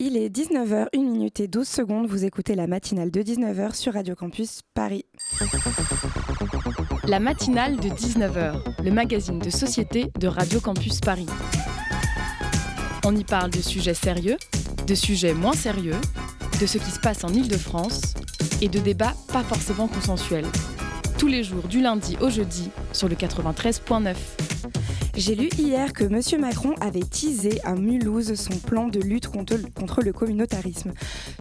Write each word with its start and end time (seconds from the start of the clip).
Il 0.00 0.16
est 0.16 0.28
19h, 0.28 0.88
1 0.92 0.98
minute 0.98 1.38
et 1.38 1.46
12 1.46 1.68
secondes. 1.68 2.08
Vous 2.08 2.24
écoutez 2.24 2.56
la 2.56 2.66
matinale 2.66 3.12
de 3.12 3.22
19h 3.22 3.76
sur 3.76 3.94
Radio 3.94 4.16
Campus 4.16 4.62
Paris. 4.74 5.04
La 7.06 7.20
matinale 7.20 7.76
de 7.76 7.88
19h, 7.88 8.82
le 8.82 8.90
magazine 8.90 9.38
de 9.38 9.50
société 9.50 10.10
de 10.18 10.26
Radio 10.26 10.60
Campus 10.60 10.98
Paris. 10.98 11.28
On 13.04 13.14
y 13.14 13.22
parle 13.22 13.50
de 13.50 13.60
sujets 13.60 13.94
sérieux, 13.94 14.36
de 14.84 14.94
sujets 14.96 15.32
moins 15.32 15.52
sérieux, 15.52 16.00
de 16.60 16.66
ce 16.66 16.78
qui 16.78 16.90
se 16.90 16.98
passe 16.98 17.22
en 17.22 17.28
Ile-de-France 17.28 18.14
et 18.60 18.68
de 18.68 18.80
débats 18.80 19.14
pas 19.32 19.44
forcément 19.44 19.86
consensuels. 19.86 20.46
Tous 21.18 21.28
les 21.28 21.44
jours 21.44 21.68
du 21.68 21.80
lundi 21.80 22.16
au 22.20 22.30
jeudi 22.30 22.70
sur 22.92 23.08
le 23.08 23.14
93.9. 23.14 24.53
J'ai 25.16 25.36
lu 25.36 25.48
hier 25.56 25.92
que 25.92 26.02
M. 26.02 26.40
Macron 26.40 26.74
avait 26.80 26.98
teasé 26.98 27.60
à 27.62 27.76
Mulhouse 27.76 28.34
son 28.34 28.58
plan 28.58 28.88
de 28.88 28.98
lutte 28.98 29.28
contre, 29.28 29.54
contre 29.72 30.02
le 30.02 30.12
communautarisme. 30.12 30.92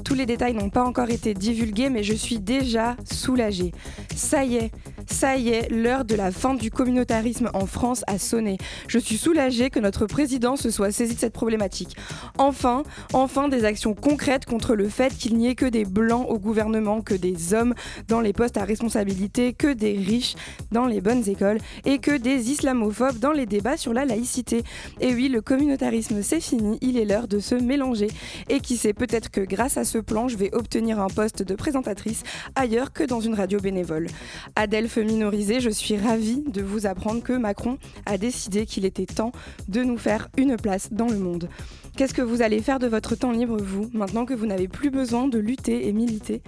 Tous 0.06 0.14
les 0.14 0.28
détails 0.28 0.54
n'ont 0.54 0.70
pas 0.70 0.84
encore 0.84 1.10
été 1.10 1.34
divulgués, 1.34 1.90
mais 1.90 2.04
je 2.04 2.14
suis 2.14 2.38
déjà 2.38 2.96
soulagée. 3.12 3.72
Ça 4.16 4.46
y 4.46 4.58
est, 4.58 4.72
ça 5.08 5.36
y 5.38 5.50
est, 5.50 5.70
l'heure 5.70 6.06
de 6.06 6.16
la 6.16 6.32
fin 6.32 6.54
du 6.54 6.72
communautarisme 6.72 7.50
en 7.54 7.66
France 7.66 8.04
a 8.08 8.18
sonné. 8.18 8.58
Je 8.88 9.00
suis 9.00 9.18
soulagée 9.18 9.70
que 9.70 9.80
notre 9.80 10.06
président 10.06 10.56
se 10.56 10.70
soit 10.70 10.92
saisi 10.92 11.16
de 11.16 11.20
cette 11.20 11.34
problématique. 11.34 11.96
Enfin, 12.38 12.84
enfin 13.14 13.48
des 13.48 13.66
actions 13.66 13.94
concrètes 13.94 14.46
contre 14.46 14.76
le 14.76 14.90
fait 14.90 15.16
qu'il 15.16 15.38
n'y 15.38 15.48
ait 15.48 15.56
que 15.56 15.66
des 15.66 15.86
blancs 15.86 16.26
au 16.30 16.40
gouvernement, 16.40 17.02
que 17.02 17.14
des 17.14 17.54
hommes 17.54 17.74
dans 18.08 18.22
les 18.22 18.34
postes 18.34 18.58
à 18.58 18.64
responsabilité, 18.64 19.54
que 19.54 19.74
des 19.74 19.94
riches 19.94 20.36
dans 20.72 20.86
les 20.86 21.02
bonnes 21.02 21.28
écoles 21.28 21.58
et 21.86 22.00
que 22.00 22.18
des 22.18 22.52
islamophobes 22.52 23.20
dans 23.20 23.32
les 23.32 23.46
débats 23.46 23.78
sur 23.78 23.94
la 23.94 24.06
laïcité. 24.06 24.64
Et 25.00 25.14
oui, 25.14 25.30
le 25.30 25.42
communautarisme 25.42 26.22
c'est 26.22 26.42
fini, 26.42 26.78
il 26.82 26.98
est 26.98 27.06
l'heure 27.06 27.28
de 27.28 27.40
se 27.40 27.56
mélanger. 27.56 28.08
Et 28.50 28.60
qui 28.60 28.78
sait, 28.78 28.94
peut-être 28.94 29.30
que 29.30 29.42
grâce 29.42 29.78
à 29.78 29.84
ce 29.84 29.98
plan, 29.98 30.28
je 30.28 30.38
vais 30.38 30.54
obtenir 30.54 31.00
un 31.00 31.08
poste 31.08 31.44
de 31.44 31.56
présentatrice 31.56 32.24
ailleurs 32.56 32.94
que 32.94 33.04
dans 33.04 33.20
une 33.20 33.34
radio 33.34 33.60
bénévole. 33.60 34.08
Adèle 34.56 34.90
je 34.96 35.70
suis 35.70 35.98
ravie 35.98 36.44
de 36.48 36.62
vous 36.62 36.86
apprendre 36.86 37.24
que 37.24 37.34
Macron 37.34 37.78
a 38.06 38.18
décidé 38.18 38.66
qu'il 38.66 38.86
était 38.86 39.06
temps 39.06 39.32
de 39.68 39.84
nous 39.84 39.98
faire 39.98 40.30
une 40.38 40.56
place 40.56 40.90
dans 40.92 41.08
le 41.08 41.18
monde. 41.18 41.50
Qu'est-ce 41.98 42.14
que 42.14 42.22
vous 42.22 42.42
allez 42.42 42.62
faire 42.62 42.80
de 42.80 42.88
votre 42.88 43.16
temps 43.16 43.32
libre, 43.32 43.58
vous, 43.58 43.90
maintenant 43.94 44.26
que 44.26 44.34
vous 44.34 44.46
n'avez 44.46 44.68
plus 44.68 44.92
besoin 44.92 45.28
de 45.28 45.40
lutter 45.40 45.88
et 45.88 45.94
militer? 45.94 46.42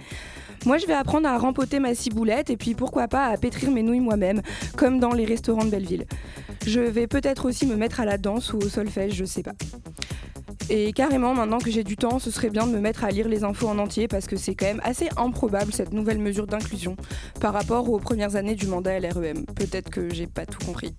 Moi, 0.64 0.78
je 0.78 0.86
vais 0.86 0.92
apprendre 0.92 1.28
à 1.28 1.38
rempoter 1.38 1.80
ma 1.80 1.94
ciboulette 1.94 2.50
et 2.50 2.56
puis 2.56 2.74
pourquoi 2.74 3.08
pas 3.08 3.26
à 3.26 3.36
pétrir 3.36 3.70
mes 3.70 3.82
nouilles 3.82 4.00
moi-même, 4.00 4.42
comme 4.76 5.00
dans 5.00 5.12
les 5.12 5.24
restaurants 5.24 5.64
de 5.64 5.70
Belleville. 5.70 6.06
Je 6.66 6.80
vais 6.80 7.06
peut-être 7.06 7.46
aussi 7.46 7.66
me 7.66 7.76
mettre 7.76 8.00
à 8.00 8.04
la 8.04 8.18
danse 8.18 8.52
ou 8.52 8.58
au 8.58 8.68
solfège, 8.68 9.14
je 9.14 9.24
sais 9.24 9.42
pas. 9.42 9.54
Et 10.68 10.92
carrément, 10.92 11.34
maintenant 11.34 11.58
que 11.58 11.70
j'ai 11.70 11.84
du 11.84 11.96
temps, 11.96 12.18
ce 12.18 12.30
serait 12.30 12.50
bien 12.50 12.66
de 12.66 12.72
me 12.72 12.80
mettre 12.80 13.04
à 13.04 13.10
lire 13.10 13.28
les 13.28 13.44
infos 13.44 13.68
en 13.68 13.78
entier 13.78 14.08
parce 14.08 14.26
que 14.26 14.36
c'est 14.36 14.54
quand 14.54 14.66
même 14.66 14.80
assez 14.82 15.08
improbable 15.16 15.72
cette 15.72 15.92
nouvelle 15.92 16.18
mesure 16.18 16.46
d'inclusion 16.46 16.96
par 17.40 17.52
rapport 17.52 17.88
aux 17.88 17.98
premières 17.98 18.36
années 18.36 18.56
du 18.56 18.66
mandat 18.66 18.98
LREM. 18.98 19.46
Peut-être 19.46 19.90
que 19.90 20.12
j'ai 20.12 20.26
pas 20.26 20.44
tout 20.44 20.64
compris. 20.64 20.94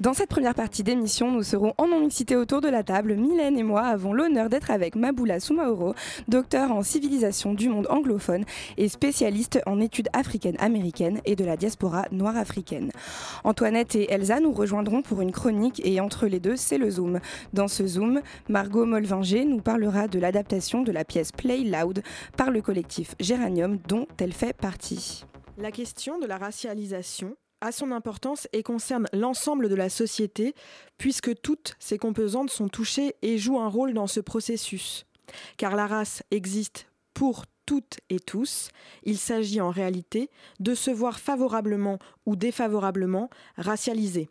Dans 0.00 0.14
cette 0.14 0.30
première 0.30 0.54
partie 0.54 0.82
d'émission, 0.82 1.30
nous 1.30 1.42
serons 1.42 1.74
en 1.76 1.86
non-mixité 1.86 2.34
autour 2.34 2.62
de 2.62 2.70
la 2.70 2.82
table. 2.82 3.16
Mylène 3.16 3.58
et 3.58 3.62
moi 3.62 3.82
avons 3.82 4.14
l'honneur 4.14 4.48
d'être 4.48 4.70
avec 4.70 4.96
Maboula 4.96 5.40
Soumaoro, 5.40 5.94
docteur 6.26 6.72
en 6.72 6.82
civilisation 6.82 7.52
du 7.52 7.68
monde 7.68 7.86
anglophone 7.90 8.44
et 8.78 8.88
spécialiste 8.88 9.60
en 9.66 9.78
études 9.78 10.08
africaines 10.14 10.56
américaines 10.58 11.20
et 11.26 11.36
de 11.36 11.44
la 11.44 11.58
diaspora 11.58 12.06
noire 12.12 12.38
africaine. 12.38 12.92
Antoinette 13.44 13.94
et 13.94 14.10
Elsa 14.10 14.40
nous 14.40 14.52
rejoindront 14.52 15.02
pour 15.02 15.20
une 15.20 15.32
chronique 15.32 15.82
et 15.84 16.00
entre 16.00 16.26
les 16.26 16.40
deux, 16.40 16.56
c'est 16.56 16.78
le 16.78 16.88
Zoom. 16.88 17.20
Dans 17.52 17.68
ce 17.68 17.86
Zoom, 17.86 18.22
Margot 18.48 18.86
Molvinger 18.86 19.44
nous 19.44 19.60
parlera 19.60 20.08
de 20.08 20.18
l'adaptation 20.18 20.80
de 20.82 20.92
la 20.92 21.04
pièce 21.04 21.30
Play 21.30 21.58
Loud 21.58 22.02
par 22.38 22.50
le 22.50 22.62
collectif 22.62 23.14
Géranium 23.20 23.76
dont 23.86 24.06
elle 24.18 24.32
fait 24.32 24.56
partie. 24.56 25.26
La 25.58 25.70
question 25.70 26.18
de 26.18 26.26
la 26.26 26.38
racialisation 26.38 27.36
a 27.60 27.72
son 27.72 27.92
importance 27.92 28.48
et 28.52 28.62
concerne 28.62 29.06
l'ensemble 29.12 29.68
de 29.68 29.74
la 29.74 29.88
société, 29.88 30.54
puisque 30.98 31.40
toutes 31.40 31.74
ses 31.78 31.98
composantes 31.98 32.50
sont 32.50 32.68
touchées 32.68 33.16
et 33.22 33.38
jouent 33.38 33.60
un 33.60 33.68
rôle 33.68 33.94
dans 33.94 34.06
ce 34.06 34.20
processus. 34.20 35.06
Car 35.56 35.76
la 35.76 35.86
race 35.86 36.22
existe 36.30 36.86
pour 37.14 37.44
toutes 37.66 37.98
et 38.08 38.18
tous, 38.18 38.70
il 39.04 39.18
s'agit 39.18 39.60
en 39.60 39.70
réalité 39.70 40.30
de 40.58 40.74
se 40.74 40.90
voir 40.90 41.20
favorablement 41.20 41.98
ou 42.26 42.34
défavorablement 42.34 43.30
racialisé. 43.56 44.28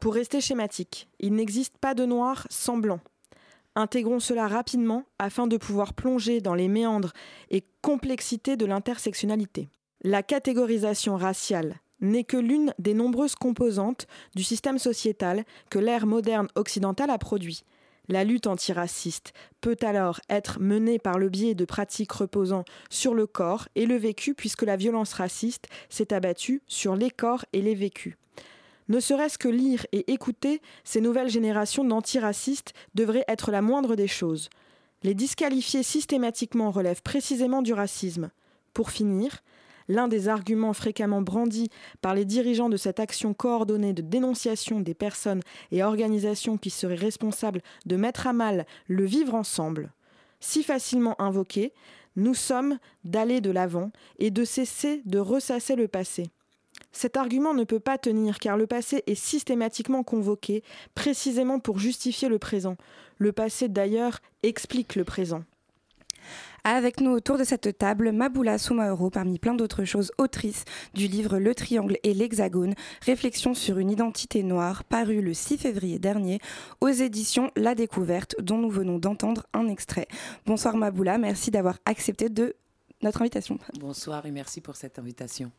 Pour 0.00 0.14
rester 0.14 0.40
schématique, 0.40 1.08
il 1.20 1.34
n'existe 1.34 1.78
pas 1.78 1.94
de 1.94 2.04
noir 2.04 2.46
sans 2.50 2.78
blanc. 2.78 2.98
Intégrons 3.76 4.18
cela 4.18 4.48
rapidement 4.48 5.04
afin 5.18 5.46
de 5.46 5.56
pouvoir 5.56 5.94
plonger 5.94 6.40
dans 6.40 6.54
les 6.54 6.66
méandres 6.66 7.12
et 7.50 7.64
complexités 7.80 8.56
de 8.56 8.66
l'intersectionnalité. 8.66 9.68
La 10.02 10.24
catégorisation 10.24 11.16
raciale 11.16 11.81
n'est 12.02 12.24
que 12.24 12.36
l'une 12.36 12.74
des 12.78 12.92
nombreuses 12.92 13.34
composantes 13.34 14.06
du 14.34 14.44
système 14.44 14.78
sociétal 14.78 15.44
que 15.70 15.78
l'ère 15.78 16.06
moderne 16.06 16.48
occidentale 16.54 17.10
a 17.10 17.18
produit. 17.18 17.64
La 18.08 18.24
lutte 18.24 18.48
antiraciste 18.48 19.32
peut 19.60 19.76
alors 19.80 20.20
être 20.28 20.60
menée 20.60 20.98
par 20.98 21.18
le 21.18 21.28
biais 21.28 21.54
de 21.54 21.64
pratiques 21.64 22.12
reposant 22.12 22.64
sur 22.90 23.14
le 23.14 23.26
corps 23.26 23.68
et 23.76 23.86
le 23.86 23.96
vécu 23.96 24.34
puisque 24.34 24.62
la 24.62 24.76
violence 24.76 25.14
raciste 25.14 25.68
s'est 25.88 26.12
abattue 26.12 26.62
sur 26.66 26.96
les 26.96 27.10
corps 27.10 27.46
et 27.52 27.62
les 27.62 27.76
vécus. 27.76 28.16
Ne 28.88 28.98
serait-ce 28.98 29.38
que 29.38 29.48
lire 29.48 29.86
et 29.92 30.12
écouter 30.12 30.60
ces 30.82 31.00
nouvelles 31.00 31.30
générations 31.30 31.84
d'antiracistes 31.84 32.74
devrait 32.94 33.24
être 33.28 33.52
la 33.52 33.62
moindre 33.62 33.94
des 33.94 34.08
choses. 34.08 34.50
Les 35.04 35.14
disqualifier 35.14 35.82
systématiquement 35.82 36.70
relève 36.70 37.02
précisément 37.02 37.62
du 37.62 37.72
racisme. 37.72 38.30
Pour 38.74 38.90
finir, 38.90 39.42
L'un 39.88 40.08
des 40.08 40.28
arguments 40.28 40.72
fréquemment 40.72 41.22
brandis 41.22 41.68
par 42.00 42.14
les 42.14 42.24
dirigeants 42.24 42.68
de 42.68 42.76
cette 42.76 43.00
action 43.00 43.34
coordonnée 43.34 43.92
de 43.92 44.02
dénonciation 44.02 44.80
des 44.80 44.94
personnes 44.94 45.42
et 45.70 45.82
organisations 45.82 46.56
qui 46.56 46.70
seraient 46.70 46.94
responsables 46.94 47.62
de 47.86 47.96
mettre 47.96 48.26
à 48.26 48.32
mal 48.32 48.66
le 48.88 49.04
vivre 49.04 49.34
ensemble, 49.34 49.92
si 50.42 50.64
facilement 50.64 51.20
invoqué, 51.20 51.72
nous 52.16 52.34
sommes 52.34 52.78
d'aller 53.04 53.40
de 53.40 53.50
l'avant 53.50 53.90
et 54.18 54.30
de 54.30 54.44
cesser 54.44 55.00
de 55.06 55.18
ressasser 55.18 55.76
le 55.76 55.88
passé. 55.88 56.26
Cet 56.90 57.16
argument 57.16 57.54
ne 57.54 57.64
peut 57.64 57.80
pas 57.80 57.96
tenir 57.96 58.38
car 58.38 58.56
le 58.56 58.66
passé 58.66 59.02
est 59.06 59.14
systématiquement 59.14 60.02
convoqué 60.02 60.62
précisément 60.94 61.58
pour 61.58 61.78
justifier 61.78 62.28
le 62.28 62.38
présent. 62.38 62.76
Le 63.18 63.32
passé 63.32 63.68
d'ailleurs 63.68 64.18
explique 64.42 64.96
le 64.96 65.04
présent. 65.04 65.44
Avec 66.64 67.00
nous 67.00 67.10
autour 67.10 67.38
de 67.38 67.44
cette 67.44 67.76
table, 67.76 68.12
Maboula 68.12 68.56
Soumaoro, 68.56 69.10
parmi 69.10 69.40
plein 69.40 69.54
d'autres 69.54 69.84
choses, 69.84 70.12
autrice 70.16 70.64
du 70.94 71.08
livre 71.08 71.38
Le 71.38 71.56
Triangle 71.56 71.98
et 72.04 72.14
l'Hexagone, 72.14 72.74
réflexion 73.04 73.52
sur 73.52 73.78
une 73.78 73.90
identité 73.90 74.44
noire, 74.44 74.84
paru 74.84 75.20
le 75.20 75.34
6 75.34 75.58
février 75.58 75.98
dernier 75.98 76.38
aux 76.80 76.88
éditions 76.88 77.50
La 77.56 77.74
Découverte, 77.74 78.36
dont 78.40 78.58
nous 78.58 78.70
venons 78.70 79.00
d'entendre 79.00 79.44
un 79.52 79.66
extrait. 79.66 80.06
Bonsoir 80.46 80.76
Maboula, 80.76 81.18
merci 81.18 81.50
d'avoir 81.50 81.78
accepté 81.84 82.28
de 82.28 82.54
notre 83.02 83.22
invitation. 83.22 83.58
Bonsoir 83.80 84.24
et 84.26 84.30
merci 84.30 84.60
pour 84.60 84.76
cette 84.76 85.00
invitation. 85.00 85.50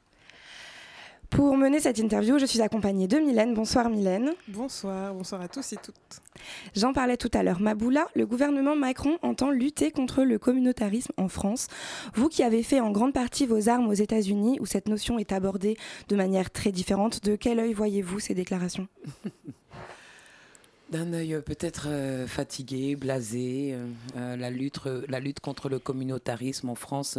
Pour 1.35 1.57
mener 1.57 1.79
cette 1.79 1.97
interview, 1.97 2.38
je 2.38 2.45
suis 2.45 2.61
accompagnée 2.61 3.07
de 3.07 3.17
Mylène. 3.17 3.55
Bonsoir 3.55 3.89
Mylène. 3.89 4.33
Bonsoir, 4.49 5.16
bonsoir 5.16 5.41
à 5.41 5.47
tous 5.47 5.73
et 5.73 5.77
toutes. 5.77 5.95
J'en 6.75 6.94
parlais 6.94 7.17
tout 7.17 7.31
à 7.33 7.41
l'heure. 7.41 7.59
Maboula, 7.59 8.07
le 8.13 8.27
gouvernement 8.27 8.75
Macron 8.75 9.17
entend 9.23 9.49
lutter 9.49 9.89
contre 9.89 10.23
le 10.23 10.38
communautarisme 10.38 11.11
en 11.17 11.29
France. 11.29 11.69
Vous 12.13 12.29
qui 12.29 12.43
avez 12.43 12.61
fait 12.61 12.81
en 12.81 12.91
grande 12.91 13.13
partie 13.13 13.47
vos 13.47 13.67
armes 13.67 13.88
aux 13.88 13.93
États-Unis, 13.93 14.59
où 14.61 14.67
cette 14.67 14.88
notion 14.88 15.17
est 15.17 15.31
abordée 15.31 15.75
de 16.07 16.16
manière 16.16 16.51
très 16.51 16.72
différente, 16.72 17.23
de 17.23 17.35
quel 17.35 17.59
œil 17.59 17.73
voyez-vous 17.73 18.19
ces 18.19 18.35
déclarations? 18.35 18.87
D'un 20.93 21.11
œil 21.13 21.34
euh, 21.34 21.41
peut-être 21.41 21.87
euh, 21.87 22.28
fatigué, 22.28 22.95
blasé, 22.95 23.75
euh, 24.16 24.35
la, 24.35 24.51
lutte, 24.51 25.40
contre 25.40 25.67
le 25.67 25.79
communautarisme 25.79 26.69
en 26.69 26.75
France, 26.75 27.17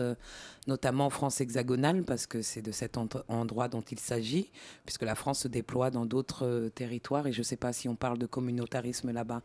notamment 0.69 1.07
en 1.07 1.11
France 1.11 1.41
hexagonale, 1.41 2.05
parce 2.05 2.29
que 2.29 2.41
c'est 2.41 2.63
de 2.63 2.71
cet 2.71 2.97
endroit 3.27 3.67
dont 3.67 3.81
il 3.81 3.99
s'agit, 3.99 4.49
puisque 4.87 5.03
la 5.03 5.17
France 5.17 5.41
se 5.41 5.49
déploie 5.49 5.91
dans 5.91 6.07
d'autres 6.07 6.71
territoires, 6.77 7.27
et 7.27 7.33
je 7.33 7.41
ne 7.41 7.43
sais 7.43 7.57
pas 7.57 7.73
si 7.73 7.89
on 7.89 7.97
parle 7.97 8.19
de 8.19 8.27
communautarisme 8.27 9.11
là-bas, 9.11 9.43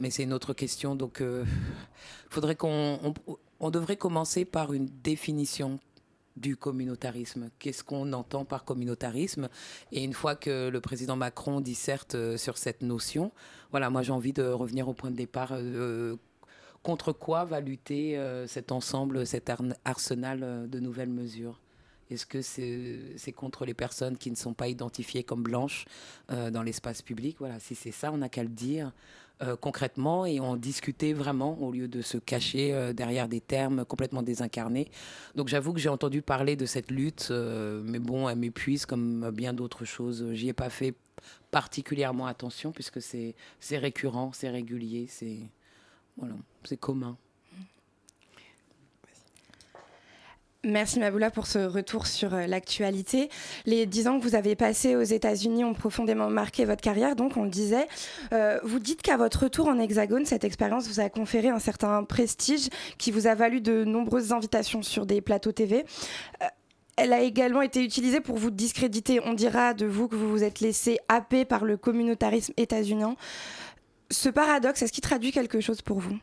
mais 0.00 0.10
c'est 0.10 0.24
une 0.24 0.32
autre 0.32 0.54
question. 0.54 0.96
Donc, 0.96 1.22
faudrait 2.30 2.56
qu'on, 2.56 3.14
on 3.60 3.70
devrait 3.70 3.96
commencer 3.96 4.44
par 4.44 4.72
une 4.72 4.88
définition 5.04 5.78
du 6.38 6.56
communautarisme. 6.56 7.50
Qu'est-ce 7.58 7.84
qu'on 7.84 8.12
entend 8.12 8.44
par 8.44 8.64
communautarisme? 8.64 9.48
Et 9.92 10.02
une 10.04 10.12
fois 10.12 10.36
que 10.36 10.68
le 10.68 10.80
président 10.80 11.16
Macron 11.16 11.60
disserte 11.60 12.14
euh, 12.14 12.36
sur 12.36 12.58
cette 12.58 12.82
notion, 12.82 13.32
voilà, 13.70 13.90
moi 13.90 14.02
j'ai 14.02 14.12
envie 14.12 14.32
de 14.32 14.44
revenir 14.44 14.88
au 14.88 14.94
point 14.94 15.10
de 15.10 15.16
départ. 15.16 15.50
Euh, 15.52 16.16
contre 16.82 17.12
quoi 17.12 17.44
va 17.44 17.60
lutter 17.60 18.16
euh, 18.16 18.46
cet 18.46 18.72
ensemble, 18.72 19.26
cet 19.26 19.50
arsenal 19.84 20.68
de 20.70 20.80
nouvelles 20.80 21.10
mesures? 21.10 21.60
Est-ce 22.10 22.26
que 22.26 22.42
c'est 22.42 23.32
contre 23.32 23.64
les 23.64 23.74
personnes 23.74 24.16
qui 24.16 24.30
ne 24.30 24.36
sont 24.36 24.54
pas 24.54 24.68
identifiées 24.68 25.24
comme 25.24 25.42
blanches 25.42 25.84
dans 26.28 26.62
l'espace 26.62 27.02
public? 27.02 27.36
Voilà, 27.38 27.58
si 27.60 27.74
c'est 27.74 27.92
ça, 27.92 28.10
on 28.12 28.18
n'a 28.18 28.28
qu'à 28.28 28.42
le 28.42 28.48
dire. 28.48 28.92
Euh, 29.40 29.54
concrètement 29.54 30.26
et 30.26 30.40
en 30.40 30.56
discuter 30.56 31.12
vraiment 31.12 31.56
au 31.62 31.70
lieu 31.70 31.86
de 31.86 32.02
se 32.02 32.18
cacher 32.18 32.74
euh, 32.74 32.92
derrière 32.92 33.28
des 33.28 33.40
termes 33.40 33.84
complètement 33.84 34.24
désincarnés. 34.24 34.90
Donc 35.36 35.46
j'avoue 35.46 35.72
que 35.72 35.78
j'ai 35.78 35.88
entendu 35.88 36.22
parler 36.22 36.56
de 36.56 36.66
cette 36.66 36.90
lutte, 36.90 37.28
euh, 37.30 37.80
mais 37.84 38.00
bon, 38.00 38.28
elle 38.28 38.38
m'épuise 38.38 38.84
comme 38.84 39.30
bien 39.30 39.52
d'autres 39.52 39.84
choses. 39.84 40.32
J'y 40.32 40.48
ai 40.48 40.52
pas 40.52 40.70
fait 40.70 40.94
particulièrement 41.52 42.26
attention 42.26 42.72
puisque 42.72 43.00
c'est 43.00 43.34
récurrent, 43.70 44.32
c'est 44.34 44.50
régulier, 44.50 45.06
c'est 45.08 45.38
voilà, 46.16 46.34
commun. 46.80 47.16
Merci 50.68 50.98
Maboula 50.98 51.30
pour 51.30 51.46
ce 51.46 51.60
retour 51.60 52.06
sur 52.06 52.34
euh, 52.34 52.46
l'actualité. 52.46 53.30
Les 53.64 53.86
dix 53.86 54.06
ans 54.06 54.18
que 54.18 54.22
vous 54.22 54.34
avez 54.34 54.54
passés 54.54 54.96
aux 54.96 55.02
États-Unis 55.02 55.64
ont 55.64 55.72
profondément 55.72 56.28
marqué 56.28 56.66
votre 56.66 56.82
carrière, 56.82 57.16
donc 57.16 57.38
on 57.38 57.44
le 57.44 57.48
disait. 57.48 57.88
Euh, 58.34 58.60
vous 58.64 58.78
dites 58.78 59.00
qu'à 59.00 59.16
votre 59.16 59.44
retour 59.44 59.68
en 59.68 59.78
Hexagone, 59.78 60.26
cette 60.26 60.44
expérience 60.44 60.86
vous 60.86 61.00
a 61.00 61.08
conféré 61.08 61.48
un 61.48 61.58
certain 61.58 62.04
prestige 62.04 62.68
qui 62.98 63.10
vous 63.10 63.26
a 63.26 63.34
valu 63.34 63.62
de 63.62 63.84
nombreuses 63.84 64.32
invitations 64.32 64.82
sur 64.82 65.06
des 65.06 65.22
plateaux 65.22 65.52
TV. 65.52 65.86
Euh, 66.42 66.46
elle 66.98 67.14
a 67.14 67.22
également 67.22 67.62
été 67.62 67.82
utilisée 67.82 68.20
pour 68.20 68.36
vous 68.36 68.50
discréditer. 68.50 69.20
On 69.24 69.32
dira 69.32 69.72
de 69.72 69.86
vous 69.86 70.06
que 70.06 70.16
vous 70.16 70.28
vous 70.28 70.44
êtes 70.44 70.60
laissé 70.60 70.98
happer 71.08 71.46
par 71.46 71.64
le 71.64 71.78
communautarisme 71.78 72.52
états-unien. 72.58 73.16
Ce 74.10 74.28
paradoxe, 74.28 74.82
est-ce 74.82 74.92
qu'il 74.92 75.02
traduit 75.02 75.32
quelque 75.32 75.60
chose 75.60 75.80
pour 75.80 75.98
vous? 75.98 76.18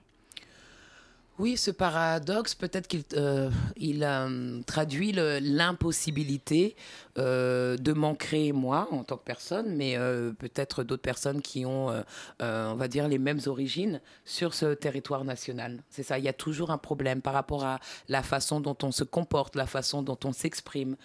Oui, 1.38 1.58
ce 1.58 1.70
paradoxe, 1.70 2.56
peut-être 2.56 2.88
qu'il 2.88 3.04
euh, 3.16 3.50
euh, 3.82 4.62
traduit 4.66 5.12
l'impossibilité 5.12 6.78
euh, 7.18 7.76
de 7.76 7.92
m'en 7.92 8.16
créer 8.16 8.54
moi 8.54 8.88
en 8.92 9.04
tant 9.04 9.18
que 9.18 9.26
personne, 9.26 9.76
mais 9.76 9.98
peut-être 10.40 10.84
d'autres 10.84 11.02
personnes 11.02 11.42
qui 11.42 11.66
ont, 11.66 11.92
on 12.40 12.76
va 12.76 12.88
dire, 12.88 13.08
les 13.10 13.18
mêmes 13.18 13.42
origines 13.48 14.00
sur 14.24 14.54
ce 14.54 14.74
territoire 14.74 15.26
national. 15.26 15.84
C'est 15.90 16.04
ça, 16.04 16.18
il 16.20 16.24
y 16.24 16.30
a 16.30 16.34
toujours 16.34 16.72
un 16.72 16.78
problème 16.78 17.22
par 17.22 17.34
rapport 17.34 17.66
à 17.66 17.80
la 18.08 18.24
façon 18.24 18.62
dont 18.62 18.78
on 18.84 18.92
se 18.92 19.04
comporte, 19.04 19.56
la 19.56 19.68
façon 19.68 20.02
dont 20.02 20.20
on 20.24 20.32
s'exprime, 20.32 20.96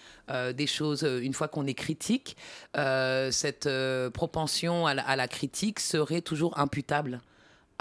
des 0.55 0.67
choses, 0.67 1.03
une 1.03 1.35
fois 1.35 1.49
qu'on 1.49 1.67
est 1.67 1.75
critique, 1.75 2.37
cette 2.75 3.69
propension 4.13 4.87
à 4.87 5.17
la 5.17 5.29
critique 5.29 5.81
serait 5.81 6.23
toujours 6.23 6.59
imputable 6.59 7.21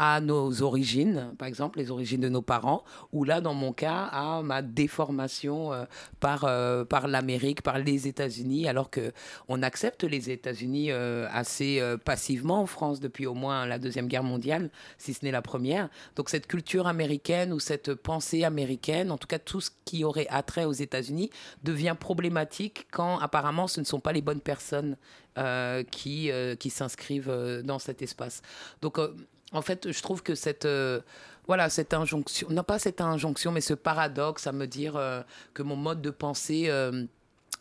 à 0.02 0.22
nos 0.22 0.62
origines, 0.62 1.34
par 1.38 1.50
exemple 1.50 1.78
les 1.78 1.92
origines 1.92 2.22
de 2.22 2.30
nos 2.30 2.42
parents, 2.42 2.86
ou 3.12 3.26
là, 3.26 3.42
dans 3.42 3.54
mon 3.54 3.74
cas, 3.74 4.06
à 4.06 4.42
ma 4.42 4.62
déformation 4.62 5.74
euh, 5.74 5.84
par, 6.22 6.46
euh, 6.46 6.86
par 6.86 7.10
l'Amérique, 7.10 7.62
par 7.62 7.80
les 7.80 8.08
États-Unis, 8.08 8.70
alors 8.70 8.90
que 8.90 9.12
on 9.50 9.62
accepte 9.62 10.06
les 10.06 10.32
États-Unis 10.32 10.92
euh, 10.92 11.28
assez 11.34 11.84
passivement 12.06 12.62
en 12.62 12.66
France 12.66 13.02
depuis 13.02 13.26
au 13.26 13.34
moins 13.34 13.66
la 13.66 13.78
Deuxième 13.78 14.08
Guerre 14.08 14.24
mondiale, 14.24 14.70
si 14.98 15.14
ce 15.14 15.26
n'est 15.26 15.32
la 15.32 15.42
première. 15.42 15.90
Donc 16.16 16.30
cette 16.30 16.48
culture 16.48 16.88
américaine 16.88 17.52
ou 17.52 17.60
cette 17.60 17.94
pensée 17.94 18.46
américaine, 18.46 19.12
en 19.12 19.18
tout 19.18 19.28
cas 19.28 19.40
tout 19.40 19.60
ce 19.60 19.72
qui 19.84 20.06
aurait 20.06 20.28
attrait 20.30 20.64
aux 20.64 20.72
États-Unis, 20.72 21.30
devient 21.66 21.98
problématique 22.00 22.88
quand 22.90 23.20
apparemment 23.20 23.68
ce 23.68 23.82
ne 23.82 23.86
sont 23.86 24.00
pas 24.00 24.14
les 24.14 24.22
bonnes 24.22 24.40
personnes 24.40 24.96
qui, 25.92 26.30
qui 26.60 26.70
s'inscrivent 26.70 27.62
dans 27.64 27.80
cet 27.80 28.02
espace. 28.02 28.42
Donc 28.82 29.00
en 29.52 29.62
fait, 29.62 29.92
je 29.92 30.02
trouve 30.02 30.24
que 30.24 30.36
cette, 30.36 30.66
euh, 30.66 31.02
cette 31.70 31.94
injonction, 31.94 32.48
non 32.50 32.64
pas 32.64 32.80
cette 32.80 33.02
injonction, 33.02 33.52
mais 33.52 33.62
ce 33.62 33.74
paradoxe 33.74 34.48
à 34.48 34.52
me 34.52 34.68
dire 34.68 34.96
euh, 34.96 35.22
que 35.54 35.64
mon 35.64 35.76
mode 35.76 36.02
de 36.02 36.12
pensée 36.12 36.66
euh, 36.68 37.06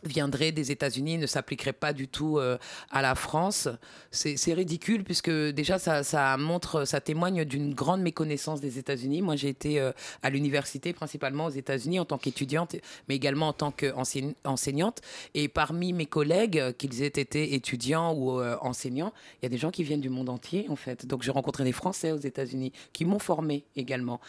viendrait 0.03 0.51
des 0.51 0.71
États-Unis 0.71 1.17
ne 1.17 1.27
s'appliquerait 1.27 1.73
pas 1.73 1.93
du 1.93 2.07
tout 2.07 2.37
euh, 2.37 2.57
à 2.91 3.01
la 3.01 3.15
France. 3.15 3.67
C'est 4.11 4.53
ridicule 4.53 5.03
puisque 5.03 5.29
déjà 5.29 5.77
ça, 5.77 6.03
ça, 6.03 6.37
montre, 6.37 6.85
ça 6.85 7.01
témoigne 7.01 7.45
d'une 7.45 7.73
grande 7.73 8.01
méconnaissance 8.01 8.61
des 8.61 8.79
États-Unis. 8.79 9.21
Moi 9.21 9.35
j'ai 9.35 9.49
été 9.49 9.79
euh, 9.79 9.91
à 10.23 10.29
l'université 10.29 10.93
principalement 10.93 11.45
aux 11.45 11.51
États-Unis 11.51 11.99
en 11.99 12.05
tant 12.05 12.17
qu'étudiante, 12.17 12.75
mais 13.07 13.15
également 13.15 13.49
en 13.49 13.53
tant 13.53 13.71
qu'enseignante. 13.71 15.01
Et 15.33 15.47
parmi 15.47 15.93
mes 15.93 16.05
collègues, 16.05 16.75
qu'ils 16.77 17.03
aient 17.03 17.07
été 17.07 17.53
étudiants 17.53 18.13
ou 18.13 18.39
euh, 18.39 18.57
enseignants, 18.61 19.13
il 19.41 19.45
y 19.45 19.47
a 19.47 19.49
des 19.49 19.57
gens 19.57 19.71
qui 19.71 19.83
viennent 19.83 20.01
du 20.01 20.09
monde 20.09 20.29
entier 20.29 20.65
en 20.69 20.75
fait. 20.75 21.05
Donc 21.05 21.23
j'ai 21.23 21.31
rencontré 21.31 21.63
des 21.63 21.71
Français 21.71 22.11
aux 22.11 22.17
États-Unis 22.17 22.71
qui 22.93 23.05
m'ont 23.05 23.19
formé 23.19 23.65
également. 23.75 24.19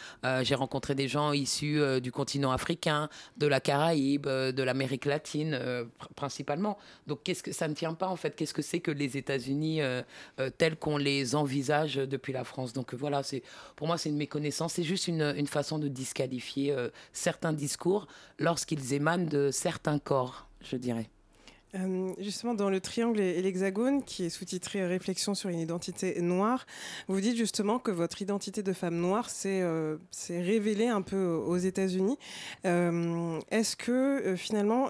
j'ai 0.41 0.55
rencontré 0.55 0.95
des 0.95 1.07
gens 1.07 1.33
issus 1.33 1.81
du 2.01 2.11
continent 2.11 2.51
africain, 2.51 3.09
de 3.37 3.47
la 3.47 3.59
Caraïbe, 3.59 4.27
de 4.27 4.63
l'Amérique 4.63 5.05
latine 5.05 5.60
euh, 5.61 5.85
principalement. 6.15 6.77
Donc, 7.07 7.23
qu'est-ce 7.23 7.43
que 7.43 7.51
ça 7.51 7.67
ne 7.67 7.73
tient 7.73 7.93
pas 7.93 8.07
en 8.07 8.15
fait 8.15 8.35
Qu'est-ce 8.35 8.53
que 8.53 8.61
c'est 8.61 8.79
que 8.79 8.91
les 8.91 9.17
États-Unis 9.17 9.81
euh, 9.81 10.01
euh, 10.39 10.49
tels 10.49 10.75
qu'on 10.75 10.97
les 10.97 11.35
envisage 11.35 11.95
depuis 11.95 12.33
la 12.33 12.43
France? 12.43 12.73
Donc 12.73 12.93
voilà, 12.93 13.23
c'est 13.23 13.43
pour 13.75 13.87
moi 13.87 13.97
c'est 13.97 14.09
une 14.09 14.17
méconnaissance. 14.17 14.73
C'est 14.73 14.83
juste 14.83 15.07
une, 15.07 15.21
une, 15.21 15.47
façon 15.47 15.79
de 15.79 15.87
disqualifier 15.87 16.75
certains 17.13 17.53
discours 17.53 18.07
lorsqu'ils 18.39 18.93
émanent 18.93 19.25
de 19.25 19.51
certains 19.51 19.99
corps, 19.99 20.47
je 20.61 20.77
dirais. 20.77 21.09
Euh, 21.75 22.13
justement, 22.19 22.53
dans 22.53 22.69
le 22.69 22.81
triangle 22.81 23.19
et 23.19 23.41
l'hexagone, 23.41 24.03
qui 24.03 24.25
est 24.25 24.29
sous-titré 24.29 24.85
Réflexion 24.85 25.33
sur 25.35 25.49
une 25.49 25.59
identité 25.59 26.21
noire, 26.21 26.65
vous 27.07 27.21
dites 27.21 27.37
justement 27.37 27.79
que 27.79 27.91
votre 27.91 28.21
identité 28.21 28.61
de 28.61 28.73
femme 28.73 28.95
noire 28.95 29.29
s'est 29.29 29.61
euh, 29.61 29.97
révélée 30.29 30.87
un 30.87 31.01
peu 31.01 31.25
aux 31.25 31.57
États-Unis. 31.57 32.17
Euh, 32.65 33.39
est-ce 33.51 33.75
que 33.75 34.35
finalement, 34.35 34.89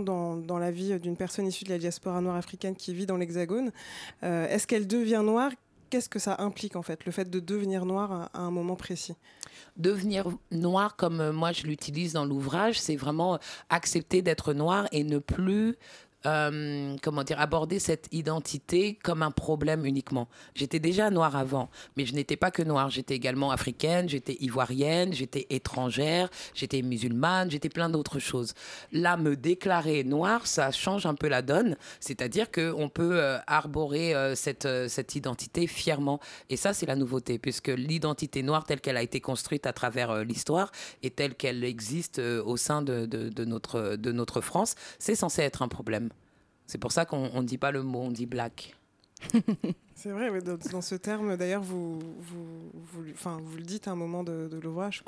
dans 0.00 0.58
la 0.58 0.70
vie 0.70 0.98
d'une 0.98 1.16
personne 1.16 1.46
issue 1.46 1.64
de 1.64 1.70
la 1.70 1.78
diaspora 1.78 2.20
noire 2.20 2.36
africaine 2.36 2.76
qui 2.76 2.92
vit 2.92 3.06
dans 3.06 3.16
l'hexagone, 3.16 3.72
est-ce 4.22 4.66
qu'elle 4.66 4.86
devient 4.86 5.22
noire 5.24 5.50
Qu'est-ce 5.90 6.08
que 6.08 6.18
ça 6.18 6.36
implique 6.40 6.76
en 6.76 6.82
fait, 6.82 7.04
le 7.04 7.12
fait 7.12 7.30
de 7.30 7.40
devenir 7.40 7.86
noire 7.86 8.30
à 8.34 8.40
un 8.40 8.50
moment 8.50 8.76
précis? 8.76 9.14
Devenir 9.76 10.26
noir, 10.50 10.96
comme 10.96 11.30
moi 11.30 11.52
je 11.52 11.64
l'utilise 11.64 12.12
dans 12.12 12.24
l'ouvrage, 12.24 12.80
c'est 12.80 12.96
vraiment 12.96 13.38
accepter 13.68 14.22
d'être 14.22 14.52
noir 14.52 14.88
et 14.90 15.04
ne 15.04 15.18
plus 15.18 15.76
euh, 16.26 16.96
comment 17.02 17.22
dire, 17.22 17.40
aborder 17.40 17.78
cette 17.78 18.08
identité 18.10 18.98
comme 19.02 19.22
un 19.22 19.30
problème 19.30 19.86
uniquement. 19.86 20.28
J'étais 20.54 20.80
déjà 20.80 21.10
noire 21.10 21.36
avant, 21.36 21.70
mais 21.96 22.04
je 22.04 22.14
n'étais 22.14 22.36
pas 22.36 22.50
que 22.50 22.62
noire. 22.62 22.90
J'étais 22.90 23.14
également 23.14 23.52
africaine, 23.52 24.08
j'étais 24.08 24.36
ivoirienne, 24.40 25.12
j'étais 25.12 25.46
étrangère, 25.50 26.28
j'étais 26.54 26.82
musulmane, 26.82 27.50
j'étais 27.50 27.68
plein 27.68 27.88
d'autres 27.88 28.18
choses. 28.18 28.54
Là, 28.92 29.16
me 29.16 29.36
déclarer 29.36 30.02
noire, 30.02 30.46
ça 30.46 30.72
change 30.72 31.06
un 31.06 31.14
peu 31.14 31.28
la 31.28 31.42
donne. 31.42 31.76
C'est-à-dire 32.00 32.50
qu'on 32.50 32.88
peut 32.88 33.20
euh, 33.20 33.38
arborer 33.46 34.14
euh, 34.14 34.34
cette, 34.34 34.68
cette 34.88 35.14
identité 35.14 35.66
fièrement. 35.66 36.18
Et 36.50 36.56
ça, 36.56 36.72
c'est 36.72 36.86
la 36.86 36.96
nouveauté, 36.96 37.38
puisque 37.38 37.68
l'identité 37.68 38.42
noire 38.42 38.64
telle 38.64 38.80
qu'elle 38.80 38.96
a 38.96 39.02
été 39.02 39.20
construite 39.20 39.66
à 39.66 39.72
travers 39.72 40.24
l'histoire 40.24 40.72
et 41.02 41.10
telle 41.10 41.34
qu'elle 41.34 41.62
existe 41.62 42.18
au 42.18 42.56
sein 42.56 42.82
de, 42.82 43.06
de, 43.06 43.44
notre, 43.44 43.96
de 43.96 44.12
notre 44.12 44.40
France, 44.40 44.74
c'est 44.98 45.14
censé 45.14 45.42
être 45.42 45.62
un 45.62 45.68
problème. 45.68 46.10
C'est 46.66 46.78
pour 46.78 46.92
ça 46.92 47.04
qu'on 47.04 47.40
ne 47.40 47.46
dit 47.46 47.58
pas 47.58 47.70
le 47.70 47.82
mot, 47.82 48.00
on 48.00 48.10
dit 48.10 48.26
black. 48.26 48.76
C'est 49.96 50.10
vrai, 50.10 50.30
mais 50.30 50.42
dans, 50.42 50.82
ce 50.82 50.94
terme, 50.94 51.38
d'ailleurs, 51.38 51.62
vous, 51.62 51.98
vous, 51.98 53.04
enfin, 53.14 53.38
vous 53.42 53.56
le 53.56 53.62
dites 53.62 53.88
à 53.88 53.92
un 53.92 53.96
moment 53.96 54.24
de, 54.24 54.60
l'ouvrage 54.62 55.02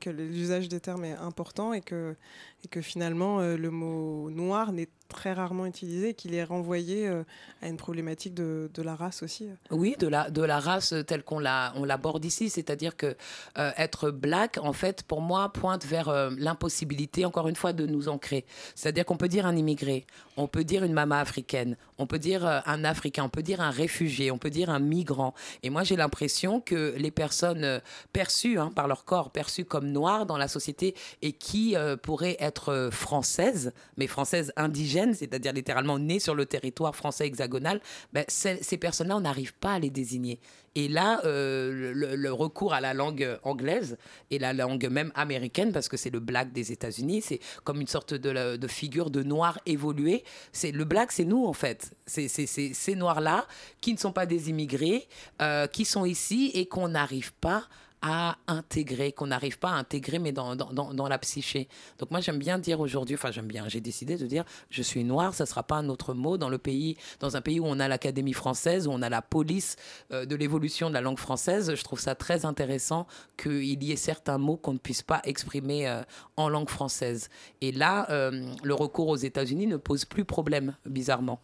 que 0.00 0.10
l'usage 0.10 0.68
des 0.68 0.80
termes 0.80 1.04
est 1.04 1.12
important 1.12 1.72
et 1.72 1.80
que, 1.80 2.16
et 2.64 2.68
que 2.68 2.80
finalement, 2.80 3.38
euh, 3.38 3.56
le 3.56 3.70
mot 3.70 4.30
noir 4.30 4.72
n'est 4.72 4.88
très 5.12 5.32
rarement 5.32 5.66
utilisé, 5.66 6.14
qu'il 6.14 6.34
est 6.34 6.42
renvoyé 6.42 7.06
euh, 7.06 7.22
à 7.60 7.68
une 7.68 7.76
problématique 7.76 8.34
de, 8.34 8.70
de, 8.72 8.82
la 8.82 8.96
race 8.96 9.22
aussi. 9.22 9.48
Oui, 9.70 9.94
de 9.98 10.08
la, 10.08 10.30
de 10.30 10.42
la 10.42 10.58
race 10.58 10.94
telle 11.06 11.22
qu'on 11.22 11.38
l'aborde 11.38 12.24
ici, 12.24 12.48
c'est-à-dire 12.48 12.96
que 12.96 13.14
euh, 13.58 13.70
être 13.76 14.10
black, 14.10 14.58
en 14.62 14.72
fait, 14.72 15.02
pour 15.02 15.20
moi, 15.20 15.52
pointe 15.52 15.84
vers 15.84 16.08
euh, 16.08 16.30
l'impossibilité, 16.38 17.24
encore 17.24 17.48
une 17.48 17.56
fois, 17.56 17.72
de 17.72 17.86
nous 17.86 18.08
ancrer. 18.08 18.44
C'est-à-dire 18.74 19.04
qu'on 19.04 19.16
peut 19.16 19.28
dire 19.28 19.46
un 19.46 19.56
immigré, 19.56 20.06
on 20.36 20.48
peut 20.48 20.64
dire 20.64 20.82
une 20.82 20.94
maman 20.94 21.16
africaine, 21.16 21.76
on 21.98 22.06
peut 22.06 22.18
dire 22.18 22.44
un 22.44 22.84
Africain, 22.84 23.24
on 23.24 23.28
peut 23.28 23.42
dire 23.42 23.60
un 23.60 23.70
réfugié, 23.70 24.30
on 24.32 24.38
peut 24.38 24.50
dire 24.50 24.70
un 24.70 24.78
migrant. 24.78 25.34
Et 25.62 25.70
moi, 25.70 25.84
j'ai 25.84 25.96
l'impression 25.96 26.60
que 26.60 26.94
les 26.96 27.10
personnes 27.10 27.80
perçues 28.12 28.58
hein, 28.58 28.72
par 28.74 28.88
leur 28.88 29.04
corps, 29.04 29.30
perçues 29.30 29.64
comme 29.64 29.86
noires 29.86 30.26
dans 30.26 30.36
la 30.36 30.48
société 30.48 30.94
et 31.20 31.32
qui 31.32 31.76
pourraient 32.02 32.36
être 32.40 32.88
françaises, 32.92 33.72
mais 33.96 34.06
françaises 34.06 34.52
indigènes, 34.56 35.14
c'est-à-dire 35.14 35.52
littéralement 35.52 35.98
nées 35.98 36.20
sur 36.20 36.34
le 36.34 36.46
territoire 36.46 36.96
français 36.96 37.26
hexagonal, 37.26 37.80
ben, 38.12 38.24
ces 38.28 38.76
personnes-là, 38.76 39.16
on 39.16 39.20
n'arrive 39.20 39.54
pas 39.54 39.74
à 39.74 39.78
les 39.78 39.90
désigner. 39.90 40.40
Et 40.74 40.88
là, 40.88 41.20
euh, 41.24 41.92
le, 41.94 42.32
recours 42.32 42.72
à 42.72 42.80
la 42.80 42.94
langue 42.94 43.38
anglaise 43.42 43.98
et 44.30 44.38
la 44.38 44.52
langue 44.52 44.88
même 44.90 45.12
américaine, 45.14 45.72
parce 45.72 45.88
que 45.88 45.96
c'est 45.96 46.10
le 46.10 46.20
black 46.20 46.52
des 46.52 46.72
États-Unis, 46.72 47.22
c'est 47.22 47.40
comme 47.64 47.80
une 47.80 47.86
sorte 47.86 48.14
de, 48.14 48.66
figure 48.68 49.10
de 49.10 49.22
noir 49.22 49.58
évolué. 49.66 50.24
C'est 50.52 50.72
le 50.72 50.84
black, 50.84 51.12
c'est 51.12 51.24
nous 51.24 51.44
en 51.44 51.52
fait. 51.52 51.94
C'est 52.06 52.28
ces 52.28 52.94
noirs-là 52.94 53.46
qui 53.80 53.92
ne 53.92 53.98
sont 53.98 54.12
pas 54.12 54.24
des 54.24 54.48
immigrés, 54.48 55.08
euh, 55.42 55.66
qui 55.66 55.84
sont 55.84 56.06
ici 56.06 56.50
et 56.54 56.66
qu'on 56.66 56.88
n'arrive 56.88 57.34
pas 57.34 57.68
à 58.02 58.36
intégrer, 58.48 59.12
qu'on 59.12 59.28
n'arrive 59.28 59.58
pas 59.58 59.70
à 59.70 59.74
intégrer, 59.74 60.18
mais 60.18 60.32
dans, 60.32 60.56
dans, 60.56 60.92
dans, 60.92 61.08
la 61.08 61.18
psyché. 61.18 61.68
Donc 61.98 62.10
moi, 62.10 62.20
j'aime 62.20 62.38
bien 62.38 62.58
dire 62.58 62.80
aujourd'hui, 62.80 63.14
enfin 63.14 63.30
j'aime 63.30 63.46
bien, 63.46 63.68
j'ai 63.68 63.80
décidé 63.80 64.16
de 64.16 64.26
dire, 64.26 64.44
je 64.70 64.82
suis 64.82 65.04
noire, 65.04 65.34
ça 65.34 65.44
ne 65.44 65.48
sera 65.48 65.62
pas 65.62 65.76
un 65.76 65.88
autre 65.88 66.12
mot 66.12 66.36
dans 66.36 66.48
le 66.48 66.58
pays, 66.58 66.96
dans 67.20 67.36
un 67.36 67.40
pays 67.40 67.60
où 67.60 67.64
on 67.66 67.78
a 67.78 67.86
l'Académie 67.86 68.32
française, 68.32 68.88
où 68.88 68.90
on 68.90 69.02
a 69.02 69.08
la 69.08 69.22
police 69.22 69.76
euh, 70.12 70.26
de 70.26 70.34
l'évolution 70.34 70.88
de 70.88 70.94
la 70.94 71.00
langue 71.00 71.18
française. 71.18 71.74
Je 71.74 71.84
trouve 71.84 72.00
ça 72.00 72.16
très 72.16 72.44
intéressant 72.44 73.06
qu'il 73.36 73.82
y 73.82 73.92
ait 73.92 73.96
certains 73.96 74.38
mots 74.38 74.56
qu'on 74.56 74.72
ne 74.74 74.78
puisse 74.78 75.02
pas 75.02 75.20
exprimer 75.24 75.88
euh, 75.88 76.02
en 76.36 76.48
langue 76.48 76.70
française. 76.70 77.30
Et 77.60 77.70
là, 77.70 78.10
euh, 78.10 78.52
le 78.64 78.74
recours 78.74 79.08
aux 79.08 79.16
États-Unis 79.16 79.68
ne 79.68 79.76
pose 79.76 80.04
plus 80.04 80.24
problème, 80.24 80.74
bizarrement. 80.86 81.40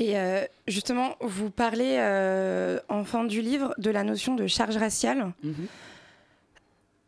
Et 0.00 0.18
euh, 0.18 0.44
justement, 0.66 1.14
vous 1.20 1.50
parlez 1.50 1.96
euh, 1.98 2.80
en 2.88 3.04
fin 3.04 3.24
du 3.24 3.42
livre 3.42 3.74
de 3.76 3.90
la 3.90 4.02
notion 4.02 4.34
de 4.34 4.46
charge 4.46 4.78
raciale. 4.78 5.32
Mhm. 5.44 5.66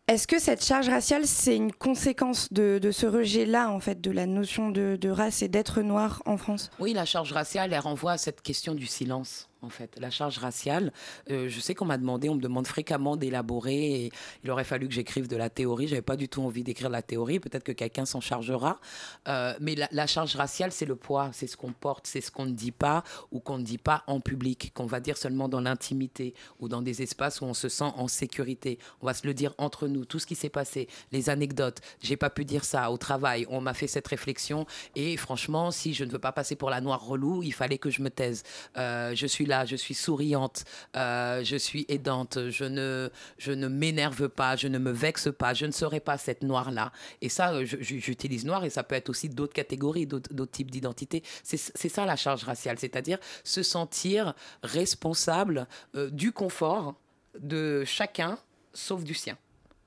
Est-ce 0.08 0.26
que 0.26 0.38
cette 0.38 0.62
charge 0.62 0.90
raciale, 0.90 1.26
c'est 1.26 1.56
une 1.56 1.72
conséquence 1.72 2.52
de, 2.52 2.90
ce 2.92 3.06
rejet-là, 3.06 3.70
en 3.70 3.80
fait, 3.80 4.00
de 4.02 4.10
la 4.10 4.26
notion 4.26 4.68
de, 4.70 4.98
de 5.00 5.08
race 5.08 5.40
et 5.40 5.48
d'être 5.48 5.80
noir 5.80 6.22
en 6.26 6.36
France? 6.36 6.70
Oui, 6.80 6.92
la 6.92 7.06
charge 7.06 7.32
raciale, 7.32 7.72
elle 7.72 7.78
renvoie 7.78 8.12
à 8.12 8.18
cette 8.18 8.42
question 8.42 8.74
du 8.74 8.86
silence 8.86 9.48
en 9.62 9.70
fait, 9.70 9.96
la 10.00 10.10
charge 10.10 10.38
raciale. 10.38 10.92
Euh, 11.30 11.48
je 11.48 11.60
sais 11.60 11.74
qu'on 11.74 11.84
m'a 11.84 11.98
demandé, 11.98 12.28
on 12.28 12.34
me 12.34 12.40
demande 12.40 12.66
fréquemment 12.66 13.16
d'élaborer, 13.16 14.10
il 14.42 14.50
aurait 14.50 14.64
fallu 14.64 14.88
que 14.88 14.94
j'écrive 14.94 15.28
de 15.28 15.36
la 15.36 15.50
théorie. 15.50 15.86
J'avais 15.86 16.02
pas 16.02 16.16
du 16.16 16.28
tout 16.28 16.42
envie 16.42 16.64
d'écrire 16.64 16.90
la 16.90 17.02
théorie. 17.02 17.38
Peut-être 17.38 17.62
que 17.62 17.72
quelqu'un 17.72 18.04
s'en 18.04 18.20
chargera. 18.20 18.80
Euh, 19.28 19.54
mais 19.60 19.76
la, 19.90 20.06
charge 20.06 20.34
raciale, 20.34 20.72
c'est 20.72 20.84
le 20.84 20.96
poids, 20.96 21.30
c'est 21.32 21.46
ce 21.46 21.56
qu'on 21.56 21.72
porte, 21.72 22.06
c'est 22.08 22.20
ce 22.20 22.30
qu'on 22.30 22.46
ne 22.46 22.52
dit 22.52 22.72
pas 22.72 23.04
ou 23.30 23.38
qu'on 23.38 23.58
ne 23.58 23.62
dit 23.62 23.78
pas 23.78 24.02
en 24.08 24.20
public, 24.20 24.72
qu'on 24.74 24.86
va 24.86 24.98
dire 24.98 25.16
seulement 25.16 25.48
dans 25.48 25.60
l'intimité 25.60 26.34
ou 26.58 26.68
dans 26.68 26.82
des 26.82 27.02
espaces 27.02 27.40
où 27.40 27.44
on 27.44 27.54
se 27.54 27.68
sent 27.68 27.92
en 27.96 28.08
sécurité. 28.08 28.78
On 29.00 29.06
va 29.06 29.14
se 29.14 29.26
le 29.26 29.32
dire 29.32 29.54
entre 29.58 29.86
nous, 29.86 30.04
tout 30.04 30.18
ce 30.18 30.26
qui 30.26 30.34
s'est 30.34 30.48
passé, 30.48 30.88
les 31.12 31.30
anecdotes. 31.30 31.80
J'ai 32.00 32.16
pas 32.16 32.30
pu 32.30 32.44
dire 32.44 32.64
ça 32.64 32.90
au 32.90 32.96
travail. 32.96 33.46
On 33.48 33.60
m'a 33.60 33.74
fait 33.74 33.86
cette 33.86 34.08
réflexion 34.08 34.66
et 34.96 35.16
franchement, 35.16 35.70
si 35.70 35.94
je 35.94 36.04
ne 36.04 36.10
veux 36.10 36.18
pas 36.18 36.32
passer 36.32 36.56
pour 36.56 36.70
la 36.70 36.80
noire 36.80 37.04
relou, 37.04 37.44
il 37.44 37.54
fallait 37.54 37.78
que 37.78 37.90
je 37.90 38.02
me 38.02 38.10
taise. 38.10 38.42
Euh, 38.76 39.14
je 39.14 39.26
suis 39.26 39.46
je 39.64 39.76
suis 39.76 39.94
souriante, 39.94 40.64
euh, 40.96 41.44
je 41.44 41.56
suis 41.56 41.84
aidante, 41.88 42.48
je 42.48 42.64
ne, 42.64 43.10
je 43.38 43.52
ne 43.52 43.68
m'énerve 43.68 44.28
pas, 44.28 44.56
je 44.56 44.68
ne 44.68 44.78
me 44.78 44.90
vexe 44.90 45.28
pas, 45.36 45.54
je 45.54 45.66
ne 45.66 45.70
serai 45.70 46.00
pas 46.00 46.18
cette 46.18 46.42
noire-là. 46.42 46.92
Et 47.20 47.28
ça, 47.28 47.52
euh, 47.52 47.64
j'utilise 47.64 48.44
noir 48.44 48.64
et 48.64 48.70
ça 48.70 48.82
peut 48.82 48.94
être 48.94 49.08
aussi 49.08 49.28
d'autres 49.28 49.52
catégories, 49.52 50.06
d'autres 50.06 50.44
types 50.46 50.70
d'identité. 50.70 51.22
C'est 51.42 51.88
ça 51.88 52.06
la 52.06 52.16
charge 52.16 52.44
raciale, 52.44 52.78
c'est-à-dire 52.78 53.18
se 53.44 53.62
sentir 53.62 54.34
responsable 54.62 55.66
euh, 55.94 56.10
du 56.10 56.32
confort 56.32 56.94
de 57.38 57.84
chacun, 57.84 58.38
sauf 58.72 59.04
du 59.04 59.14
sien. 59.14 59.36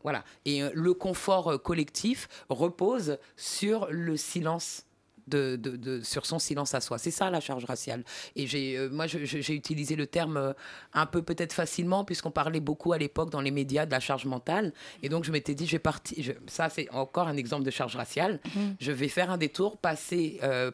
Voilà. 0.04 0.24
Et 0.46 0.62
le 0.74 0.94
confort 0.94 1.62
collectif 1.64 2.28
repose 2.50 3.18
sur 3.38 3.88
le 3.90 4.18
silence 4.18 4.85
de, 5.28 5.56
de, 5.56 6.02
sur 6.02 6.26
son 6.26 6.40
silence 6.40 6.74
à 6.74 6.82
soi. 6.82 6.98
C'est 6.98 7.12
ça 7.12 7.30
la 7.30 7.40
charge 7.40 7.66
raciale. 7.66 8.04
Et 8.36 8.48
j'ai, 8.48 8.78
euh, 8.78 8.90
moi, 8.90 9.08
j'ai 9.08 9.54
utilisé 9.54 9.96
le 9.96 10.08
terme 10.08 10.38
euh, 10.38 10.54
un 10.94 11.06
peu 11.06 11.22
peut-être 11.22 11.54
facilement, 11.54 12.06
puisqu'on 12.06 12.32
parlait 12.32 12.60
beaucoup 12.60 12.94
à 12.94 12.98
l'époque 12.98 13.30
dans 13.30 13.42
les 13.42 13.52
médias 13.52 13.86
de 13.86 13.92
la 13.92 14.00
charge 14.00 14.26
mentale. 14.26 14.74
Et 15.04 15.10
donc, 15.10 15.24
je 15.24 15.32
m'étais 15.32 15.56
dit, 15.56 15.66
je 15.66 15.74
vais 15.74 15.80
partir. 15.80 16.36
ça, 16.48 16.70
c'est 16.70 16.90
encore 16.92 17.28
un 17.28 17.38
exemple 17.38 17.64
de 17.64 17.72
charge 17.72 17.96
raciale. 17.96 18.40
Mmh. 18.46 18.60
Je 18.80 18.92
vais 18.92 19.08
faire 19.08 19.32
un 19.32 19.38
détour, 19.38 19.78
passer, 19.78 20.40
euh, 20.44 20.72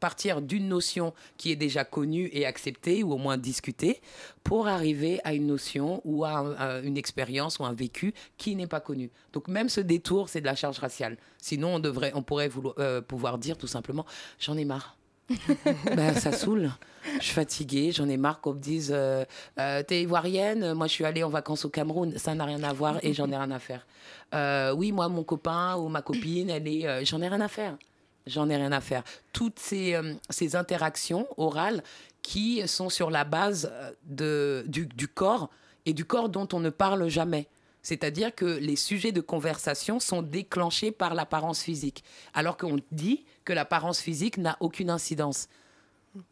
partir 0.00 0.42
d'une 0.42 0.68
notion 0.68 1.12
qui 1.36 1.52
est 1.52 1.56
déjà 1.56 1.84
connue 1.84 2.28
et 2.32 2.46
acceptée, 2.46 3.02
ou 3.02 3.12
au 3.12 3.18
moins 3.18 3.36
discutée, 3.36 4.00
pour 4.42 4.66
arriver 4.66 5.20
à 5.24 5.34
une 5.34 5.46
notion 5.46 6.00
ou 6.04 6.24
à, 6.24 6.80
une 6.82 6.96
expérience 6.96 7.58
ou 7.58 7.64
un 7.64 7.72
vécu 7.72 8.14
qui 8.38 8.56
n'est 8.56 8.66
pas 8.66 8.80
connu. 8.80 9.10
Donc, 9.32 9.48
même 9.48 9.68
ce 9.68 9.80
détour, 9.80 10.28
c'est 10.28 10.40
de 10.40 10.46
la 10.46 10.54
charge 10.54 10.78
raciale. 10.78 11.16
Sinon, 11.38 11.76
on, 11.76 11.78
devrait, 11.78 12.12
on 12.14 12.22
pourrait 12.22 12.48
vouloir, 12.48 12.74
pouvoir 13.06 13.38
dire 13.38 13.56
tout 13.56 13.66
simplement 13.66 14.06
j'en 14.38 14.56
ai 14.56 14.64
marre. 14.64 14.96
ben, 15.96 16.14
ça 16.14 16.32
saoule. 16.32 16.70
Je 17.18 17.24
suis 17.24 17.34
fatiguée, 17.34 17.92
j'en 17.92 18.08
ai 18.08 18.16
marre 18.16 18.40
qu'on 18.40 18.54
me 18.54 18.58
dise 18.58 18.90
euh, 18.94 19.24
euh, 19.58 19.82
T'es 19.82 20.02
ivoirienne 20.02 20.74
Moi, 20.74 20.86
je 20.86 20.92
suis 20.92 21.04
allée 21.04 21.22
en 21.22 21.28
vacances 21.28 21.64
au 21.64 21.70
Cameroun. 21.70 22.16
Ça 22.18 22.34
n'a 22.34 22.44
rien 22.44 22.62
à 22.62 22.72
voir 22.72 22.98
et 23.02 23.14
j'en 23.14 23.30
ai 23.30 23.36
rien 23.36 23.50
à 23.50 23.58
faire. 23.58 23.86
Euh, 24.34 24.72
oui, 24.74 24.92
moi, 24.92 25.08
mon 25.08 25.22
copain 25.22 25.76
ou 25.76 25.88
ma 25.88 26.02
copine, 26.02 26.50
elle 26.50 26.66
est. 26.68 27.04
j'en 27.04 27.20
ai 27.20 27.28
rien 27.28 27.40
à 27.40 27.48
faire. 27.48 27.76
J'en 28.30 28.48
ai 28.48 28.56
rien 28.56 28.72
à 28.72 28.80
faire. 28.80 29.02
Toutes 29.32 29.58
ces, 29.58 29.98
ces 30.30 30.56
interactions 30.56 31.26
orales 31.36 31.82
qui 32.22 32.66
sont 32.68 32.88
sur 32.88 33.10
la 33.10 33.24
base 33.24 33.72
de, 34.04 34.64
du, 34.66 35.08
corps 35.08 35.50
et 35.86 35.92
du 35.92 36.04
corps 36.04 36.28
dont 36.28 36.48
on 36.52 36.60
ne 36.60 36.70
parle 36.70 37.08
jamais. 37.08 37.48
C'est-à-dire 37.82 38.34
que 38.34 38.44
les 38.44 38.76
sujets 38.76 39.12
de 39.12 39.20
conversation 39.20 40.00
sont 40.00 40.22
déclenchés 40.22 40.90
par 40.90 41.14
l'apparence 41.14 41.62
physique, 41.62 42.04
alors 42.34 42.56
qu'on 42.56 42.78
dit 42.92 43.24
que 43.44 43.52
l'apparence 43.52 44.00
physique 44.00 44.36
n'a 44.36 44.56
aucune 44.60 44.90
incidence. 44.90 45.48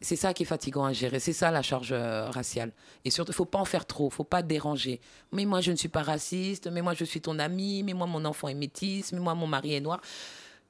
C'est 0.01 0.17
ça 0.17 0.33
qui 0.33 0.43
est 0.43 0.45
fatigant 0.45 0.83
à 0.83 0.93
gérer, 0.93 1.19
c'est 1.19 1.33
ça 1.33 1.51
la 1.51 1.61
charge 1.61 1.93
euh, 1.93 2.29
raciale. 2.29 2.73
Et 3.05 3.09
surtout, 3.09 3.31
il 3.31 3.35
faut 3.35 3.45
pas 3.45 3.59
en 3.59 3.65
faire 3.65 3.85
trop, 3.85 4.09
faut 4.09 4.25
pas 4.25 4.43
déranger. 4.43 4.99
Mais 5.31 5.45
moi, 5.45 5.61
je 5.61 5.71
ne 5.71 5.77
suis 5.77 5.87
pas 5.87 6.03
raciste, 6.03 6.67
mais 6.67 6.81
moi, 6.81 6.93
je 6.93 7.05
suis 7.05 7.21
ton 7.21 7.39
ami, 7.39 7.81
mais 7.83 7.93
moi, 7.93 8.05
mon 8.05 8.25
enfant 8.25 8.49
est 8.49 8.53
métis, 8.53 9.13
mais 9.13 9.19
moi, 9.19 9.35
mon 9.35 9.47
mari 9.47 9.73
est 9.73 9.79
noir. 9.79 10.01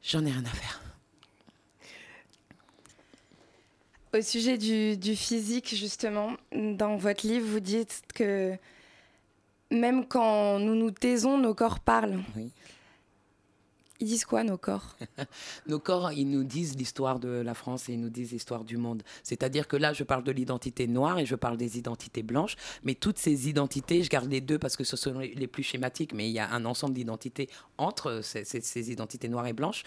J'en 0.04 0.24
ai 0.26 0.32
rien 0.32 0.46
à 0.46 0.50
faire. 0.50 0.80
Au 4.12 4.22
sujet 4.22 4.58
du, 4.58 4.98
du, 4.98 5.16
physique, 5.16 5.76
justement, 5.76 6.32
dans 6.52 6.98
votre 6.98 7.28
livre, 7.28 7.46
vous 7.46 7.60
dites 7.60 8.02
que 8.16 8.58
même 9.72 10.06
quand 10.06 10.60
nous 10.60 10.76
nous 10.76 10.92
taisons, 10.92 11.38
nos 11.38 11.54
corps 11.54 11.80
parlent. 11.80 12.20
Ils 14.02 14.08
disent 14.08 14.24
quoi, 14.24 14.46
nos 14.46 14.58
corps? 14.58 14.96
Nos 15.68 15.80
corps, 15.80 16.14
ils 16.14 16.30
nous 16.30 16.46
disent 16.46 16.78
l'histoire 16.78 17.20
de 17.20 17.28
la 17.28 17.54
France 17.54 17.90
et 17.90 17.94
ils 17.94 18.00
nous 18.00 18.10
disent 18.10 18.32
l'histoire 18.32 18.64
du 18.64 18.78
monde. 18.78 19.04
C'est-à-dire 19.24 19.68
que 19.68 19.76
là, 19.76 19.92
je 19.92 20.06
parle 20.06 20.24
de 20.24 20.32
l'identité 20.32 20.88
noire 20.88 21.20
et 21.20 21.26
je 21.26 21.36
parle 21.36 21.58
des 21.58 21.78
identités 21.78 22.24
blanches, 22.24 22.56
mais 22.84 22.96
toutes 22.96 23.18
ces 23.18 23.50
identités, 23.50 24.02
je 24.02 24.10
garde 24.10 24.32
les 24.32 24.40
deux 24.40 24.58
parce 24.58 24.78
que 24.78 24.86
ce 24.86 24.96
sont 24.96 25.20
les 25.20 25.48
plus 25.48 25.64
schématiques, 25.64 26.14
mais 26.14 26.30
il 26.30 26.32
y 26.32 26.40
a 26.40 26.50
un 26.50 26.64
ensemble 26.64 26.94
d'identités 26.94 27.50
entre 27.78 28.22
ces, 28.24 28.92
identités 28.92 29.28
noires 29.28 29.48
et 29.48 29.54
blanches. 29.54 29.84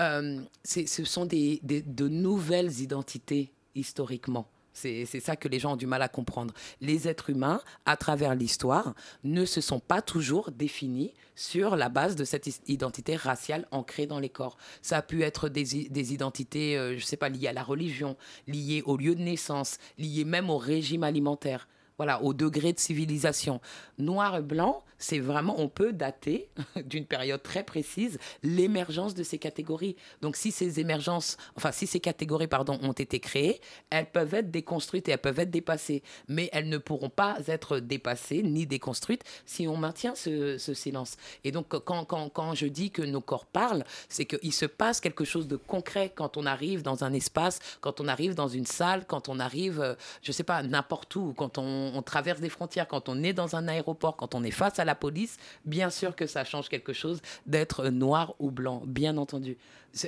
Euh, 0.00 0.38
ce 0.64 1.04
sont 1.04 1.24
des, 1.24 1.58
de 1.62 2.08
nouvelles 2.08 2.80
identités 2.80 3.54
historiquement. 3.76 4.48
C'est 4.72 5.06
ça 5.20 5.36
que 5.36 5.48
les 5.48 5.58
gens 5.58 5.72
ont 5.72 5.76
du 5.76 5.86
mal 5.86 6.02
à 6.02 6.08
comprendre. 6.08 6.52
Les 6.82 7.08
êtres 7.08 7.30
humains, 7.30 7.62
à 7.86 7.96
travers 7.96 8.34
l'histoire, 8.34 8.94
ne 9.24 9.46
se 9.46 9.62
sont 9.62 9.80
pas 9.80 10.02
toujours 10.02 10.50
définis 10.50 11.14
sur 11.34 11.76
la 11.76 11.88
base 11.88 12.14
de 12.14 12.24
cette 12.26 12.46
identité 12.68 13.16
raciale 13.16 13.66
ancrée 13.70 14.06
dans 14.06 14.18
les 14.18 14.28
corps. 14.28 14.58
Ça 14.82 14.98
a 14.98 15.02
pu 15.02 15.22
être 15.22 15.48
des, 15.48 16.12
identités, 16.12 16.76
euh, 16.76 16.90
je 16.90 16.96
ne 16.96 17.06
sais 17.06 17.16
pas, 17.16 17.30
liées 17.30 17.48
à 17.48 17.54
la 17.54 17.62
religion, 17.62 18.18
liées 18.46 18.82
au 18.84 18.98
lieu 18.98 19.14
de 19.14 19.22
naissance, 19.22 19.78
liées 19.96 20.26
même 20.26 20.50
au 20.50 20.58
régime 20.58 21.04
alimentaire 21.04 21.68
voilà, 21.98 22.22
au 22.22 22.34
degré 22.34 22.72
de 22.72 22.78
civilisation. 22.78 23.60
Noir 23.98 24.36
et 24.36 24.42
blanc, 24.42 24.84
c'est 24.98 25.18
vraiment, 25.18 25.58
on 25.58 25.68
peut 25.68 25.92
dater 25.92 26.48
d'une 26.84 27.06
période 27.06 27.42
très 27.42 27.64
précise 27.64 28.18
l'émergence 28.42 29.14
de 29.14 29.22
ces 29.22 29.38
catégories. 29.38 29.96
Donc, 30.22 30.36
si 30.36 30.50
ces 30.50 30.80
émergences, 30.80 31.36
enfin, 31.56 31.72
si 31.72 31.86
ces 31.86 32.00
catégories, 32.00 32.48
ont 32.82 32.92
été 32.92 33.20
créées, 33.20 33.60
elles 33.90 34.10
peuvent 34.10 34.34
être 34.34 34.50
déconstruites 34.50 35.08
et 35.08 35.12
elles 35.12 35.18
peuvent 35.18 35.38
être 35.38 35.50
dépassées. 35.50 36.02
Mais 36.28 36.48
elles 36.52 36.68
ne 36.68 36.78
pourront 36.78 37.10
pas 37.10 37.38
être 37.46 37.78
dépassées 37.78 38.42
ni 38.42 38.66
déconstruites 38.66 39.22
si 39.44 39.66
on 39.68 39.76
maintient 39.76 40.14
ce, 40.14 40.56
silence. 40.58 41.16
Et 41.44 41.52
donc, 41.52 41.68
quand, 41.68 42.04
quand, 42.04 42.28
quand, 42.28 42.54
je 42.54 42.66
dis 42.66 42.90
que 42.90 43.02
nos 43.02 43.20
corps 43.20 43.46
parlent, 43.46 43.84
c'est 44.08 44.24
qu'il 44.24 44.52
se 44.52 44.66
passe 44.66 45.00
quelque 45.00 45.24
chose 45.24 45.48
de 45.48 45.56
concret 45.56 46.12
quand 46.14 46.36
on 46.36 46.46
arrive 46.46 46.82
dans 46.82 47.04
un 47.04 47.12
espace, 47.12 47.58
quand 47.80 48.00
on 48.00 48.08
arrive 48.08 48.34
dans 48.34 48.48
une 48.48 48.66
salle, 48.66 49.06
quand 49.06 49.28
on 49.28 49.38
arrive, 49.38 49.80
euh, 49.80 49.94
je 50.22 50.30
ne 50.30 50.34
sais 50.34 50.44
pas, 50.44 50.62
n'importe 50.62 51.14
où, 51.16 51.34
quand 51.36 51.58
on, 51.58 51.85
on 51.94 52.02
traverse 52.02 52.40
des 52.40 52.48
frontières, 52.48 52.88
quand 52.88 53.08
on 53.08 53.22
est 53.22 53.32
dans 53.32 53.56
un 53.56 53.68
aéroport, 53.68 54.16
quand 54.16 54.34
on 54.34 54.42
est 54.44 54.50
face 54.50 54.78
à 54.78 54.84
la 54.84 54.94
police, 54.94 55.36
bien 55.64 55.90
sûr 55.90 56.14
que 56.16 56.26
ça 56.26 56.44
change 56.44 56.68
quelque 56.68 56.92
chose 56.92 57.20
d'être 57.46 57.88
noir 57.88 58.34
ou 58.38 58.50
blanc, 58.50 58.82
bien 58.86 59.16
entendu. 59.16 59.56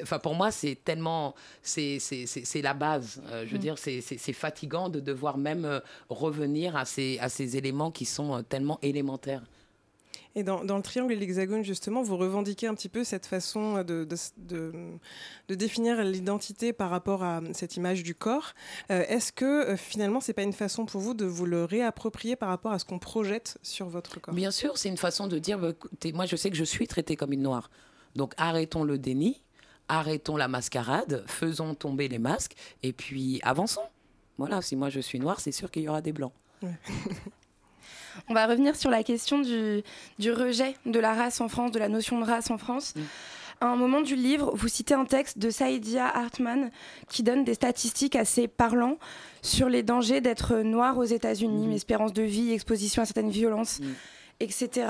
Enfin, 0.03 0.19
pour 0.19 0.35
moi, 0.35 0.51
c'est 0.51 0.77
tellement, 0.85 1.35
c'est 1.63 2.01
la 2.63 2.75
base. 2.75 3.23
Euh, 3.31 3.45
je 3.47 3.53
veux 3.53 3.59
mm. 3.59 3.61
dire, 3.61 3.79
c'est 3.79 4.33
fatigant 4.33 4.89
de 4.89 5.01
devoir 5.01 5.39
même 5.39 5.65
euh, 5.65 5.81
revenir 6.09 6.77
à 6.77 6.85
ces, 6.85 7.19
à 7.21 7.29
ces 7.29 7.57
éléments 7.57 7.91
qui 7.91 8.05
sont 8.05 8.37
euh, 8.37 8.43
tellement 8.43 8.79
élémentaires. 8.83 9.43
Et 10.39 10.45
dans, 10.45 10.63
le 10.63 10.83
triangle 10.83 11.13
et 11.13 11.17
l'hexagone, 11.17 11.65
justement, 11.65 12.01
vous 12.05 12.17
revendiquez 12.17 12.69
un 12.69 12.75
petit 12.75 12.89
peu 12.89 13.03
cette 13.03 13.27
façon 13.27 13.83
de, 13.83 14.07
de, 14.37 15.55
définir 15.57 16.05
l'identité 16.05 16.73
par 16.73 16.91
rapport 16.91 17.25
à 17.25 17.41
cette 17.55 17.77
image 17.77 18.05
du 18.05 18.15
corps. 18.15 18.55
Euh, 18.93 19.05
est-ce 19.09 19.33
que 19.33 19.45
euh, 19.45 19.77
finalement, 19.77 20.21
c'est 20.21 20.35
pas 20.35 20.45
une 20.45 20.53
façon 20.53 20.87
pour 20.87 21.01
vous 21.01 21.13
de 21.13 21.25
vous 21.25 21.45
le 21.45 21.65
réapproprier 21.65 22.37
par 22.37 22.51
rapport 22.51 22.71
à 22.71 22.79
ce 22.79 22.85
qu'on 22.85 23.01
projette 23.01 23.59
sur 23.65 23.89
votre 23.89 24.21
corps? 24.21 24.33
Bien 24.33 24.53
sûr, 24.53 24.79
c'est 24.79 24.89
une 24.89 24.97
façon 24.97 25.27
de 25.27 25.41
dire, 25.41 25.59
bah, 25.59 25.73
moi 26.15 26.25
je 26.25 26.37
sais 26.37 26.51
que 26.51 26.57
je 26.57 26.63
suis 26.63 26.87
traitée 26.87 27.17
comme 27.17 27.33
une 27.33 27.43
noire. 27.43 27.69
Donc 28.15 28.33
arrêtons 28.37 28.85
le 28.85 28.97
déni, 28.97 29.43
arrêtons 29.89 30.37
la 30.37 30.47
mascarade, 30.47 31.25
faisons 31.27 31.75
tomber 31.75 32.07
les 32.07 32.21
masques 32.21 32.55
et 32.85 32.93
puis 32.93 33.41
avançons. 33.43 33.89
Voilà, 34.37 34.63
si 34.63 34.77
moi 34.77 34.89
je 34.89 35.01
suis 35.01 35.19
noire, 35.19 35.41
c'est 35.41 35.51
sûr 35.51 35.69
qu'il 35.69 35.83
y 35.83 35.89
aura 35.89 36.01
des 36.01 36.13
blancs. 36.13 36.33
On 38.29 38.35
va 38.35 38.47
revenir 38.47 38.77
sur 38.77 38.91
la 38.91 39.03
question 39.03 39.39
du, 39.39 39.83
du, 40.19 40.33
rejet 40.33 40.75
de 40.87 40.99
la 40.99 41.15
race 41.15 41.41
en 41.41 41.49
France, 41.49 41.73
de 41.73 41.79
la 41.79 41.89
notion 41.89 42.21
de 42.21 42.25
race 42.25 42.51
en 42.51 42.59
France. 42.59 42.95
Mm. 42.97 43.01
À 43.61 43.67
un 43.67 43.77
moment 43.77 44.01
du 44.01 44.15
livre, 44.15 44.53
vous 44.55 44.69
citez 44.69 44.95
un 44.95 45.05
texte 45.05 45.39
de 45.39 45.51
Saïdia 45.51 46.07
Hartman 46.07 46.71
qui 47.09 47.25
donne 47.25 47.43
des 47.43 47.55
statistiques 47.55 48.15
assez 48.15 48.47
parlantes 48.47 48.99
sur 49.43 49.69
les 49.69 49.83
dangers 49.83 50.21
d'être 50.21 50.59
noir 50.59 50.97
aux 50.97 51.05
États-Unis, 51.05 51.69
mm-hmm. 51.69 51.77
espérance 51.77 52.13
de 52.13 52.23
vie, 52.23 52.53
exposition 52.53 53.03
à 53.03 53.05
certaines 53.05 53.31
violences, 53.31 53.81
mm. 53.81 53.87
etc. 54.41 54.87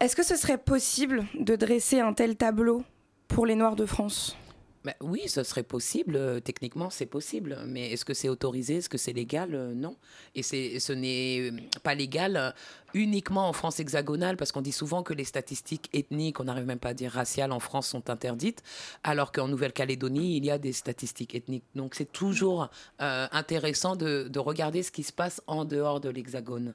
Est-ce 0.00 0.16
que 0.16 0.24
ce 0.24 0.36
serait 0.36 0.58
possible 0.58 1.24
de 1.34 1.54
dresser 1.54 2.00
un 2.00 2.12
tel 2.12 2.36
tableau 2.36 2.82
pour 3.28 3.46
les 3.46 3.54
Noirs 3.54 3.76
de 3.76 3.86
France? 3.86 4.36
Bah 4.84 4.92
oui, 5.00 5.22
ce 5.28 5.42
serait 5.42 5.62
possible. 5.62 6.14
Euh, 6.14 6.40
techniquement, 6.40 6.90
c'est 6.90 7.06
possible. 7.06 7.58
Mais 7.66 7.92
est-ce 7.92 8.04
que 8.04 8.12
c'est 8.12 8.28
autorisé 8.28 8.76
Est-ce 8.76 8.90
que 8.90 8.98
c'est 8.98 9.14
légal 9.14 9.54
euh, 9.54 9.72
Non. 9.72 9.96
Et 10.34 10.42
ce 10.42 10.92
n'est 10.92 11.50
euh, 11.50 11.56
pas 11.82 11.94
légal 11.94 12.54
uniquement 12.92 13.48
en 13.48 13.54
France 13.54 13.80
hexagonale, 13.80 14.36
parce 14.36 14.52
qu'on 14.52 14.60
dit 14.60 14.72
souvent 14.72 15.02
que 15.02 15.14
les 15.14 15.24
statistiques 15.24 15.88
ethniques, 15.94 16.38
on 16.38 16.44
n'arrive 16.44 16.66
même 16.66 16.78
pas 16.78 16.90
à 16.90 16.94
dire 16.94 17.12
raciales 17.12 17.50
en 17.50 17.60
France, 17.60 17.88
sont 17.88 18.10
interdites, 18.10 18.62
alors 19.02 19.32
qu'en 19.32 19.48
Nouvelle-Calédonie, 19.48 20.36
il 20.36 20.44
y 20.44 20.50
a 20.50 20.58
des 20.58 20.72
statistiques 20.72 21.34
ethniques. 21.34 21.64
Donc 21.74 21.94
c'est 21.96 22.12
toujours 22.12 22.70
intéressant 22.98 23.96
de, 23.96 24.38
regarder 24.38 24.84
ce 24.84 24.92
qui 24.92 25.02
se 25.02 25.12
passe 25.12 25.42
en 25.48 25.64
dehors 25.64 26.00
de 26.00 26.08
l'hexagone. 26.08 26.72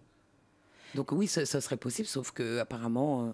Donc 0.96 1.14
oui, 1.14 1.28
ce, 1.28 1.46
serait 1.46 1.78
possible, 1.78 2.08
sauf 2.08 2.32
que 2.32 2.60
apparemment. 2.60 3.34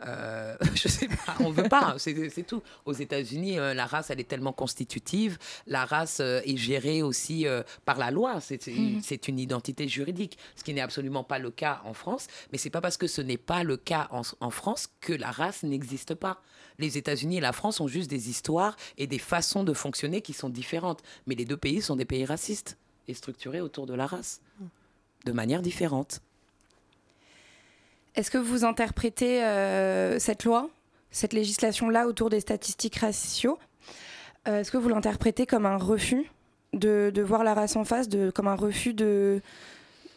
je 0.74 0.88
sais 0.88 1.08
pas, 1.08 1.36
on 1.40 1.50
veut 1.50 1.68
pas, 1.68 1.96
c'est 1.98 2.46
tout. 2.46 2.62
Aux 2.84 2.92
États-Unis, 2.92 3.58
euh, 3.58 3.74
la 3.74 3.86
race, 3.86 4.10
elle 4.10 4.20
est 4.20 4.28
tellement 4.28 4.52
constitutive. 4.52 5.38
La 5.66 5.84
race 5.84 6.18
euh, 6.20 6.40
est 6.44 6.56
gérée 6.56 7.02
aussi 7.02 7.46
par 7.84 7.98
la 7.98 8.10
loi. 8.10 8.36
Mhm. 8.36 9.00
C'est 9.02 9.28
une 9.28 9.38
identité 9.38 9.88
juridique, 9.88 10.38
ce 10.56 10.64
qui 10.64 10.74
n'est 10.74 10.80
absolument 10.80 11.24
pas 11.24 11.38
le 11.38 11.50
cas 11.50 11.80
en 11.84 11.94
France. 11.94 12.26
Mais 12.52 12.58
c'est 12.58 12.70
pas 12.70 12.80
parce 12.80 12.96
que 12.96 13.06
ce 13.06 13.20
n'est 13.20 13.38
pas 13.38 13.64
le 13.64 13.76
cas 13.76 14.08
en, 14.10 14.22
en, 14.40 14.50
France 14.50 14.88
que 15.00 15.12
la 15.12 15.30
race 15.30 15.62
n'existe 15.62 16.14
pas. 16.14 16.42
Les 16.78 16.96
États-Unis 16.96 17.38
et 17.38 17.40
la 17.40 17.52
France 17.52 17.80
ont 17.80 17.88
juste 17.88 18.10
des 18.10 18.30
histoires 18.30 18.76
et 18.96 19.06
des 19.06 19.18
façons 19.18 19.64
de 19.64 19.72
fonctionner 19.72 20.22
qui 20.22 20.32
sont 20.32 20.48
différentes. 20.48 21.02
Mais 21.26 21.34
les 21.34 21.44
deux 21.44 21.56
pays 21.56 21.82
sont 21.82 21.96
des 21.96 22.04
pays 22.04 22.24
racistes 22.24 22.76
et 23.08 23.14
structurés 23.14 23.60
autour 23.60 23.86
de 23.86 23.94
la 23.94 24.06
race, 24.06 24.40
mhm. 24.60 24.68
de 25.26 25.32
manière 25.32 25.62
différente. 25.62 26.20
Est-ce 28.18 28.32
que 28.32 28.38
vous 28.38 28.64
interprétez 28.64 29.44
euh, 29.44 30.18
cette 30.18 30.42
loi, 30.42 30.70
cette 31.12 31.32
législation-là 31.32 32.08
autour 32.08 32.30
des 32.30 32.40
statistiques 32.40 32.96
ratio 32.96 33.60
euh, 34.48 34.58
Est-ce 34.58 34.72
que 34.72 34.76
vous 34.76 34.88
l'interprétez 34.88 35.46
comme 35.46 35.66
un 35.66 35.76
refus 35.76 36.28
de, 36.72 37.12
voir 37.22 37.44
la 37.44 37.54
race 37.54 37.76
en 37.76 37.84
face, 37.84 38.08
de, 38.08 38.30
comme 38.30 38.48
un 38.48 38.56
refus 38.56 38.92
de, 38.92 39.40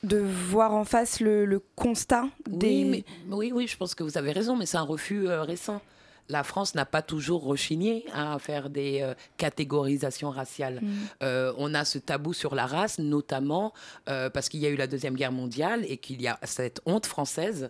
de 0.02 0.18
voir 0.18 0.74
en 0.74 0.84
face 0.84 1.20
le, 1.20 1.62
constat 1.76 2.26
des... 2.50 2.90
Oui, 2.90 3.06
oui, 3.30 3.52
oui, 3.54 3.68
je 3.68 3.78
pense 3.78 3.94
que 3.94 4.02
vous 4.02 4.18
avez 4.18 4.32
raison, 4.32 4.56
mais 4.56 4.66
c'est 4.66 4.78
un 4.78 4.82
refus 4.82 5.28
euh, 5.28 5.44
récent 5.44 5.80
la 6.32 6.44
France 6.44 6.76
n'a 6.76 6.86
pas 6.86 7.02
toujours 7.02 7.44
rechigné 7.44 8.06
à 8.14 8.40
faire 8.40 8.70
des 8.70 9.02
euh, 9.02 9.14
catégorisations 9.38 10.30
raciales. 10.30 10.80
Mm. 10.82 10.90
Euh, 11.24 11.54
on 11.58 11.74
a 11.74 11.84
ce 11.84 11.98
tabou 11.98 12.32
sur 12.34 12.56
la 12.56 12.66
race, 12.66 13.00
notamment 13.00 13.74
euh, 14.10 14.30
parce 14.30 14.48
qu'il 14.48 14.62
y 14.62 14.66
a 14.66 14.70
eu 14.70 14.78
la 14.78 14.88
Deuxième 14.88 15.16
Guerre 15.16 15.34
mondiale 15.34 15.86
et 15.88 15.98
qu'il 15.98 16.22
y 16.22 16.28
a 16.28 16.40
cette 16.44 16.82
honte 16.86 17.06
française 17.06 17.70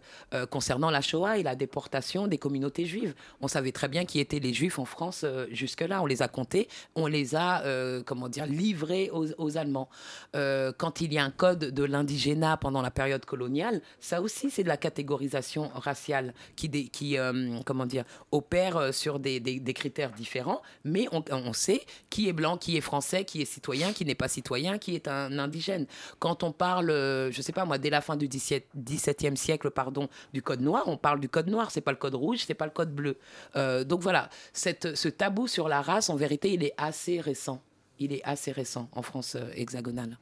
concernant 0.50 0.92
la 0.92 1.02
Shoah 1.02 1.38
et 1.38 1.44
la 1.44 1.56
déportation 1.56 2.28
des 2.28 2.38
communautés 2.38 2.86
juives. 2.86 3.14
On 3.42 3.48
savait 3.48 3.72
très 3.72 3.88
bien 3.88 4.06
qui 4.06 4.20
étaient 4.20 4.40
les 4.40 4.54
juifs 4.54 4.78
en 4.78 4.86
France 4.86 5.26
jusque-là. 5.52 6.02
On 6.02 6.06
les 6.06 6.22
a 6.22 6.28
comptés, 6.28 6.68
on 6.96 7.08
les 7.08 7.36
a, 7.36 7.64
comment 8.06 8.30
dire, 8.30 8.46
livrés 8.46 9.10
aux, 9.12 9.58
Allemands. 9.58 9.90
quand 10.34 11.02
il 11.02 11.14
y 11.14 11.18
a 11.18 11.24
un 11.24 11.32
code 11.32 11.60
de 11.60 11.84
l'indigénat 11.84 12.58
pendant 12.58 12.82
la 12.82 12.92
période 12.92 13.26
coloniale, 13.26 13.82
ça 14.00 14.22
aussi, 14.22 14.50
c'est 14.50 14.64
de 14.64 14.70
la 14.70 14.78
catégorisation 14.78 15.72
raciale 15.74 16.34
qui, 16.56 16.70
qui 16.90 17.18
comment 17.66 17.86
dire, 17.86 18.06
euh, 18.54 18.92
sur 18.92 19.20
des, 19.20 19.42
critères 19.74 20.12
différents, 20.12 20.62
mais 20.84 21.08
on, 21.12 21.54
sait 21.54 21.82
qui 22.10 22.28
est 22.28 22.34
blanc, 22.34 22.58
qui 22.58 22.76
est 22.76 22.82
français, 22.82 23.24
qui 23.24 23.42
est 23.42 23.46
citoyen, 23.46 23.94
qui 23.94 24.04
n'est 24.04 24.16
pas 24.16 24.28
citoyen, 24.28 24.78
qui 24.78 24.94
est 24.96 25.08
un 25.08 25.40
indigène. 25.40 25.88
Quand 26.20 26.44
on 26.44 26.52
parle, 26.52 26.90
euh, 26.90 27.32
je 27.32 27.42
sais 27.42 27.54
pas 27.54 27.64
moi, 27.64 27.78
dès 27.78 27.90
la 27.90 28.02
fin 28.02 28.18
du 28.18 28.28
XVIIe 28.28 29.38
siècle, 29.38 29.72
pardon, 29.72 30.10
du 30.34 30.42
code 30.42 30.60
noir, 30.60 30.84
on 30.88 30.98
parle 30.98 31.22
du 31.22 31.30
code 31.30 31.48
noir, 31.48 31.72
c'est 31.72 31.82
pas 31.82 31.92
le 31.92 31.98
code 31.98 32.16
rouge, 32.16 32.44
c'est 32.46 32.54
pas 32.54 32.66
le 32.66 32.72
code 32.72 32.94
bleu. 32.94 33.18
Euh, 33.56 33.86
donc 33.86 34.02
voilà, 34.02 34.30
ce 34.54 35.08
tabou 35.08 35.48
sur 35.48 35.70
la 35.70 35.82
race, 35.82 36.10
en 36.10 36.16
vérité, 36.16 36.52
il 36.52 36.64
est 36.64 36.74
assez 36.78 37.22
récent. 37.22 37.62
Il 38.00 38.12
est 38.12 38.24
assez 38.24 38.52
récent 38.52 38.90
en 38.92 39.02
France 39.02 39.38
hexagonale. 39.56 40.18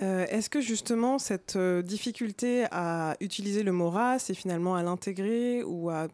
Est-ce 0.00 0.50
que 0.50 0.60
justement 0.60 1.18
cette 1.18 1.56
difficulté 1.56 2.66
à 2.72 3.16
utiliser 3.20 3.62
le 3.62 3.70
mot 3.70 3.90
race 3.90 4.28
et 4.28 4.34
finalement 4.34 4.74
à 4.74 4.82
l'intégrer 4.82 5.62
ou 5.62 5.88
à 5.88 6.08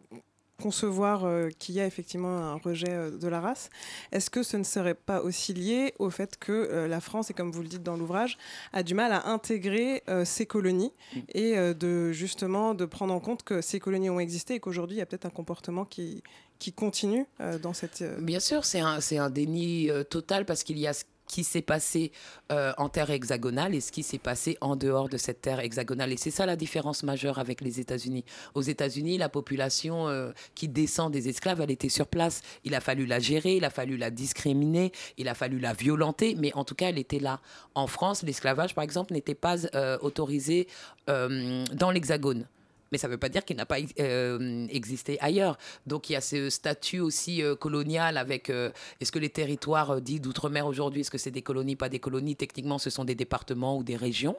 concevoir 0.61 1.25
euh, 1.25 1.49
qu'il 1.59 1.75
y 1.75 1.81
a 1.81 1.85
effectivement 1.85 2.37
un 2.37 2.55
rejet 2.55 2.91
euh, 2.91 3.11
de 3.11 3.27
la 3.27 3.41
race. 3.41 3.69
Est-ce 4.11 4.29
que 4.29 4.43
ce 4.43 4.57
ne 4.57 4.63
serait 4.63 4.95
pas 4.95 5.21
aussi 5.21 5.53
lié 5.53 5.93
au 5.99 6.09
fait 6.09 6.37
que 6.37 6.51
euh, 6.51 6.87
la 6.87 7.01
France, 7.01 7.29
et 7.29 7.33
comme 7.33 7.51
vous 7.51 7.61
le 7.61 7.67
dites 7.67 7.83
dans 7.83 7.97
l'ouvrage, 7.97 8.37
a 8.71 8.83
du 8.83 8.93
mal 8.93 9.11
à 9.11 9.27
intégrer 9.27 10.03
ces 10.25 10.45
colonies 10.45 10.93
mm. 11.15 11.19
et 11.33 11.55
de 11.73 12.11
justement 12.11 12.73
de 12.73 12.85
prendre 12.85 13.13
en 13.13 13.19
compte 13.19 13.43
que 13.43 13.61
ces 13.61 13.79
colonies 13.79 14.09
ont 14.09 14.19
existé 14.19 14.55
et 14.55 14.59
qu'aujourd'hui 14.59 14.97
il 14.97 14.99
y 14.99 15.01
a 15.01 15.05
peut-être 15.05 15.25
un 15.25 15.31
comportement 15.31 15.85
qui, 15.85 16.23
qui 16.59 16.73
continue 16.73 17.25
dans 17.61 17.73
cette... 17.73 18.03
Bien 18.21 18.39
sûr, 18.39 18.65
c'est 18.65 18.79
un, 18.79 18.99
un 19.17 19.29
déni 19.29 19.89
total 20.09 20.45
parce 20.45 20.63
qu'il 20.63 20.77
y 20.77 20.87
a 20.87 20.93
qui 21.31 21.45
s'est 21.45 21.61
passé 21.61 22.11
euh, 22.51 22.73
en 22.77 22.89
terre 22.89 23.09
hexagonale 23.09 23.73
et 23.73 23.79
ce 23.79 23.91
qui 23.91 24.03
s'est 24.03 24.19
passé 24.19 24.57
en 24.59 24.75
dehors 24.75 25.07
de 25.07 25.15
cette 25.15 25.41
terre 25.41 25.61
hexagonale. 25.61 26.11
Et 26.11 26.17
c'est 26.17 26.29
ça 26.29 26.45
la 26.45 26.57
différence 26.57 27.03
majeure 27.03 27.39
avec 27.39 27.61
les 27.61 27.79
États-Unis. 27.79 28.25
Aux 28.53 28.61
États-Unis, 28.61 29.17
la 29.17 29.29
population 29.29 30.09
euh, 30.09 30.31
qui 30.55 30.67
descend 30.67 31.11
des 31.11 31.29
esclaves, 31.29 31.61
elle 31.61 31.71
était 31.71 31.89
sur 31.89 32.07
place. 32.07 32.41
Il 32.65 32.75
a 32.75 32.81
fallu 32.81 33.05
la 33.05 33.19
gérer, 33.19 33.55
il 33.55 33.63
a 33.63 33.69
fallu 33.69 33.95
la 33.95 34.11
discriminer, 34.11 34.91
il 35.17 35.29
a 35.29 35.33
fallu 35.33 35.59
la 35.59 35.71
violenter, 35.71 36.35
mais 36.37 36.53
en 36.53 36.65
tout 36.65 36.75
cas, 36.75 36.89
elle 36.89 36.99
était 36.99 37.19
là. 37.19 37.39
En 37.75 37.87
France, 37.87 38.23
l'esclavage, 38.23 38.75
par 38.75 38.83
exemple, 38.83 39.13
n'était 39.13 39.33
pas 39.33 39.55
euh, 39.73 39.97
autorisé 40.01 40.67
dans 41.07 41.91
l'hexagone 41.91 42.45
mais 42.91 42.97
ça 42.97 43.07
ne 43.07 43.13
veut 43.13 43.17
pas 43.17 43.29
dire 43.29 43.45
qu'il 43.45 43.55
n'a 43.57 43.65
pas 43.65 43.77
euh, 43.99 44.67
existé 44.69 45.17
ailleurs. 45.21 45.57
Donc 45.87 46.09
il 46.09 46.13
y 46.13 46.15
a 46.15 46.21
ce 46.21 46.49
statut 46.49 46.99
aussi 46.99 47.41
euh, 47.41 47.55
colonial 47.55 48.17
avec 48.17 48.49
euh, 48.49 48.69
est-ce 48.99 49.11
que 49.11 49.19
les 49.19 49.29
territoires 49.29 50.01
dits 50.01 50.19
d'outre-mer 50.19 50.67
aujourd'hui, 50.67 51.01
est-ce 51.01 51.11
que 51.11 51.17
c'est 51.17 51.31
des 51.31 51.41
colonies, 51.41 51.75
pas 51.75 51.89
des 51.89 51.99
colonies? 51.99 52.35
Techniquement, 52.35 52.77
ce 52.77 52.89
sont 52.89 53.05
des 53.05 53.15
départements 53.15 53.77
ou 53.77 53.83
des 53.83 53.95
régions 53.95 54.37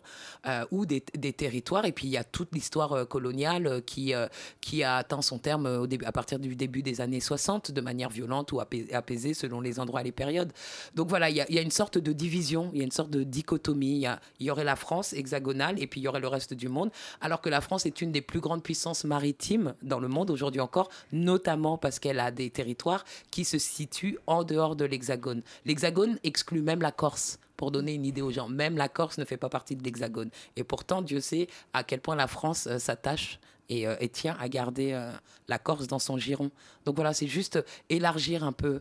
ou 0.71 0.87
des, 0.87 1.01
territoires. 1.01 1.85
Et 1.85 1.93
puis 1.93 2.07
il 2.07 2.11
y 2.11 2.17
a 2.17 2.25
toute 2.25 2.53
l'histoire 2.53 3.09
coloniale 3.09 3.83
qui, 3.87 4.13
qui 4.61 4.83
a 4.83 4.97
atteint 4.97 5.23
son 5.23 5.39
terme 5.39 5.87
à 6.05 6.13
partir 6.13 6.39
du 6.39 6.55
début 6.57 6.83
des 6.83 7.01
années 7.01 7.21
60 7.21 7.71
de 7.71 7.81
manière 7.81 8.11
violente 8.11 8.53
ou 8.53 8.61
apaisée 8.61 9.35
selon 9.35 9.61
les 9.61 9.81
endroits 9.81 10.03
et 10.03 10.05
les 10.05 10.13
périodes. 10.13 10.53
Donc 10.95 11.09
voilà, 11.09 11.31
il 11.31 11.37
y, 11.37 11.59
a, 11.59 11.63
une 11.63 11.71
sorte 11.71 11.99
de 11.99 12.13
division, 12.13 12.71
il 12.73 12.79
y 12.79 12.81
a 12.83 12.85
une 12.85 12.91
sorte 12.91 13.11
de 13.11 13.23
dichotomie. 13.23 14.03
Il 14.03 14.19
y, 14.41 14.45
y 14.45 14.51
aurait 14.51 14.65
la 14.65 14.77
France 14.77 15.13
hexagonale 15.13 15.81
et 15.81 15.87
puis 15.87 16.01
il 16.01 16.05
y 16.05 16.09
aurait 16.09 16.21
le 16.21 16.29
reste 16.29 16.55
du 16.55 16.69
monde, 16.69 16.91
alors 17.21 17.41
que 17.41 17.49
la 17.49 17.61
France 17.61 17.87
est 17.87 18.01
une 18.01 18.13
des 18.13 18.21
plus 18.21 18.42
grande 18.43 18.63
puissance 18.63 19.05
maritime 19.05 19.75
dans 19.83 20.01
le 20.01 20.09
monde 20.09 20.31
aujourd'hui 20.31 20.61
encore, 20.61 20.91
notamment 21.13 21.79
parce 21.79 21.99
qu'elle 21.99 22.21
a 22.21 22.31
des 22.31 22.51
territoires 22.51 23.05
qui 23.31 23.47
se 23.47 23.57
situent 23.57 24.19
en 24.27 24.45
dehors 24.45 24.77
de 24.77 24.85
l'Hexagone. 24.85 25.43
L'Hexagone 25.65 26.19
exclut 26.23 26.61
même 26.61 26.83
la 26.83 26.93
Corse 26.93 27.39
pour 27.63 27.71
donner 27.71 27.95
une 27.95 28.05
idée 28.05 28.23
aux 28.23 28.33
gens. 28.33 28.49
Même 28.49 28.77
la 28.77 28.89
Corse 28.89 29.19
ne 29.19 29.25
fait 29.25 29.37
pas 29.37 29.49
partie 29.49 29.77
de 29.77 29.85
l'Hexagone. 29.85 30.31
Et 30.57 30.65
pourtant, 30.65 31.01
Dieu 31.01 31.21
sait 31.21 31.47
à 31.73 31.85
quel 31.85 32.01
point 32.01 32.17
la 32.17 32.27
France 32.27 32.67
euh, 32.67 32.79
s'attache 32.79 33.39
et, 33.69 33.87
euh, 33.87 33.95
et, 34.01 34.09
tient 34.09 34.37
à 34.41 34.49
garder 34.49 34.91
euh, 34.93 35.13
la 35.47 35.61
Corse 35.61 35.87
dans 35.87 36.01
son 36.01 36.19
giron. 36.19 36.51
Donc 36.85 36.97
voilà, 36.97 37.15
c'est 37.15 37.29
juste 37.29 37.65
élargir 37.89 38.43
un 38.43 38.51
peu 38.51 38.81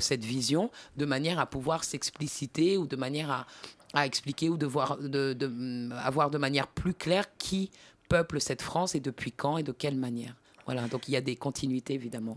cette 0.00 0.24
vision 0.24 0.70
de 0.96 1.04
manière 1.04 1.38
à 1.38 1.44
pouvoir 1.44 1.84
s'expliciter 1.84 2.78
ou 2.78 2.86
de 2.86 2.96
manière 2.96 3.46
à, 3.92 4.06
expliquer 4.06 4.48
ou 4.48 4.56
de 4.56 4.64
voir, 4.64 4.96
de, 4.96 5.34
mm, 5.34 5.92
avoir 5.92 6.30
de 6.30 6.38
manière 6.38 6.68
plus 6.68 6.94
claire 6.94 7.26
qui 7.36 7.70
peuple 8.12 8.42
cette 8.42 8.60
France 8.60 8.94
et 8.94 9.00
depuis 9.00 9.32
quand 9.32 9.56
et 9.56 9.62
de 9.62 9.72
quelle 9.72 9.96
manière. 9.96 10.34
Voilà, 10.66 10.82
donc 10.82 11.08
il 11.08 11.12
y 11.12 11.16
a 11.16 11.22
des 11.22 11.34
continuités 11.34 11.94
évidemment. 11.94 12.36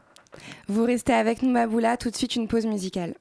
Vous 0.69 0.85
restez 0.85 1.11
avec 1.11 1.41
nous, 1.41 1.51
Maboula, 1.51 1.97
tout 1.97 2.09
de 2.09 2.15
suite 2.15 2.37
une 2.37 2.47
pause 2.47 2.65
musicale. 2.65 3.15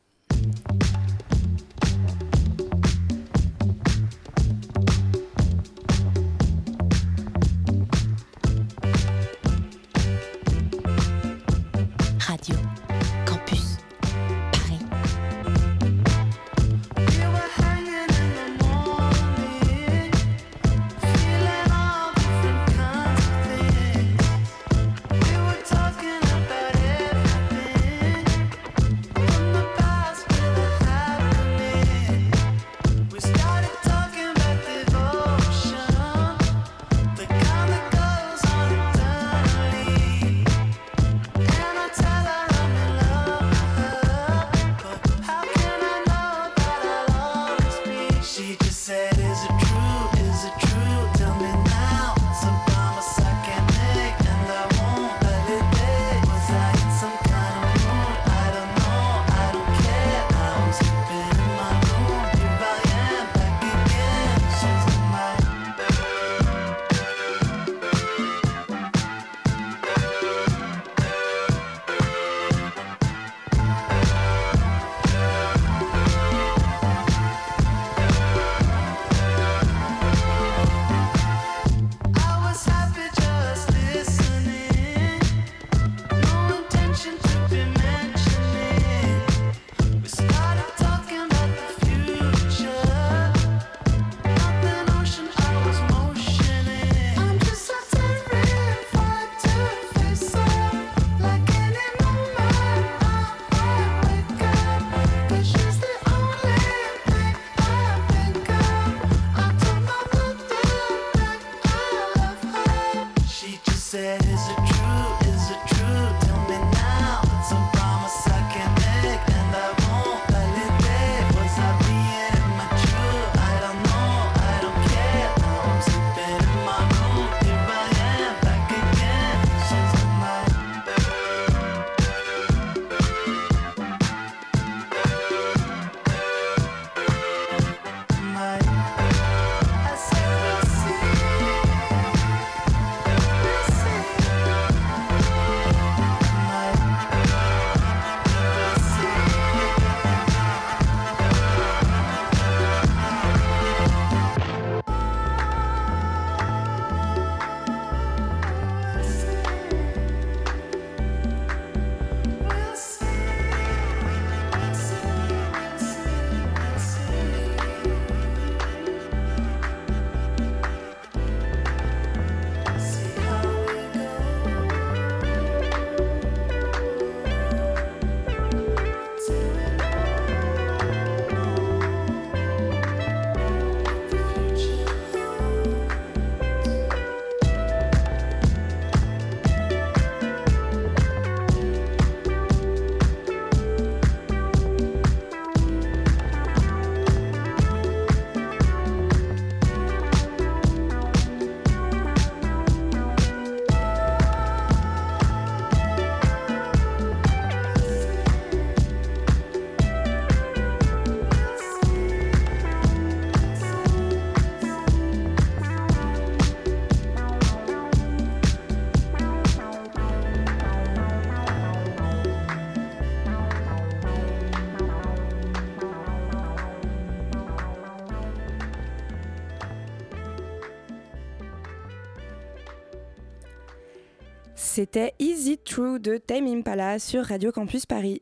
C'était 234.85 235.15
Easy 235.19 235.57
True 235.57 235.99
de 235.99 236.19
Time 236.19 236.47
Impala 236.47 236.99
sur 236.99 237.25
Radio 237.25 237.51
Campus 237.51 237.87
Paris. 237.87 238.21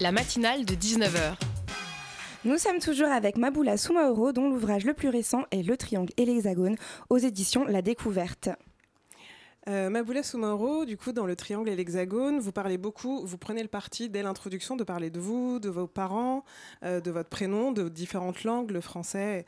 La 0.00 0.12
matinale 0.12 0.64
de 0.64 0.72
19h. 0.72 1.34
Nous 2.46 2.56
sommes 2.56 2.78
toujours 2.78 3.08
avec 3.08 3.36
Maboula 3.36 3.76
Soumaoro, 3.76 4.32
dont 4.32 4.48
l'ouvrage 4.48 4.86
le 4.86 4.94
plus 4.94 5.10
récent 5.10 5.42
est 5.50 5.62
Le 5.62 5.76
Triangle 5.76 6.10
et 6.16 6.24
l'Hexagone, 6.24 6.76
aux 7.10 7.18
éditions 7.18 7.66
La 7.66 7.82
Découverte. 7.82 8.48
Euh, 9.68 9.90
Maboula 9.90 10.22
Soumaoro, 10.22 10.84
du 10.86 10.96
coup, 10.96 11.12
dans 11.12 11.26
le 11.26 11.36
triangle 11.36 11.68
et 11.68 11.76
l'hexagone, 11.76 12.38
vous 12.38 12.52
parlez 12.52 12.78
beaucoup, 12.78 13.26
vous 13.26 13.36
prenez 13.36 13.62
le 13.62 13.68
parti 13.68 14.08
dès 14.08 14.22
l'introduction 14.22 14.74
de 14.74 14.84
parler 14.84 15.10
de 15.10 15.20
vous, 15.20 15.58
de 15.60 15.68
vos 15.68 15.86
parents, 15.86 16.44
euh, 16.82 17.00
de 17.00 17.10
votre 17.10 17.28
prénom, 17.28 17.70
de 17.70 17.88
différentes 17.88 18.44
langues, 18.44 18.70
le 18.70 18.80
français, 18.80 19.44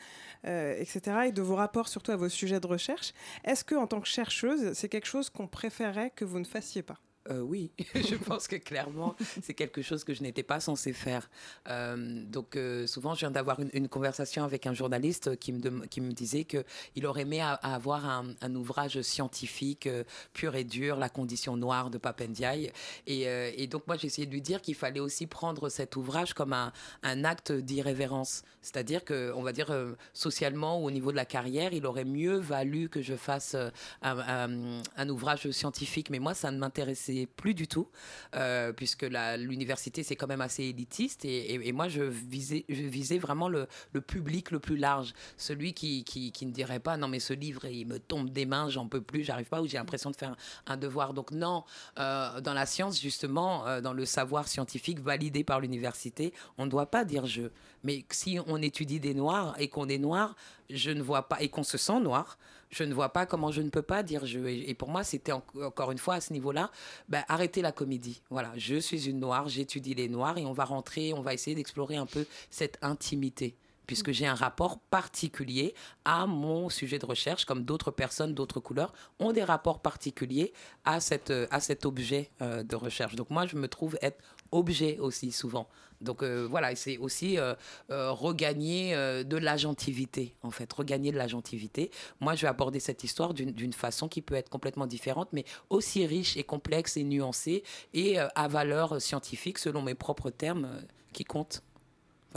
euh, 0.47 0.77
etc., 0.79 1.29
et 1.29 1.33
de 1.33 1.43
vos 1.43 1.57
rapports 1.57 1.89
surtout 1.89 2.13
à 2.13 2.17
vos 2.17 2.29
sujets 2.29 2.61
de 2.61 2.67
recherche. 2.67 3.15
Est-ce 3.45 3.65
que, 3.65 3.75
en 3.75 3.87
tant 3.87 4.01
que 4.01 4.09
chercheuse, 4.09 4.73
c'est 4.75 4.89
quelque 4.89 5.07
chose 5.07 5.31
qu'on 5.31 5.47
préférait 5.47 6.11
que 6.11 6.25
vous 6.25 6.39
ne 6.39 6.45
fassiez 6.45 6.83
pas? 6.83 6.99
Euh, 7.31 7.41
oui, 7.41 7.71
je 7.95 8.17
pense 8.17 8.49
que 8.49 8.57
clairement, 8.57 9.15
c'est 9.43 9.55
quelque 9.55 9.81
chose 9.81 10.03
que 10.03 10.13
je 10.13 10.23
n'étais 10.23 10.43
pas 10.43 10.59
censée 10.59 10.93
faire. 10.93 11.31
Euh, 11.69 12.25
donc 12.25 12.57
euh, 12.57 12.87
souvent, 12.87 13.15
je 13.15 13.21
viens 13.21 13.31
d'avoir 13.31 13.61
une, 13.61 13.89
conversation 13.89 14.43
avec 14.43 14.67
un 14.67 14.75
journaliste 14.75 15.37
qui 15.37 15.53
me, 15.53 15.87
qui 15.87 16.01
me 16.01 16.13
disait 16.13 16.45
qu'il 16.45 17.07
aurait 17.07 17.23
aimé 17.23 17.41
avoir 17.41 18.07
un, 18.07 18.55
ouvrage 18.55 19.01
scientifique 19.03 19.89
pur 20.33 20.55
et 20.57 20.65
dur, 20.65 20.97
La 20.97 21.09
condition 21.09 21.57
noire 21.57 21.91
de 21.91 21.99
Papendiaï. 21.99 22.73
Et, 23.07 23.67
donc 23.67 23.87
moi, 23.87 23.97
j'ai 23.97 24.07
essayé 24.07 24.27
de 24.27 24.33
lui 24.33 24.41
dire 24.41 24.61
qu'il 24.61 24.75
fallait 24.75 25.01
aussi 25.01 25.27
prendre 25.27 25.69
cet 25.69 25.97
ouvrage 25.97 26.35
comme 26.35 26.53
un, 26.53 26.73
un 27.03 27.25
acte 27.25 27.53
d'irrévérence. 27.53 28.43
C'est-à-dire 28.63 29.05
que, 29.05 29.33
on 29.37 29.43
va 29.43 29.53
dire, 29.53 29.75
socialement 30.13 30.81
ou 30.81 30.87
au 30.87 30.91
niveau 30.91 31.11
de 31.11 31.17
la 31.17 31.25
carrière, 31.25 31.73
il 31.73 31.87
aurait 31.87 32.05
mieux 32.05 32.39
valu 32.39 32.89
que 32.89 33.03
je 33.03 33.15
fasse 33.15 33.57
un, 34.03 34.81
un 34.97 35.09
ouvrage 35.09 35.51
scientifique. 35.51 36.11
Mais 36.11 36.19
moi, 36.19 36.35
ça 36.35 36.51
ne 36.51 36.59
m'intéressait 36.59 37.12
plus 37.27 37.55
du 37.55 37.69
tout, 37.69 37.89
euh, 38.35 38.73
puisque 38.73 39.03
l'université, 39.03 40.03
c'est 40.03 40.17
quand 40.17 40.27
même 40.27 40.41
assez 40.41 40.65
élitiste. 40.65 41.25
Et, 41.25 41.73
moi, 41.73 41.89
je 41.89 42.03
visais, 42.03 42.65
je 42.69 42.83
visais 42.83 43.19
vraiment 43.19 43.49
le, 43.49 43.67
public 44.07 44.51
le 44.51 44.59
plus 44.59 44.77
large. 44.77 45.13
Celui 45.37 45.75
qui, 45.75 46.05
qui, 46.05 46.47
ne 46.47 46.53
dirait 46.53 46.81
pas, 46.81 46.97
non, 46.97 47.09
mais 47.09 47.21
ce 47.21 47.33
livre, 47.33 47.65
il 47.65 47.87
me 47.87 47.99
tombe 47.99 48.31
des 48.31 48.47
mains, 48.47 48.69
j'en 48.69 48.89
peux 48.89 49.01
plus, 49.01 49.25
j'arrive 49.25 49.49
pas, 49.49 49.61
ou 49.63 49.67
j'ai 49.67 49.79
l'impression 49.79 50.11
de 50.11 50.17
faire 50.17 50.37
un, 50.67 50.77
devoir. 50.77 51.15
Donc, 51.15 51.31
non, 51.31 51.65
euh, 51.99 52.41
dans 52.41 52.55
la 52.55 52.67
science, 52.67 53.01
justement, 53.01 53.67
euh, 53.67 53.81
dans 53.81 53.93
le 53.93 54.05
savoir 54.05 54.49
scientifique 54.49 55.01
validé 55.01 55.45
par 55.45 55.61
l'université, 55.61 56.33
on 56.59 56.67
ne 56.67 56.71
doit 56.71 56.91
pas 56.91 57.05
dire 57.05 57.27
je. 57.27 57.43
Mais 57.85 58.05
si 58.11 58.39
on 58.47 58.61
étudie 58.63 59.01
des 59.01 59.15
noirs 59.15 59.55
et 59.59 59.69
qu'on 59.69 59.89
est 59.89 59.99
noir, 59.99 60.35
je 60.71 60.91
ne 60.91 61.03
vois 61.03 61.29
pas, 61.29 61.41
et 61.41 61.49
qu'on 61.49 61.63
se 61.65 61.79
sent 61.79 62.01
noir, 62.01 62.39
je 62.73 62.85
ne 62.85 62.95
vois 62.95 63.11
pas 63.11 63.27
comment 63.27 63.53
je 63.53 63.63
ne 63.63 63.69
peux 63.69 63.83
pas 63.83 64.03
dire 64.03 64.27
je. 64.27 64.39
Et, 64.41 64.75
pour 64.75 64.89
moi, 64.89 65.05
c'était 65.05 65.33
encore 65.33 65.93
une 65.93 65.99
fois 65.99 66.15
à 66.15 66.21
ce 66.21 66.33
niveau-là, 66.33 66.71
ben, 67.09 67.23
arrêter 67.29 67.63
la 67.63 67.71
comédie. 67.71 68.23
Voilà, 68.31 68.53
je 68.57 68.77
suis 68.77 69.09
une 69.09 69.21
noire, 69.21 69.49
j'étudie 69.49 69.95
les 69.95 70.09
noirs 70.09 70.39
et 70.39 70.47
on 70.47 70.53
va 70.53 70.65
rentrer, 70.65 71.13
on 71.13 71.21
va 71.21 71.35
essayer 71.35 71.55
d'explorer 71.55 71.97
un 71.97 72.07
peu 72.07 72.27
cette 72.51 72.79
intimité 72.83 73.55
puisque 73.87 74.13
j'ai 74.13 74.27
un 74.27 74.35
rapport 74.35 74.79
particulier 74.79 75.75
à 76.05 76.27
mon 76.27 76.71
sujet 76.71 76.99
de 76.99 77.05
recherche, 77.05 77.45
comme 77.45 77.65
d'autres 77.65 77.91
personnes 77.91 78.33
d'autres 78.33 78.61
couleurs 78.61 78.93
ont 79.19 79.33
des 79.33 79.45
rapports 79.45 79.81
particuliers 79.81 80.53
à, 80.85 81.01
cette, 81.01 81.33
à 81.51 81.61
cet 81.61 81.85
objet 81.85 82.31
euh, 82.41 82.63
de 82.63 82.77
recherche. 82.77 83.17
Donc 83.17 83.29
moi, 83.29 83.45
je 83.45 83.57
me 83.57 83.69
trouve 83.69 83.99
être 84.01 84.23
objet 84.51 84.99
aussi 84.99 85.33
souvent. 85.33 85.69
Donc 86.03 86.23
euh, 86.23 86.47
voilà, 86.51 86.75
c'est 86.75 86.99
aussi 86.99 87.39
euh, 87.39 87.55
regagner 87.89 88.95
de 89.25 89.37
l'agentivité, 89.37 90.35
en 90.43 90.51
fait, 90.51 90.73
regagner 90.73 91.13
de 91.13 91.17
l'agentivité. 91.17 91.91
Moi, 92.21 92.35
je 92.35 92.43
vais 92.43 92.49
aborder 92.49 92.81
cette 92.81 93.05
histoire 93.05 93.35
d'une 93.35 93.73
façon 93.73 94.09
qui 94.09 94.23
peut 94.23 94.35
être 94.35 94.51
complètement 94.51 94.87
différente, 94.87 95.29
mais 95.33 95.45
aussi 95.71 96.07
riche 96.07 96.37
et 96.37 96.45
complexe 96.45 96.97
et 96.97 97.05
nuancée 97.05 97.63
et 97.95 98.19
à 98.19 98.49
valeur 98.49 99.01
scientifique, 99.01 99.59
selon 99.59 99.83
mes 99.83 99.95
propres 99.95 100.31
termes, 100.31 100.69
qui 101.13 101.25
comptent 101.25 101.63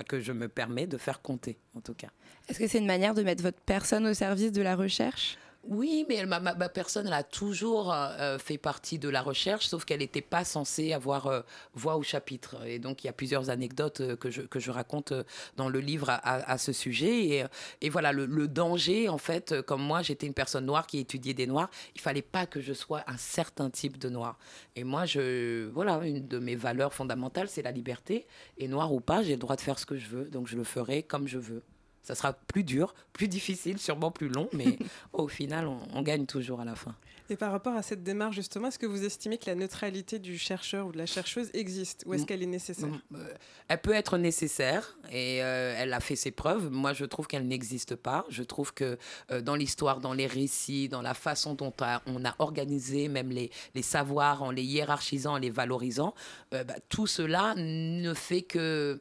que 0.04 0.20
je 0.20 0.32
me 0.32 0.48
permets 0.48 0.88
de 0.88 0.98
faire 0.98 1.22
compter, 1.22 1.58
en 1.76 1.82
tout 1.82 1.94
cas. 1.94 2.10
Est-ce 2.48 2.60
que 2.60 2.68
c'est 2.68 2.80
une 2.80 2.86
manière 2.86 3.14
de 3.14 3.24
mettre 3.24 3.42
votre 3.42 3.60
personne 3.62 4.06
au 4.06 4.14
service 4.14 4.52
de 4.52 4.62
la 4.62 4.76
recherche? 4.76 5.38
Oui, 5.68 6.06
mais 6.08 6.26
ma, 6.26 6.40
personne, 6.70 7.08
a 7.08 7.24
toujours 7.24 7.92
euh, 7.92 8.38
fait 8.38 8.58
partie 8.58 9.00
de 9.00 9.10
la 9.10 9.22
recherche, 9.22 9.68
sauf 9.68 9.84
qu'elle 9.86 10.00
n'était 10.00 10.22
pas 10.22 10.44
censée 10.44 10.94
avoir 10.94 11.28
euh, 11.28 11.42
voix 11.74 11.96
au 11.98 12.04
chapitre. 12.04 12.66
Et 12.66 12.78
donc, 12.78 13.04
il 13.04 13.08
y 13.08 13.10
a 13.10 13.14
plusieurs 13.14 13.50
anecdotes 13.50 14.02
euh, 14.02 14.16
que, 14.16 14.30
je, 14.30 14.42
que 14.42 14.60
je 14.60 14.70
raconte 14.70 15.14
dans 15.58 15.70
le 15.70 15.80
livre 15.80 16.10
à, 16.10 16.58
ce 16.58 16.72
sujet. 16.72 17.48
Et, 17.82 17.90
voilà, 17.90 18.12
le, 18.12 18.48
danger, 18.48 19.10
en 19.10 19.18
fait, 19.18 19.62
comme 19.62 19.82
moi, 19.82 20.02
j'étais 20.02 20.28
une 20.28 20.34
personne 20.34 20.66
noire 20.66 20.86
qui 20.86 21.00
étudiait 21.00 21.34
des 21.34 21.48
noirs, 21.48 21.70
il 21.96 22.02
fallait 22.02 22.22
pas 22.22 22.46
que 22.46 22.62
je 22.62 22.74
sois 22.74 23.04
un 23.08 23.18
certain 23.18 23.70
type 23.70 23.98
de 23.98 24.10
noir. 24.10 24.38
Et 24.76 24.84
moi, 24.84 25.06
je, 25.06 25.68
voilà, 25.70 26.00
une 26.04 26.28
de 26.28 26.40
mes 26.40 26.56
valeurs 26.56 26.94
fondamentales, 26.94 27.50
c'est 27.50 27.64
la 27.64 27.72
liberté. 27.72 28.28
Et 28.58 28.68
noir 28.68 28.94
ou 28.94 29.00
pas, 29.00 29.24
j'ai 29.24 29.34
le 29.34 29.40
droit 29.40 29.56
de 29.56 29.62
faire 29.62 29.80
ce 29.80 29.86
que 29.86 29.98
je 29.98 30.08
veux, 30.08 30.26
donc 30.26 30.48
je 30.48 30.58
le 30.58 30.64
ferai 30.64 31.04
comme 31.04 31.28
je 31.28 31.40
veux. 31.40 31.64
Ça 32.06 32.14
sera 32.14 32.34
plus 32.34 32.64
dur, 32.64 32.94
plus 33.14 33.28
difficile, 33.28 33.80
sûrement 33.80 34.12
plus 34.12 34.30
long, 34.30 34.48
mais 34.54 34.78
au 35.14 35.28
final, 35.28 35.68
on, 35.68 36.02
gagne 36.04 36.28
toujours 36.28 36.62
à 36.62 36.66
la 36.66 36.76
fin. 36.76 36.94
Et 37.32 37.36
par 37.36 37.52
rapport 37.52 37.74
à 37.74 37.82
cette 37.82 38.04
démarche, 38.04 38.36
justement, 38.36 38.68
est-ce 38.68 38.78
que 38.78 38.86
vous 38.86 39.04
estimez 39.04 39.40
que 39.40 39.48
la 39.48 39.56
neutralité 39.56 40.20
du 40.20 40.38
chercheur 40.38 40.86
ou 40.86 40.92
de 40.92 41.00
la 41.00 41.08
chercheuse 41.08 41.50
existe 41.56 42.04
ou 42.06 42.14
est-ce 42.14 42.22
mm. 42.22 42.26
qu'elle 42.28 42.44
est 42.44 42.46
nécessaire? 42.48 42.90
Mm. 42.90 43.16
euh, 43.16 43.34
Elle 43.68 43.82
peut 43.82 43.94
être 43.94 44.20
nécessaire 44.20 45.00
et 45.12 45.42
euh, 45.42 45.74
elle 45.76 45.94
a 45.94 46.00
fait 46.00 46.16
ses 46.16 46.30
preuves. 46.30 46.70
Moi, 46.70 46.94
je 46.94 47.06
trouve 47.06 47.26
qu'elle 47.26 47.48
n'existe 47.48 47.96
pas. 47.96 48.24
Je 48.30 48.44
trouve 48.44 48.72
que 48.72 49.00
euh, 49.32 49.42
dans 49.42 49.56
l'histoire, 49.56 50.00
dans 50.00 50.14
les 50.14 50.28
récits, 50.28 50.88
dans 50.88 51.02
la 51.02 51.16
façon 51.16 51.56
dont 51.56 51.74
on 52.06 52.24
a 52.24 52.36
organisé 52.38 53.08
même 53.08 53.32
les, 53.32 53.50
les 53.74 53.82
savoirs, 53.82 54.44
en 54.44 54.52
les 54.52 54.64
hiérarchisant, 54.64 55.34
en 55.34 55.40
les 55.40 55.50
valorisant, 55.50 56.14
bah, 56.52 56.64
tout 56.90 57.08
cela 57.08 57.56
ne 57.58 58.14
fait 58.14 58.44
que, 58.44 59.00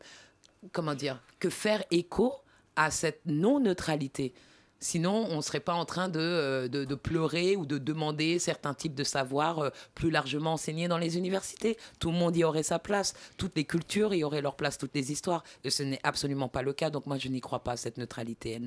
comment 0.72 0.94
dire, 0.94 1.20
que 1.38 1.50
faire 1.50 1.84
écho 1.90 2.32
à 2.76 2.90
cette 2.90 3.20
non-neutralité. 3.26 4.34
Sinon, 4.80 5.26
on 5.30 5.37
ne 5.37 5.40
serait 5.40 5.60
pas 5.60 5.72
en 5.72 5.87
train 5.87 6.14
euh, 6.14 6.68
de, 6.68 6.84
de, 6.84 6.94
pleurer 6.94 7.56
ou 7.56 7.64
de 7.64 7.78
demander 7.78 8.38
certains 8.38 8.74
types 8.74 8.94
de 8.94 9.02
savoirs 9.02 9.58
euh, 9.60 9.70
plus 9.94 10.10
largement 10.10 10.52
enseignés 10.52 10.88
dans 10.88 10.98
les 10.98 11.16
universités. 11.16 11.78
Tout 11.98 12.10
le 12.10 12.18
monde 12.18 12.37
y 12.37 12.44
aurait 12.44 12.62
sa 12.62 12.78
place. 12.78 13.14
Toutes 13.38 13.56
les 13.56 13.64
cultures 13.64 14.12
y 14.12 14.24
auraient 14.24 14.42
leur 14.42 14.56
place, 14.56 14.76
toutes 14.76 14.94
les 14.94 15.10
histoires. 15.10 15.42
Et 15.64 15.70
ce 15.70 15.82
n'est 15.82 16.00
absolument 16.02 16.48
pas 16.48 16.60
le 16.60 16.74
cas. 16.74 16.90
Donc 16.90 17.06
moi, 17.06 17.16
je 17.16 17.28
n'y 17.28 17.40
crois 17.40 17.64
pas 17.64 17.78
cette 17.78 17.96
neutralité. 17.96 18.60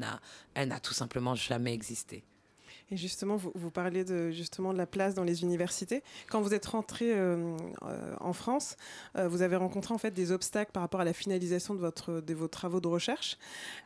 Elle 0.55 0.67
n'a 0.69 0.79
tout 0.79 0.95
simplement 0.95 1.35
jamais 1.35 1.73
existé. 1.73 2.23
Et 2.89 2.95
justement, 2.95 3.35
vous, 3.35 3.71
parlez 3.71 4.05
de, 4.05 4.31
justement 4.31 4.71
de 4.71 4.77
la 4.77 4.85
place 4.85 5.13
dans 5.13 5.25
les 5.25 5.43
universités. 5.43 6.03
Quand 6.29 6.41
vous 6.41 6.53
êtes 6.53 6.65
rentré 6.65 7.11
euh, 7.11 7.57
euh, 7.83 8.15
en 8.21 8.31
France, 8.31 8.77
euh, 9.17 9.27
vous 9.27 9.41
avez 9.41 9.57
rencontré 9.57 9.93
en 9.93 9.97
fait 9.97 10.11
des 10.11 10.31
obstacles 10.31 10.71
par 10.71 10.83
rapport 10.83 11.01
à 11.01 11.05
la 11.05 11.13
finalisation 11.13 11.75
de 11.75 12.33
vos 12.33 12.47
travaux 12.47 12.79
de 12.79 12.87
recherche. 12.87 13.37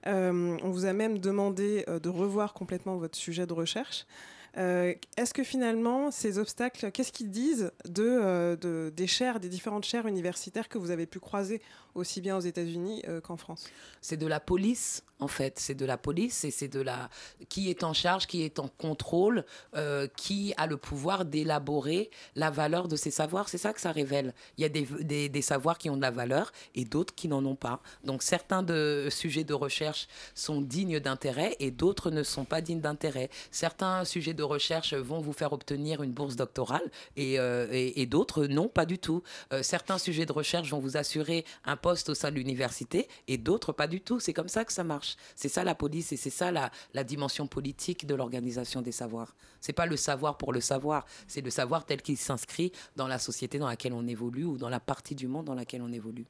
on 0.05 0.69
vous 0.69 0.85
a 0.85 0.93
même 0.93 1.17
demandé 1.17 1.83
de 1.87 2.09
revoir 2.09 2.53
complètement 2.53 2.97
votre 2.97 3.17
sujet 3.17 3.47
de 3.47 3.53
recherche. 3.53 4.05
Est-ce 4.53 5.33
que 5.33 5.43
finalement, 5.43 6.11
ces 6.11 6.37
obstacles, 6.37 6.91
qu'est-ce 6.91 7.11
qu'ils 7.11 7.31
disent 7.31 7.71
de, 7.87 8.89
des 8.89 9.07
chaires, 9.07 9.39
des 9.39 9.49
différentes 9.49 9.85
chaires 9.85 10.07
universitaires 10.07 10.67
que 10.67 10.77
vous 10.77 10.91
avez 10.91 11.05
pu 11.05 11.19
croiser 11.19 11.61
aussi 11.95 12.21
bien 12.21 12.37
aux 12.37 12.41
États-Unis 12.41 13.03
qu'en 13.23 13.37
France? 13.37 13.69
C'est 14.01 14.17
de 14.17 14.27
la 14.27 14.39
police 14.39 15.03
en 15.21 15.27
fait. 15.27 15.59
C'est 15.59 15.75
de 15.75 15.85
la 15.85 15.97
police 15.97 16.43
et 16.43 16.51
c'est 16.51 16.67
de 16.67 16.81
la 16.81 17.09
qui 17.47 17.69
est 17.69 17.83
en 17.83 17.93
charge, 17.93 18.27
qui 18.27 18.43
est 18.43 18.59
en 18.59 18.67
contrôle, 18.67 19.45
euh, 19.75 20.07
qui 20.17 20.53
a 20.57 20.67
le 20.67 20.77
pouvoir 20.77 21.25
d'élaborer 21.25 22.09
la 22.35 22.49
valeur 22.49 22.87
de 22.87 22.95
ces 22.95 23.11
savoirs. 23.11 23.47
C'est 23.47 23.57
ça 23.57 23.71
que 23.71 23.79
ça 23.79 23.91
révèle. 23.91 24.33
Il 24.57 24.61
y 24.61 24.65
a 24.65 24.69
des, 24.69 25.41
savoirs 25.41 25.77
qui 25.77 25.89
ont 25.89 25.97
de 25.97 26.01
la 26.01 26.11
valeur 26.11 26.51
et 26.75 26.85
d'autres 26.85 27.15
qui 27.15 27.27
n'en 27.27 27.45
ont 27.45 27.55
pas. 27.55 27.81
Donc 28.03 28.23
certains 28.23 28.65
sujets 29.09 29.43
de 29.43 29.53
recherche 29.53 30.07
sont 30.35 30.61
dignes 30.61 30.99
d'intérêt 30.99 31.55
et 31.59 31.71
d'autres 31.71 32.11
ne 32.11 32.23
sont 32.23 32.45
pas 32.45 32.61
dignes 32.61 32.81
d'intérêt. 32.81 33.29
Certains 33.51 34.05
sujets 34.05 34.33
de 34.33 34.40
recherche 34.43 34.93
vont 34.93 35.19
vous 35.19 35.33
faire 35.33 35.53
obtenir 35.53 36.03
une 36.03 36.11
bourse 36.11 36.35
doctorale 36.35 36.89
et, 37.15 37.39
euh, 37.39 37.67
et, 37.71 38.05
d'autres 38.05 38.45
non, 38.45 38.67
pas 38.67 38.85
du 38.85 38.99
tout. 38.99 39.23
Euh, 39.53 39.63
certains 39.63 39.97
sujets 39.97 40.25
de 40.25 40.31
recherche 40.31 40.69
vont 40.69 40.79
vous 40.79 40.97
assurer 40.97 41.45
un 41.65 41.77
poste 41.77 42.09
au 42.09 42.13
sein 42.13 42.31
de 42.31 42.35
l'université 42.35 43.07
et 43.27 43.37
d'autres 43.37 43.71
pas 43.71 43.87
du 43.87 44.01
tout. 44.01 44.19
C'est 44.19 44.33
comme 44.33 44.47
ça 44.47 44.65
que 44.65 44.73
ça 44.73 44.83
marche. 44.83 45.15
C'est 45.35 45.49
ça 45.49 45.63
la 45.63 45.75
police 45.75 46.11
et 46.11 46.17
c'est 46.17 46.29
ça 46.29 46.51
la, 46.51 46.71
dimension 47.03 47.47
politique 47.47 48.05
de 48.05 48.15
l'organisation 48.15 48.81
des 48.81 48.91
savoirs. 48.91 49.35
C'est 49.59 49.73
pas 49.73 49.85
le 49.85 49.97
savoir 49.97 50.37
pour 50.37 50.53
le 50.53 50.61
savoir, 50.61 51.05
c'est 51.27 51.41
le 51.41 51.49
savoir 51.49 51.85
tel 51.85 52.01
qu'il 52.01 52.17
s'inscrit 52.17 52.71
dans 52.95 53.07
la 53.07 53.19
société 53.19 53.59
dans 53.59 53.67
laquelle 53.67 53.93
on 53.93 54.07
évolue 54.07 54.45
ou 54.45 54.57
dans 54.57 54.69
la 54.69 54.79
partie 54.79 55.15
du 55.15 55.27
monde 55.27 55.45
dans 55.45 55.55
laquelle 55.55 55.81
on 55.81 55.91
évolue. 55.91 56.25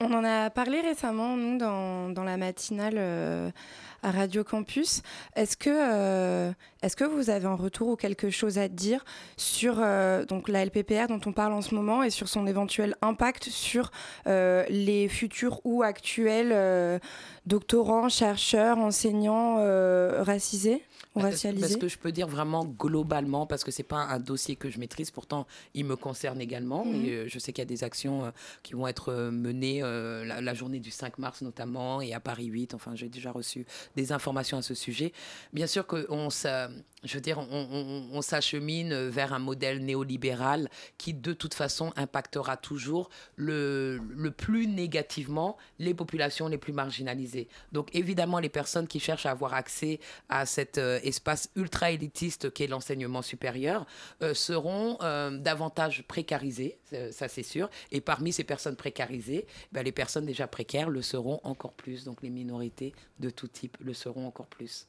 On 0.00 0.12
en 0.12 0.24
a 0.24 0.48
parlé 0.50 0.80
récemment, 0.80 1.36
nous, 1.36 1.58
dans, 1.58 2.24
la 2.24 2.36
matinale 2.36 2.94
euh, 2.96 3.50
à 4.02 4.12
Radio 4.12 4.44
Campus. 4.44 5.02
Est-ce 5.34 5.56
que, 5.56 5.70
euh, 5.70 6.52
est 6.82 6.94
que 6.94 7.04
vous 7.04 7.30
avez 7.30 7.46
un 7.46 7.56
retour 7.56 7.88
ou 7.88 7.96
quelque 7.96 8.30
chose 8.30 8.58
à 8.58 8.68
dire 8.68 9.04
sur 9.36 9.78
euh, 9.78 10.24
la 10.46 10.64
LPPR 10.64 11.08
dont 11.08 11.20
on 11.26 11.32
parle 11.32 11.52
en 11.52 11.62
ce 11.62 11.74
moment 11.74 12.04
et 12.04 12.10
sur 12.10 12.28
son 12.28 12.46
éventuel 12.46 12.94
impact 13.02 13.44
sur 13.44 13.90
les 14.26 15.08
futurs 15.08 15.60
ou 15.64 15.82
actuels 15.82 17.00
doctorants, 17.46 18.08
chercheurs, 18.08 18.78
enseignants 18.78 19.56
racisés? 20.22 20.82
Parce 21.18 21.76
que 21.76 21.88
je 21.88 21.98
peux 21.98 22.12
dire 22.12 22.26
vraiment 22.26 22.64
globalement, 22.64 23.46
parce 23.46 23.64
que 23.64 23.70
c'est 23.70 23.82
pas 23.82 23.96
un 24.04 24.18
dossier 24.18 24.56
que 24.56 24.70
je 24.70 24.78
maîtrise, 24.78 25.10
pourtant 25.10 25.46
il 25.74 25.84
me 25.84 25.96
concerne 25.96 26.40
également. 26.40 26.84
Et 26.86 27.10
euh, 27.10 27.28
je 27.28 27.38
sais 27.38 27.52
qu'il 27.52 27.62
y 27.62 27.66
a 27.66 27.68
des 27.68 27.84
actions 27.84 28.24
euh, 28.24 28.30
qui 28.62 28.74
vont 28.74 28.86
être 28.86 29.12
euh, 29.12 29.30
menées 29.30 29.80
la, 29.80 30.54
journée 30.54 30.80
du 30.80 30.90
5 30.90 31.18
mars 31.18 31.42
notamment 31.42 32.00
et 32.00 32.14
à 32.14 32.20
Paris 32.20 32.46
8. 32.46 32.74
Enfin, 32.74 32.94
j'ai 32.94 33.08
déjà 33.08 33.30
reçu 33.30 33.66
des 33.96 34.12
informations 34.12 34.58
à 34.58 34.62
ce 34.62 34.74
sujet. 34.74 35.12
Bien 35.52 35.66
sûr 35.66 35.86
qu'on 35.86 36.30
je 37.04 37.14
veux 37.14 37.20
dire, 37.20 37.38
on, 37.38 38.20
s'achemine 38.22 39.08
vers 39.08 39.32
un 39.32 39.38
modèle 39.38 39.84
néolibéral 39.84 40.68
qui, 40.98 41.14
de 41.14 41.32
toute 41.32 41.54
façon, 41.54 41.92
impactera 41.94 42.56
toujours 42.56 43.08
le, 43.36 44.00
plus 44.36 44.66
négativement 44.66 45.56
les 45.78 45.94
populations 45.94 46.48
les 46.48 46.58
plus 46.58 46.72
marginalisées. 46.72 47.48
Donc, 47.70 47.94
évidemment, 47.94 48.40
les 48.40 48.48
personnes 48.48 48.88
qui 48.88 48.98
cherchent 48.98 49.26
à 49.26 49.30
avoir 49.30 49.54
accès 49.54 50.00
à 50.28 50.44
cet 50.44 50.78
euh, 50.78 50.98
espace 51.04 51.50
ultra-élitiste 51.54 52.52
qu'est 52.52 52.66
l'enseignement 52.66 53.22
supérieur 53.22 53.86
euh, 54.22 54.34
seront 54.34 54.98
euh, 55.02 55.30
davantage 55.38 56.02
précarisées, 56.08 56.78
ça 57.12 57.28
c'est 57.28 57.42
sûr. 57.42 57.70
Et 57.92 58.00
parmi 58.00 58.32
ces 58.32 58.44
personnes 58.44 58.76
précarisées, 58.76 59.46
ben, 59.70 59.82
les 59.82 59.92
personnes 59.92 60.26
déjà 60.26 60.48
précaires 60.48 60.90
le 60.90 61.02
seront 61.02 61.40
encore 61.44 61.74
plus. 61.74 62.04
Donc, 62.04 62.22
les 62.22 62.30
minorités 62.30 62.92
de 63.20 63.30
tout 63.30 63.48
type 63.48 63.76
le 63.80 63.94
seront 63.94 64.26
encore 64.26 64.46
plus. 64.46 64.88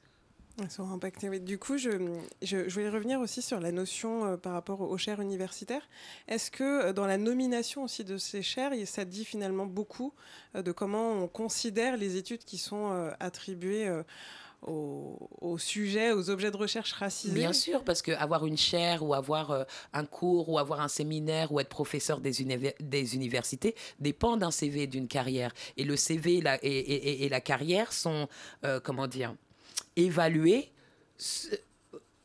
Sont 0.67 0.91
impactées. 0.91 1.39
Du 1.39 1.57
coup, 1.57 1.77
je, 1.77 1.89
voulais 2.69 2.89
revenir 2.89 3.19
aussi 3.21 3.41
sur 3.41 3.59
la 3.59 3.71
notion 3.71 4.25
euh, 4.25 4.37
par 4.37 4.53
rapport 4.53 4.81
aux 4.81 4.97
chaires 4.97 5.21
universitaires. 5.21 5.87
Est-ce 6.27 6.51
que 6.51 6.63
euh, 6.63 6.93
dans 6.93 7.07
la 7.07 7.17
nomination 7.17 7.83
aussi 7.83 8.03
de 8.03 8.17
ces 8.17 8.41
chaires, 8.41 8.73
ça 8.85 9.05
dit 9.05 9.23
finalement 9.23 9.65
beaucoup 9.65 10.13
euh, 10.55 10.61
de 10.61 10.71
comment 10.71 11.13
on 11.13 11.27
considère 11.27 11.95
les 11.95 12.17
études 12.17 12.43
qui 12.43 12.57
sont 12.57 13.09
attribuées 13.19 13.89
aux, 14.61 15.57
sujets, 15.57 16.11
aux 16.11 16.29
objets 16.29 16.51
de 16.51 16.57
recherche 16.57 16.91
racisés? 16.91 17.33
Bien 17.33 17.53
sûr, 17.53 17.83
parce 17.83 18.01
qu'avoir 18.01 18.45
une 18.45 18.57
chaire 18.57 19.03
ou 19.03 19.13
avoir 19.13 19.65
un 19.93 20.05
cours 20.05 20.49
ou 20.49 20.59
avoir 20.59 20.81
un 20.81 20.89
séminaire 20.89 21.51
ou 21.53 21.59
être 21.59 21.69
professeur 21.69 22.19
des, 22.19 22.41
universités 23.15 23.75
dépend 23.99 24.35
d'un 24.35 24.51
CV 24.51 24.87
d'une 24.87 25.07
carrière. 25.07 25.53
Et 25.77 25.85
le 25.85 25.95
CV 25.95 26.43
et, 26.63 27.29
la 27.29 27.41
carrière 27.41 27.93
sont, 27.93 28.27
comment 28.83 29.07
dire, 29.07 29.35
évaluer 29.95 30.71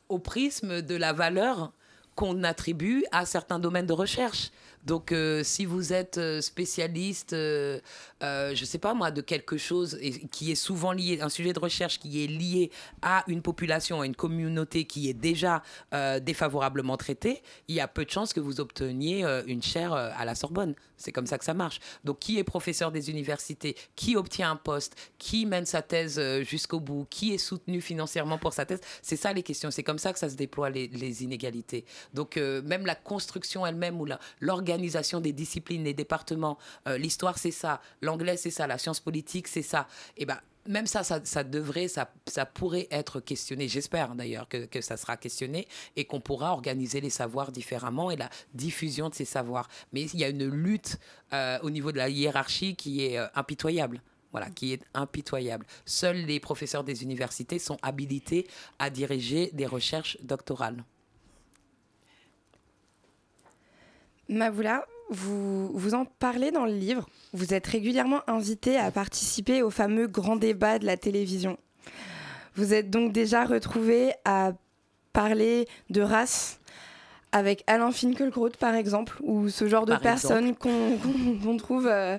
au 0.09 0.19
prisme 0.19 0.81
de 0.81 0.95
la 0.95 1.13
valeur 1.13 1.71
qu'on 2.15 2.43
attribue 2.43 3.03
à 3.11 3.25
certains 3.25 3.59
domaines 3.59 3.87
de 3.87 3.93
recherche. 3.93 4.51
Donc, 4.85 5.11
euh, 5.11 5.43
si 5.43 5.65
vous 5.65 5.93
êtes 5.93 6.19
euh, 6.19 6.41
spécialiste, 6.41 7.33
euh, 7.33 7.79
je 8.21 8.59
ne 8.59 8.65
sais 8.65 8.77
pas 8.77 8.93
moi, 8.93 9.11
de 9.11 9.21
quelque 9.21 9.57
chose 9.57 9.99
qui 10.31 10.51
est 10.51 10.55
souvent 10.55 10.91
lié, 10.91 11.19
un 11.21 11.29
sujet 11.29 11.53
de 11.53 11.59
recherche 11.59 11.99
qui 11.99 12.23
est 12.23 12.27
lié 12.27 12.71
à 13.01 13.23
une 13.27 13.41
population, 13.41 14.01
à 14.01 14.05
une 14.05 14.15
communauté 14.15 14.85
qui 14.85 15.09
est 15.09 15.13
déjà 15.13 15.61
défavorablement 16.21 16.97
traitée, 16.97 17.43
il 17.67 17.75
y 17.75 17.79
a 17.79 17.87
peu 17.87 18.03
de 18.03 18.09
chances 18.09 18.33
que 18.33 18.39
vous 18.39 18.59
obteniez 18.59 19.23
une 19.45 19.61
chaire 19.61 19.93
à 19.93 20.25
la 20.25 20.33
Sorbonne. 20.33 20.73
C'est 20.97 21.11
comme 21.11 21.27
ça 21.27 21.37
que 21.37 21.45
ça 21.45 21.53
marche. 21.53 21.79
Donc, 22.03 22.19
qui 22.19 22.39
est 22.39 22.43
professeur 22.43 22.91
des 22.91 23.11
universités 23.11 23.75
Qui 23.95 24.15
obtient 24.15 24.49
un 24.49 24.55
poste 24.55 24.95
Qui 25.19 25.45
mène 25.45 25.65
sa 25.65 25.81
thèse 25.81 26.19
jusqu'au 26.41 26.79
bout 26.79 27.05
Qui 27.09 27.33
est 27.33 27.37
soutenu 27.37 27.81
financièrement 27.81 28.37
pour 28.37 28.53
sa 28.53 28.65
thèse 28.65 28.81
C'est 29.01 29.17
ça 29.17 29.33
les 29.33 29.43
questions. 29.43 29.69
C'est 29.69 29.83
comme 29.83 29.99
ça 29.99 30.13
que 30.13 30.19
ça 30.19 30.29
se 30.29 30.35
déploie 30.35 30.69
les, 30.69 30.87
les 30.87 31.23
inégalités. 31.23 31.85
Donc, 32.13 32.37
même 32.37 32.85
la 32.85 32.95
construction 32.95 33.65
elle-même 33.65 34.01
ou 34.01 34.07
l'organisation 34.41 34.74
l'organisation 34.75 35.21
des 35.21 35.31
disciplines, 35.31 35.85
les 35.85 35.93
départements. 35.93 36.57
Euh, 36.87 36.97
l'histoire, 36.97 37.37
c'est 37.37 37.51
ça. 37.51 37.81
L'anglais, 38.01 38.35
c'est 38.35 38.51
ça. 38.51 38.67
La 38.67 38.77
science 38.77 38.99
politique, 38.99 39.47
c'est 39.47 39.61
ça. 39.61 39.87
Et 40.17 40.23
eh 40.23 40.25
ben 40.25 40.37
même 40.67 40.87
ça, 40.87 41.03
ça, 41.03 41.43
devrait, 41.43 41.87
ça, 41.87 42.07
pourrait 42.45 42.87
être 42.89 43.19
questionné. 43.19 43.67
J'espère 43.67 44.15
d'ailleurs 44.15 44.49
que, 44.49 44.65
que, 44.65 44.81
ça 44.81 44.97
sera 44.97 45.15
questionné 45.15 45.67
et 45.95 46.05
qu'on 46.05 46.19
pourra 46.19 46.53
organiser 46.53 47.01
les 47.01 47.11
savoirs 47.11 47.51
différemment 47.51 48.09
et 48.09 48.15
la 48.15 48.29
diffusion 48.55 49.09
de 49.09 49.13
ces 49.13 49.25
savoirs. 49.25 49.69
Mais 49.93 50.01
il 50.01 50.19
y 50.19 50.23
a 50.23 50.29
une 50.29 50.47
lutte 50.47 50.97
euh, 51.33 51.59
au 51.61 51.69
niveau 51.69 51.91
de 51.91 51.97
la 51.97 52.09
hiérarchie 52.09 52.75
qui 52.75 53.05
est 53.05 53.19
euh, 53.19 53.27
impitoyable. 53.35 54.01
Voilà, 54.31 54.49
qui 54.49 54.73
est 54.73 54.81
impitoyable. 54.93 55.65
Seuls 55.85 56.25
les 56.25 56.41
professeurs 56.41 56.83
des 56.83 57.03
universités 57.03 57.59
sont 57.59 57.77
habilités 57.81 58.47
à 58.79 58.89
diriger 58.89 59.51
des 59.53 59.67
recherches 59.67 60.17
doctorales. 60.23 60.83
Mavoula, 64.29 64.85
vous, 65.09 65.69
vous 65.73 65.93
en 65.93 66.05
parlez 66.05 66.51
dans 66.51 66.65
le 66.65 66.73
livre. 66.73 67.07
Vous 67.33 67.53
êtes 67.53 67.67
régulièrement 67.67 68.21
invité 68.27 68.77
à 68.77 68.91
participer 68.91 69.61
au 69.61 69.69
fameux 69.69 70.07
grand 70.07 70.35
débat 70.35 70.79
de 70.79 70.85
la 70.85 70.97
télévision. 70.97 71.57
Vous 72.55 72.73
êtes 72.73 72.89
donc 72.89 73.11
déjà 73.11 73.45
retrouvé 73.45 74.13
à 74.23 74.53
parler 75.13 75.67
de 75.89 76.01
race 76.01 76.59
avec 77.31 77.63
Alain 77.67 77.91
Finkielkraut, 77.91 78.51
par 78.57 78.75
exemple, 78.75 79.17
ou 79.21 79.49
ce 79.49 79.67
genre 79.67 79.85
de 79.85 79.95
personnes 79.97 80.55
qu'on 80.55 81.57
trouve 81.57 81.87
euh, 81.87 82.17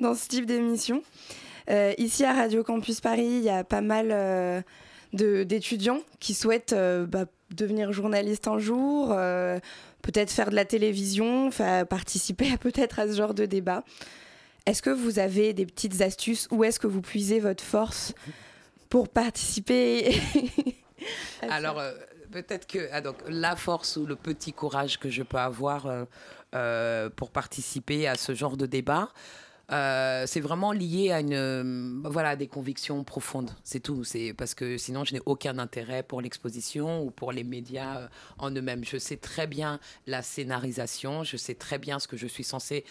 dans 0.00 0.14
ce 0.14 0.26
type 0.26 0.46
d'émission. 0.46 1.02
Euh, 1.70 1.92
ici 1.98 2.24
à 2.24 2.32
Radio 2.32 2.64
Campus 2.64 3.00
Paris, 3.02 3.26
il 3.26 3.42
y 3.42 3.50
a 3.50 3.62
pas 3.62 3.82
mal 3.82 4.08
euh, 4.10 4.62
d'étudiants 5.12 6.00
qui 6.18 6.32
souhaitent 6.32 6.74
bah, 7.08 7.26
devenir 7.50 7.92
journalistes 7.92 8.48
un 8.48 8.58
jour, 8.58 9.14
peut-être 10.04 10.30
faire 10.30 10.50
de 10.50 10.54
la 10.54 10.64
télévision, 10.64 11.50
participer 11.88 12.56
peut-être 12.58 13.00
à 13.00 13.08
ce 13.08 13.14
genre 13.14 13.34
de 13.34 13.46
débat. 13.46 13.82
Est-ce 14.66 14.80
que 14.80 14.90
vous 14.90 15.18
avez 15.18 15.52
des 15.52 15.66
petites 15.66 16.00
astuces 16.00 16.46
Où 16.50 16.64
est-ce 16.64 16.78
que 16.78 16.86
vous 16.86 17.02
puisez 17.02 17.40
votre 17.40 17.64
force 17.64 18.14
pour 18.88 19.08
participer 19.08 20.14
Alors, 21.50 21.78
euh, 21.78 21.92
peut-être 22.32 22.66
que 22.66 22.88
ah, 22.92 23.00
donc, 23.00 23.16
la 23.28 23.56
force 23.56 23.96
ou 23.96 24.06
le 24.06 24.16
petit 24.16 24.52
courage 24.52 24.98
que 24.98 25.10
je 25.10 25.22
peux 25.22 25.38
avoir 25.38 25.86
euh, 25.86 26.04
euh, 26.54 27.10
pour 27.10 27.30
participer 27.30 28.08
à 28.08 28.14
ce 28.14 28.34
genre 28.34 28.56
de 28.56 28.64
débat, 28.66 29.10
euh, 29.72 30.24
c'est 30.26 30.40
vraiment 30.40 30.72
lié 30.72 31.10
à 31.10 31.20
une, 31.20 31.32
euh, 31.32 32.00
voilà, 32.04 32.36
des 32.36 32.48
convictions 32.48 33.02
profondes. 33.04 33.50
C'est 33.62 33.80
tout. 33.80 34.04
C'est 34.04 34.34
parce 34.34 34.54
que 34.54 34.76
sinon, 34.76 35.04
je 35.04 35.14
n'ai 35.14 35.20
aucun 35.24 35.58
intérêt 35.58 36.02
pour 36.02 36.20
l'exposition 36.20 37.02
ou 37.02 37.10
pour 37.10 37.32
les 37.32 37.44
médias 37.44 38.00
euh, 38.00 38.08
en 38.38 38.50
eux-mêmes. 38.50 38.84
Je 38.84 38.98
sais 38.98 39.16
très 39.16 39.46
bien 39.46 39.80
la 40.06 40.22
scénarisation. 40.22 41.24
Je 41.24 41.36
sais 41.36 41.54
très 41.54 41.78
bien 41.78 41.98
ce 41.98 42.08
que 42.08 42.16
je 42.16 42.26
suis 42.26 42.44
censé 42.44 42.84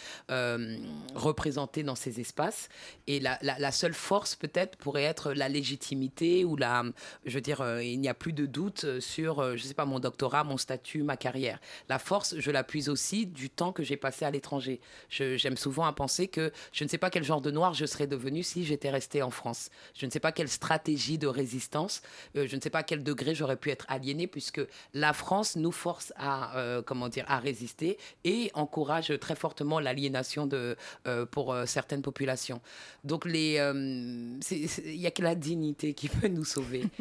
représenter 1.15 1.83
dans 1.83 1.95
ces 1.95 2.19
espaces. 2.19 2.69
Et 3.07 3.19
la, 3.19 3.38
la, 3.41 3.71
seule 3.71 3.93
force, 3.93 4.36
peut-être, 4.36 4.77
pourrait 4.77 5.03
être 5.03 5.33
la 5.33 5.49
légitimité 5.49 6.43
ou 6.43 6.55
la, 6.55 6.83
je 7.25 7.36
veux 7.36 7.41
dire, 7.41 7.63
il 7.81 7.99
n'y 7.99 8.07
a 8.07 8.13
plus 8.13 8.33
de 8.33 8.45
doute 8.45 8.99
sur, 8.99 9.57
je 9.57 9.63
sais 9.63 9.73
pas, 9.73 9.86
mon 9.86 9.99
doctorat, 9.99 10.43
mon 10.43 10.57
statut, 10.57 11.03
ma 11.03 11.17
carrière. 11.17 11.59
La 11.89 11.99
force, 11.99 12.36
je 12.38 12.51
la 12.51 12.63
puise 12.63 12.89
aussi 12.89 13.25
du 13.25 13.49
temps 13.49 13.71
que 13.71 13.83
j'ai 13.83 13.97
passé 13.97 14.25
à 14.25 14.31
l'étranger. 14.31 14.79
J'aime 15.09 15.57
souvent 15.57 15.86
à 15.86 15.93
penser 15.93 16.27
que 16.27 16.51
je 16.71 16.84
ne 16.84 16.89
sais 16.89 16.97
pas 16.97 17.10
quel 17.10 17.23
genre 17.23 17.41
de 17.41 17.52
noir 17.52 17.73
je 17.73 17.86
serais 17.86 18.08
devenu 18.08 18.43
si 18.43 18.63
j'étais 18.63 18.89
resté 18.89 19.21
en 19.21 19.30
France. 19.30 19.69
Je 19.95 20.06
ne 20.06 20.12
sais 20.12 20.19
pas 20.19 20.32
quelle 20.32 20.49
stratégie 20.49 21.17
de 21.17 21.28
résistance, 21.28 22.02
euh, 22.36 22.47
je 22.47 22.56
ne 22.56 22.62
sais 22.62 22.69
pas 22.69 22.80
à 22.80 22.84
quel 22.84 23.04
degré 23.04 23.36
j'aurais 23.36 23.58
pu 23.58 23.69
être 23.69 23.86
aliéné, 23.89 24.28
puisque 24.28 24.62
la 24.93 25.13
France 25.13 25.56
nous 25.56 25.71
force 25.71 26.13
à, 26.15 26.58
euh, 26.58 26.82
comment 26.82 27.10
dire, 27.10 27.26
à 27.28 27.39
résister 27.39 27.97
et 28.23 28.52
encourage 28.54 29.17
très 29.19 29.36
fortement 29.36 29.80
l'aliénation 29.80 30.47
de, 30.47 30.76
euh, 31.08 31.26
pour 31.26 31.56
certaines 31.65 32.02
populations. 32.02 32.62
Donc, 33.04 33.26
il 33.26 33.32
n'y 33.32 35.08
a 35.08 35.12
que 35.12 35.21
la 35.21 35.36
dignité 35.36 35.93
qui 35.93 36.10
peut 36.10 36.28
nous 36.28 36.45
sauver. 36.45 36.84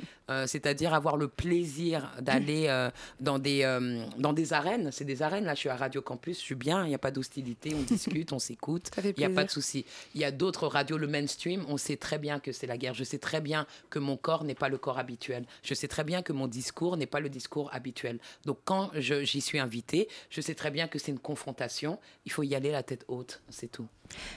c'est-à-dire 0.47 0.95
avoir 0.95 1.19
le 1.19 1.29
plaisir 1.29 2.11
d'aller 2.23 2.89
dans, 3.21 3.39
des, 3.39 3.65
dans 4.17 4.33
des 4.33 4.53
arènes. 4.55 4.91
C'est 4.91 5.05
des 5.05 5.21
arènes, 5.21 5.45
là, 5.45 5.55
je 5.55 5.61
suis 5.61 5.69
à 5.69 5.77
Radio 5.77 6.01
Campus, 6.01 6.39
je 6.39 6.43
suis 6.43 6.55
bien, 6.55 6.85
il 6.85 6.89
n'y 6.89 6.95
a 6.95 6.99
pas 6.99 7.11
d'hostilité, 7.11 7.75
on 7.75 7.83
discute, 7.83 8.33
on 8.33 8.39
s'écoute, 8.39 8.91
il 9.05 9.15
n'y 9.19 9.25
a 9.25 9.31
pas 9.31 9.45
de 9.45 9.51
souci. 9.53 9.85
Il 10.15 10.21
y 10.21 10.25
a 10.25 10.31
d'autres 10.31 10.67
radios, 10.67 10.99
le 10.99 11.07
mainstream, 11.07 11.65
on 11.69 11.77
sait 11.77 11.97
très 11.97 12.19
bien 12.19 12.41
que 12.41 12.53
c'est 12.53 12.67
la 12.67 12.77
guerre. 12.77 12.95
Je 12.95 13.05
sais 13.05 13.19
très 13.19 13.41
bien 13.41 13.67
que 13.91 13.99
mon 13.99 14.17
corps 14.17 14.45
n'est 14.45 14.55
pas 14.55 14.69
le 14.69 14.79
corps 14.79 14.99
habituel. 14.99 15.45
Je 15.63 15.75
sais 15.75 15.89
très 15.89 16.05
bien 16.05 16.23
que 16.23 16.33
mon 16.33 16.49
discours 16.49 16.97
n'est 16.97 17.07
pas 17.07 17.21
le 17.21 17.29
discours 17.29 17.71
habituel. 17.73 18.19
Donc 18.45 18.59
quand 18.65 18.91
j'y 18.95 19.41
suis 19.41 19.59
invité, 19.59 20.09
je 20.31 20.41
sais 20.41 20.55
très 20.55 20.71
bien 20.71 20.89
que 20.89 20.99
c'est 20.99 21.13
une 21.13 21.19
confrontation. 21.19 21.99
Il 22.27 22.33
faut 22.33 22.43
y 22.43 22.55
aller 22.55 22.71
la 22.71 22.83
tête 22.83 23.05
haute, 23.09 23.43
c'est 23.49 23.71
tout. 23.71 23.87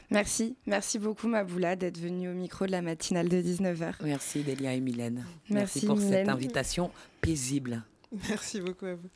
Merci, 0.09 0.55
merci 0.65 0.99
beaucoup 0.99 1.27
Maboula 1.27 1.75
d'être 1.75 1.97
venue 1.97 2.29
au 2.29 2.33
micro 2.33 2.65
de 2.65 2.71
la 2.71 2.81
matinale 2.81 3.27
de 3.27 3.41
19h. 3.41 3.95
Merci 4.03 4.43
Delia 4.43 4.73
et 4.73 4.79
Mylène. 4.79 5.25
Merci, 5.49 5.85
pour 5.85 5.99
cette 5.99 6.29
invitation 6.29 6.91
paisible. 7.21 7.83
Merci 8.29 8.61
beaucoup 8.61 8.85
à 8.85 8.95
vous. 8.95 9.09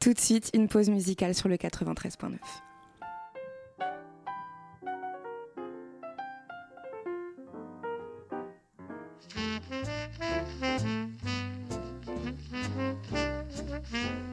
Tout 0.00 0.12
de 0.12 0.20
suite, 0.20 0.50
une 0.54 0.68
pause 0.68 0.90
musicale 0.90 1.34
sur 1.34 1.48
le 1.48 1.56
93.9. 1.56 2.38
Mm-hmm. 13.94 14.23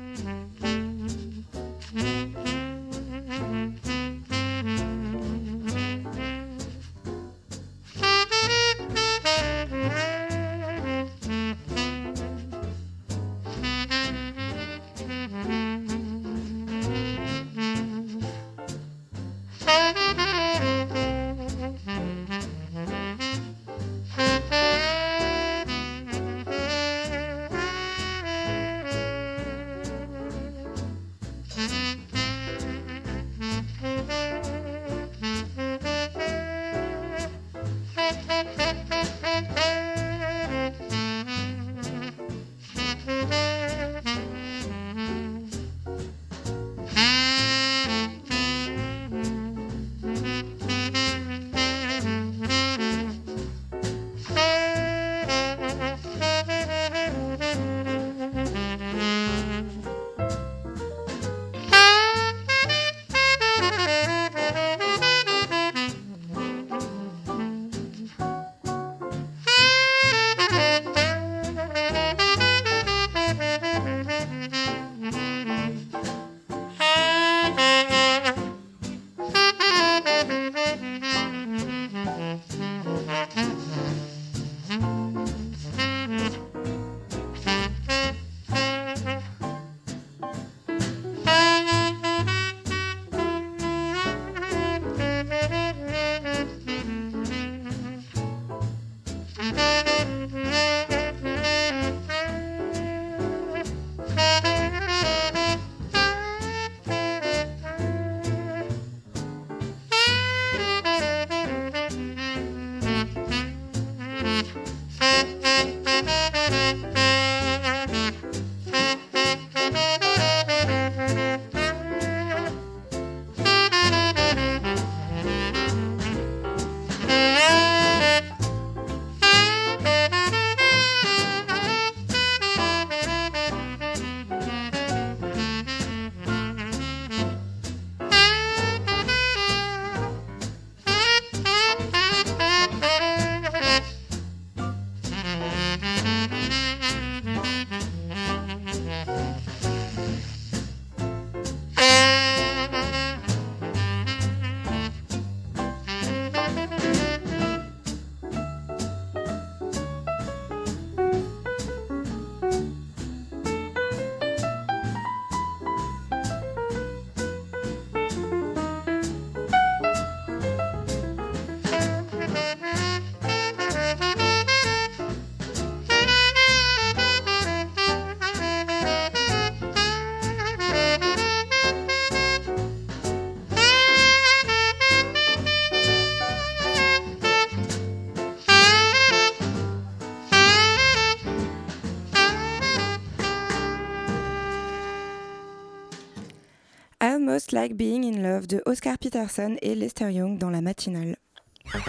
Almost 197.32 197.54
Like 197.54 197.78
Being 197.78 198.04
in 198.04 198.22
Love 198.22 198.46
de 198.46 198.62
Oscar 198.66 198.98
Peterson 198.98 199.56
et 199.62 199.74
Lester 199.74 200.12
Young 200.12 200.38
dans 200.38 200.50
la 200.50 200.60
matinale. 200.60 201.16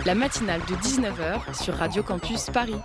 La 0.07 0.15
matinale 0.15 0.61
de 0.61 0.75
19h 0.77 1.61
sur 1.61 1.75
Radio 1.75 2.05
Campus 2.05 2.47
Paris. 2.51 2.77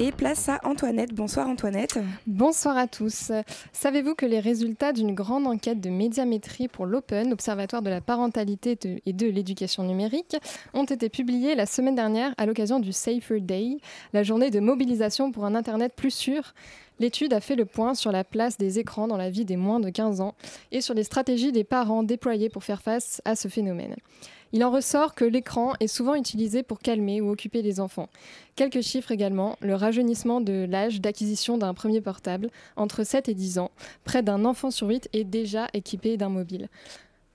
Et 0.00 0.10
place 0.10 0.48
à 0.48 0.58
Antoinette. 0.64 1.14
Bonsoir 1.14 1.48
Antoinette. 1.48 2.00
Bonsoir 2.26 2.76
à 2.76 2.88
tous. 2.88 3.30
Savez-vous 3.72 4.16
que 4.16 4.26
les 4.26 4.40
résultats 4.40 4.92
d'une 4.92 5.14
grande 5.14 5.46
enquête 5.46 5.80
de 5.80 5.88
médiamétrie 5.88 6.66
pour 6.66 6.84
l'Open, 6.84 7.32
Observatoire 7.32 7.80
de 7.80 7.90
la 7.90 8.00
parentalité 8.00 8.76
et 9.06 9.12
de 9.12 9.28
l'éducation 9.28 9.84
numérique, 9.84 10.36
ont 10.72 10.82
été 10.82 11.08
publiés 11.08 11.54
la 11.54 11.66
semaine 11.66 11.94
dernière 11.94 12.34
à 12.38 12.46
l'occasion 12.46 12.80
du 12.80 12.90
Safer 12.90 13.40
Day, 13.40 13.76
la 14.12 14.24
journée 14.24 14.50
de 14.50 14.58
mobilisation 14.58 15.30
pour 15.30 15.44
un 15.44 15.54
Internet 15.54 15.92
plus 15.94 16.10
sûr? 16.10 16.54
L'étude 17.00 17.32
a 17.32 17.40
fait 17.40 17.56
le 17.56 17.64
point 17.64 17.94
sur 17.94 18.12
la 18.12 18.24
place 18.24 18.56
des 18.56 18.78
écrans 18.78 19.08
dans 19.08 19.16
la 19.16 19.30
vie 19.30 19.44
des 19.44 19.56
moins 19.56 19.80
de 19.80 19.90
15 19.90 20.20
ans 20.20 20.34
et 20.70 20.80
sur 20.80 20.94
les 20.94 21.04
stratégies 21.04 21.52
des 21.52 21.64
parents 21.64 22.02
déployées 22.02 22.48
pour 22.48 22.64
faire 22.64 22.82
face 22.82 23.20
à 23.24 23.34
ce 23.34 23.48
phénomène. 23.48 23.96
Il 24.52 24.62
en 24.62 24.70
ressort 24.70 25.16
que 25.16 25.24
l'écran 25.24 25.72
est 25.80 25.88
souvent 25.88 26.14
utilisé 26.14 26.62
pour 26.62 26.78
calmer 26.78 27.20
ou 27.20 27.30
occuper 27.30 27.60
les 27.60 27.80
enfants. 27.80 28.08
Quelques 28.54 28.82
chiffres 28.82 29.10
également, 29.10 29.56
le 29.60 29.74
rajeunissement 29.74 30.40
de 30.40 30.64
l'âge 30.70 31.00
d'acquisition 31.00 31.58
d'un 31.58 31.74
premier 31.74 32.00
portable, 32.00 32.50
entre 32.76 33.02
7 33.02 33.28
et 33.28 33.34
10 33.34 33.58
ans, 33.58 33.72
près 34.04 34.22
d'un 34.22 34.44
enfant 34.44 34.70
sur 34.70 34.86
8 34.86 35.08
est 35.12 35.24
déjà 35.24 35.66
équipé 35.74 36.16
d'un 36.16 36.28
mobile. 36.28 36.68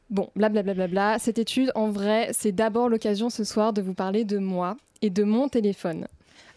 Bon, 0.09 0.29
blablabla, 0.37 0.87
bla 0.87 1.19
cette 1.19 1.39
étude, 1.39 1.73
en 1.75 1.89
vrai, 1.89 2.29
c'est 2.31 2.53
d'abord 2.53 2.87
l'occasion 2.87 3.29
ce 3.29 3.43
soir 3.43 3.73
de 3.73 3.81
vous 3.81 3.93
parler 3.93 4.23
de 4.23 4.37
moi 4.37 4.77
et 5.01 5.09
de 5.09 5.23
mon 5.23 5.49
téléphone. 5.49 6.07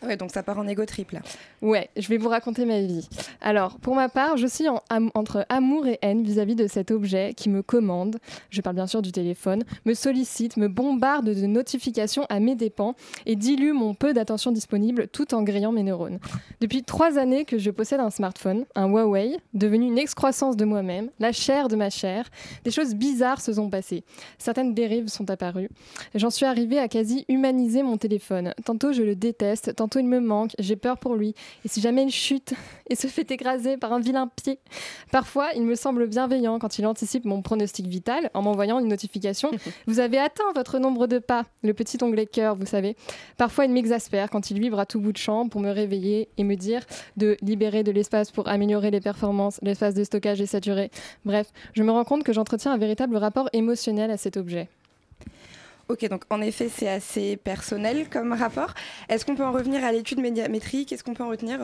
Ouais, 0.05 0.16
donc 0.16 0.32
ça 0.32 0.42
part 0.42 0.59
en 0.59 0.66
égo 0.66 0.84
triple. 0.84 1.20
Ouais, 1.61 1.88
je 1.96 2.09
vais 2.09 2.16
vous 2.16 2.28
raconter 2.28 2.64
ma 2.64 2.80
vie. 2.80 3.09
Alors, 3.40 3.78
pour 3.78 3.94
ma 3.94 4.09
part, 4.09 4.36
je 4.36 4.46
suis 4.46 4.66
entre 5.14 5.46
amour 5.48 5.86
et 5.86 5.98
haine 6.03 6.24
vis-à-vis 6.24 6.57
de 6.57 6.66
cet 6.66 6.90
objet 6.90 7.34
qui 7.36 7.48
me 7.48 7.62
commande, 7.62 8.18
je 8.50 8.61
parle 8.61 8.76
bien 8.76 8.88
sûr 8.88 9.00
du 9.00 9.12
téléphone, 9.12 9.62
me 9.84 9.94
sollicite, 9.94 10.57
me 10.57 10.68
bombarde 10.68 11.30
de 11.30 11.46
notifications 11.46 12.26
à 12.28 12.40
mes 12.40 12.57
dépens 12.57 12.94
et 13.26 13.36
dilue 13.36 13.72
mon 13.72 13.94
peu 13.94 14.12
d'attention 14.12 14.50
disponible 14.50 15.07
tout 15.09 15.34
en 15.34 15.42
grillant 15.42 15.72
mes 15.72 15.84
neurones. 15.84 16.18
Depuis 16.61 16.82
trois 16.82 17.18
années 17.18 17.44
que 17.44 17.59
je 17.59 17.70
possède 17.70 18.00
un 18.00 18.11
smartphone, 18.11 18.64
un 18.74 18.88
Huawei, 18.88 19.36
devenu 19.55 19.86
une 19.86 19.98
excroissance 19.98 20.57
de 20.57 20.64
moi-même, 20.64 21.11
la 21.20 21.32
chair 21.32 21.68
de 21.68 21.76
ma 21.76 21.90
chair, 21.90 22.28
des 22.64 22.70
choses 22.70 22.94
bizarres 22.94 23.40
se 23.40 23.53
sont 23.53 23.70
passées. 23.70 24.03
Certaines 24.38 24.74
dérives 24.74 25.09
sont 25.09 25.30
apparues. 25.30 25.70
J'en 26.14 26.30
suis 26.30 26.46
arrivée 26.46 26.78
à 26.78 26.88
quasi 26.88 27.24
humaniser 27.28 27.82
mon 27.82 27.98
téléphone. 27.98 28.53
Tantôt 28.64 28.92
je 28.92 29.03
le 29.03 29.14
déteste, 29.14 29.76
tantôt 29.76 29.91
il 29.99 30.07
me 30.07 30.20
manque, 30.20 30.53
j'ai 30.59 30.76
peur 30.76 30.99
pour 30.99 31.14
lui. 31.14 31.34
Et 31.64 31.68
si 31.68 31.80
jamais 31.80 32.05
il 32.05 32.11
chute 32.11 32.55
et 32.90 32.95
se 32.95 33.07
fait 33.07 33.30
écraser 33.30 33.76
par 33.76 33.93
un 33.93 34.01
vilain 34.01 34.28
pied, 34.28 34.59
parfois 35.11 35.51
il 35.55 35.62
me 35.62 35.74
semble 35.74 36.07
bienveillant 36.07 36.59
quand 36.59 36.78
il 36.78 36.86
anticipe 36.86 37.24
mon 37.24 37.43
pronostic 37.43 37.86
vital 37.86 38.30
en 38.34 38.43
m'envoyant 38.43 38.78
une 38.78 38.88
notification. 38.88 39.51
vous 39.86 40.01
avez 40.01 40.18
atteint 40.18 40.53
votre 40.55 40.78
nombre 40.78 41.07
de 41.07 41.18
pas, 41.18 41.45
le 41.62 41.74
petit 41.74 41.99
onglet 42.03 42.26
cœur, 42.26 42.55
vous 42.55 42.66
savez. 42.66 42.97
Parfois 43.36 43.64
il 43.64 43.72
m'exaspère 43.72 44.30
quand 44.30 44.51
il 44.51 44.61
vibre 44.61 44.78
à 44.78 44.86
tout 44.86 45.01
bout 45.01 45.12
de 45.12 45.18
champ 45.18 45.49
pour 45.49 45.61
me 45.61 45.70
réveiller 45.70 46.28
et 46.38 46.45
me 46.45 46.57
dire 46.57 46.82
de 47.16 47.36
libérer 47.43 47.82
de 47.82 47.93
l'espace 47.93 48.30
pour 48.30 48.49
améliorer 48.49 48.90
les 48.90 49.01
performances, 49.01 49.59
l'espace 49.62 49.95
de 49.95 50.05
stockage 50.05 50.40
est 50.40 50.47
saturé. 50.47 50.90
Bref, 51.24 51.49
je 51.74 51.82
me 51.82 51.90
rends 51.90 52.05
compte 52.05 52.24
que 52.24 52.32
j'entretiens 52.32 52.72
un 52.72 52.78
véritable 52.78 53.16
rapport 53.16 53.49
émotionnel 53.53 54.11
à 54.11 54.16
cet 54.16 54.36
objet. 54.36 54.68
Ok, 55.89 56.09
donc 56.09 56.22
en 56.30 56.41
effet, 56.41 56.68
c'est 56.68 56.89
assez 56.89 57.37
personnel 57.37 58.09
comme 58.09 58.33
rapport. 58.33 58.72
Est-ce 59.09 59.26
qu'on 59.26 59.35
peut 59.35 59.45
en 59.45 59.53
revenir 59.53 59.85
à 59.85 59.93
l'étude 59.93 60.20
médiamétrique? 60.20 60.89
Qu'est-ce 60.89 61.03
qu'on 61.05 61.14
peut 61.14 61.24
en 61.24 61.28
retenir? 61.28 61.59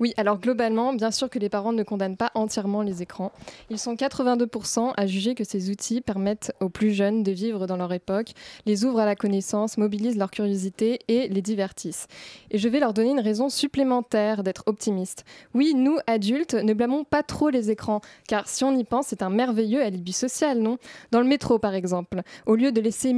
Oui, 0.00 0.14
alors 0.16 0.40
globalement, 0.40 0.94
bien 0.94 1.10
sûr 1.10 1.28
que 1.28 1.38
les 1.38 1.48
parents 1.48 1.72
ne 1.72 1.82
condamnent 1.82 2.16
pas 2.16 2.30
entièrement 2.34 2.82
les 2.82 3.02
écrans. 3.02 3.30
Ils 3.70 3.78
sont 3.78 3.94
82% 3.94 4.94
à 4.96 5.06
juger 5.06 5.34
que 5.34 5.44
ces 5.44 5.70
outils 5.70 6.00
permettent 6.00 6.52
aux 6.60 6.70
plus 6.70 6.92
jeunes 6.92 7.22
de 7.22 7.30
vivre 7.30 7.66
dans 7.66 7.76
leur 7.76 7.92
époque, 7.92 8.32
les 8.66 8.84
ouvrent 8.84 9.00
à 9.00 9.06
la 9.06 9.16
connaissance, 9.16 9.78
mobilisent 9.78 10.16
leur 10.16 10.30
curiosité 10.30 11.00
et 11.08 11.28
les 11.28 11.42
divertissent. 11.42 12.06
Et 12.50 12.58
je 12.58 12.68
vais 12.68 12.80
leur 12.80 12.94
donner 12.94 13.10
une 13.10 13.20
raison 13.20 13.48
supplémentaire 13.48 14.42
d'être 14.42 14.62
optimiste. 14.66 15.24
Oui, 15.54 15.74
nous, 15.74 15.98
adultes, 16.06 16.54
ne 16.54 16.72
blâmons 16.72 17.04
pas 17.04 17.22
trop 17.22 17.50
les 17.50 17.70
écrans, 17.70 18.00
car 18.26 18.48
si 18.48 18.64
on 18.64 18.74
y 18.76 18.84
pense, 18.84 19.08
c'est 19.08 19.22
un 19.22 19.30
merveilleux 19.30 19.82
alibi 19.82 20.12
social, 20.12 20.58
non? 20.58 20.78
Dans 21.10 21.20
le 21.20 21.26
métro, 21.26 21.58
par 21.58 21.74
exemple, 21.74 22.22
au 22.46 22.54
lieu 22.54 22.72
de 22.72 22.80
laisser 22.80 23.12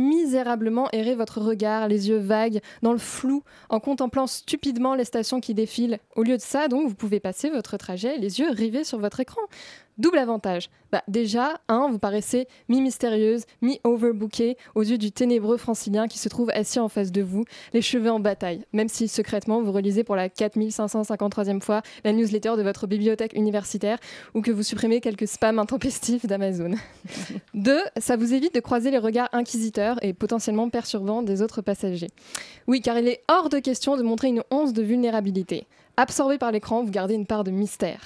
errer 0.92 1.14
votre 1.14 1.40
regard, 1.40 1.88
les 1.88 2.08
yeux 2.08 2.18
vagues, 2.18 2.60
dans 2.82 2.92
le 2.92 2.98
flou, 2.98 3.42
en 3.68 3.80
contemplant 3.80 4.26
stupidement 4.26 4.94
les 4.94 5.04
stations 5.04 5.40
qui 5.40 5.54
défilent. 5.54 5.98
Au 6.16 6.22
lieu 6.22 6.36
de 6.36 6.42
ça, 6.42 6.68
donc, 6.68 6.88
vous 6.88 6.94
pouvez 6.94 7.20
passer 7.20 7.50
votre 7.50 7.76
trajet 7.76 8.18
les 8.18 8.40
yeux 8.40 8.50
rivés 8.50 8.84
sur 8.84 8.98
votre 8.98 9.20
écran. 9.20 9.42
Double 10.00 10.16
avantage. 10.16 10.70
Bah, 10.92 11.02
déjà, 11.08 11.60
un, 11.68 11.88
vous 11.90 11.98
paraissez 11.98 12.48
mi-mystérieuse, 12.70 13.44
mi-overbookée 13.60 14.56
aux 14.74 14.80
yeux 14.80 14.96
du 14.96 15.12
ténébreux 15.12 15.58
francilien 15.58 16.08
qui 16.08 16.18
se 16.18 16.30
trouve 16.30 16.48
assis 16.54 16.78
en 16.78 16.88
face 16.88 17.12
de 17.12 17.20
vous, 17.20 17.44
les 17.74 17.82
cheveux 17.82 18.10
en 18.10 18.18
bataille, 18.18 18.64
même 18.72 18.88
si 18.88 19.08
secrètement 19.08 19.60
vous 19.60 19.72
relisez 19.72 20.02
pour 20.02 20.16
la 20.16 20.30
4553e 20.30 21.60
fois 21.60 21.82
la 22.02 22.14
newsletter 22.14 22.54
de 22.56 22.62
votre 22.62 22.86
bibliothèque 22.86 23.34
universitaire 23.34 23.98
ou 24.32 24.40
que 24.40 24.50
vous 24.50 24.62
supprimez 24.62 25.02
quelques 25.02 25.28
spams 25.28 25.58
intempestifs 25.58 26.24
d'Amazon. 26.24 26.76
Deux, 27.54 27.82
ça 27.98 28.16
vous 28.16 28.32
évite 28.32 28.54
de 28.54 28.60
croiser 28.60 28.90
les 28.90 28.96
regards 28.96 29.28
inquisiteurs 29.32 30.02
et 30.02 30.14
potentiellement 30.14 30.70
perturbants 30.70 31.20
des 31.20 31.42
autres 31.42 31.60
passagers. 31.60 32.10
Oui, 32.66 32.80
car 32.80 32.98
il 32.98 33.06
est 33.06 33.20
hors 33.28 33.50
de 33.50 33.58
question 33.58 33.98
de 33.98 34.02
montrer 34.02 34.28
une 34.28 34.44
once 34.50 34.72
de 34.72 34.82
vulnérabilité. 34.82 35.66
Absorbé 35.96 36.38
par 36.38 36.52
l'écran, 36.52 36.82
vous 36.82 36.90
gardez 36.90 37.14
une 37.14 37.26
part 37.26 37.44
de 37.44 37.50
mystère. 37.50 38.00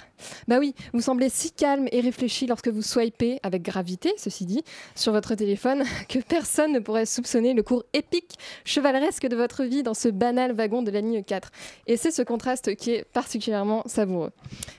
Bah 0.48 0.58
oui, 0.58 0.74
vous 0.92 1.00
semblez 1.00 1.28
si 1.28 1.52
calme 1.52 1.86
et 1.92 2.00
réfléchi 2.00 2.46
lorsque 2.46 2.68
vous 2.68 2.82
swipez, 2.82 3.38
avec 3.42 3.62
gravité, 3.62 4.12
ceci 4.16 4.46
dit, 4.46 4.64
sur 4.94 5.12
votre 5.12 5.34
téléphone, 5.34 5.84
que 6.08 6.18
personne 6.18 6.72
ne 6.72 6.80
pourrait 6.80 7.06
soupçonner 7.06 7.54
le 7.54 7.62
cours 7.62 7.84
épique, 7.92 8.34
chevaleresque 8.64 9.26
de 9.26 9.36
votre 9.36 9.64
vie 9.64 9.82
dans 9.82 9.94
ce 9.94 10.08
banal 10.08 10.52
wagon 10.52 10.82
de 10.82 10.90
la 10.90 11.00
ligne 11.00 11.22
4. 11.22 11.50
Et 11.86 11.96
c'est 11.96 12.10
ce 12.10 12.22
contraste 12.22 12.74
qui 12.76 12.92
est 12.92 13.04
particulièrement 13.04 13.82
savoureux. 13.86 14.32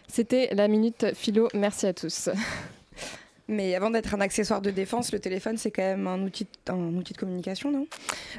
C'était 0.08 0.50
la 0.54 0.68
minute 0.68 1.14
philo. 1.14 1.48
Merci 1.54 1.88
à 1.88 1.94
tous. 1.94 2.30
Mais 3.48 3.76
avant 3.76 3.92
d'être 3.92 4.16
un 4.16 4.22
accessoire 4.22 4.60
de 4.62 4.72
défense, 4.72 5.12
le 5.12 5.20
téléphone, 5.20 5.58
c'est 5.58 5.70
quand 5.70 5.84
même 5.84 6.08
un 6.08 6.22
outil, 6.24 6.48
un 6.68 6.96
outil 6.96 7.14
de 7.14 7.18
communication, 7.18 7.72
non? 7.72 7.86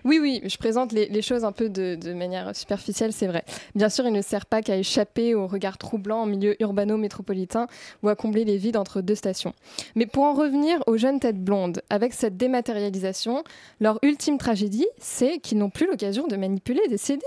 Oui, 0.04 0.18
oui, 0.20 0.40
je 0.44 0.56
présente 0.56 0.92
les, 0.92 1.22
choses 1.22 1.44
un 1.44 1.52
peu 1.52 1.68
de, 1.68 1.94
de 1.94 2.12
manière 2.12 2.54
superficielle, 2.56 3.12
c'est 3.12 3.28
vrai. 3.28 3.44
Bien 3.76 3.88
sûr, 3.88 4.04
il 4.06 4.12
ne 4.12 4.22
sert 4.22 4.46
pas 4.46 4.62
qu'à 4.62 4.76
échapper 4.76 5.34
au 5.34 5.46
regard 5.46 5.78
troublant 5.78 6.22
en 6.22 6.26
milieu 6.26 6.60
urbano-métropolitain 6.60 7.68
ou 8.02 8.08
à 8.08 8.16
combler 8.16 8.44
les 8.44 8.56
vides 8.56 8.76
entre 8.76 9.00
deux 9.00 9.14
stations. 9.14 9.54
Mais 9.94 10.06
pour 10.06 10.24
en 10.24 10.34
revenir 10.34 10.82
aux 10.88 10.96
jeunes 10.96 11.20
têtes 11.20 11.42
blondes, 11.42 11.82
avec 11.88 12.12
cette 12.12 12.36
dématérialisation, 12.36 13.44
leur 13.80 14.00
ultime 14.02 14.38
tragédie, 14.38 14.86
c'est 14.98 15.38
qu'ils 15.38 15.58
n'ont 15.58 15.70
plus 15.70 15.86
l'occasion 15.86 16.26
de 16.26 16.36
manipuler 16.36 16.86
des 16.88 16.98
CD. 16.98 17.24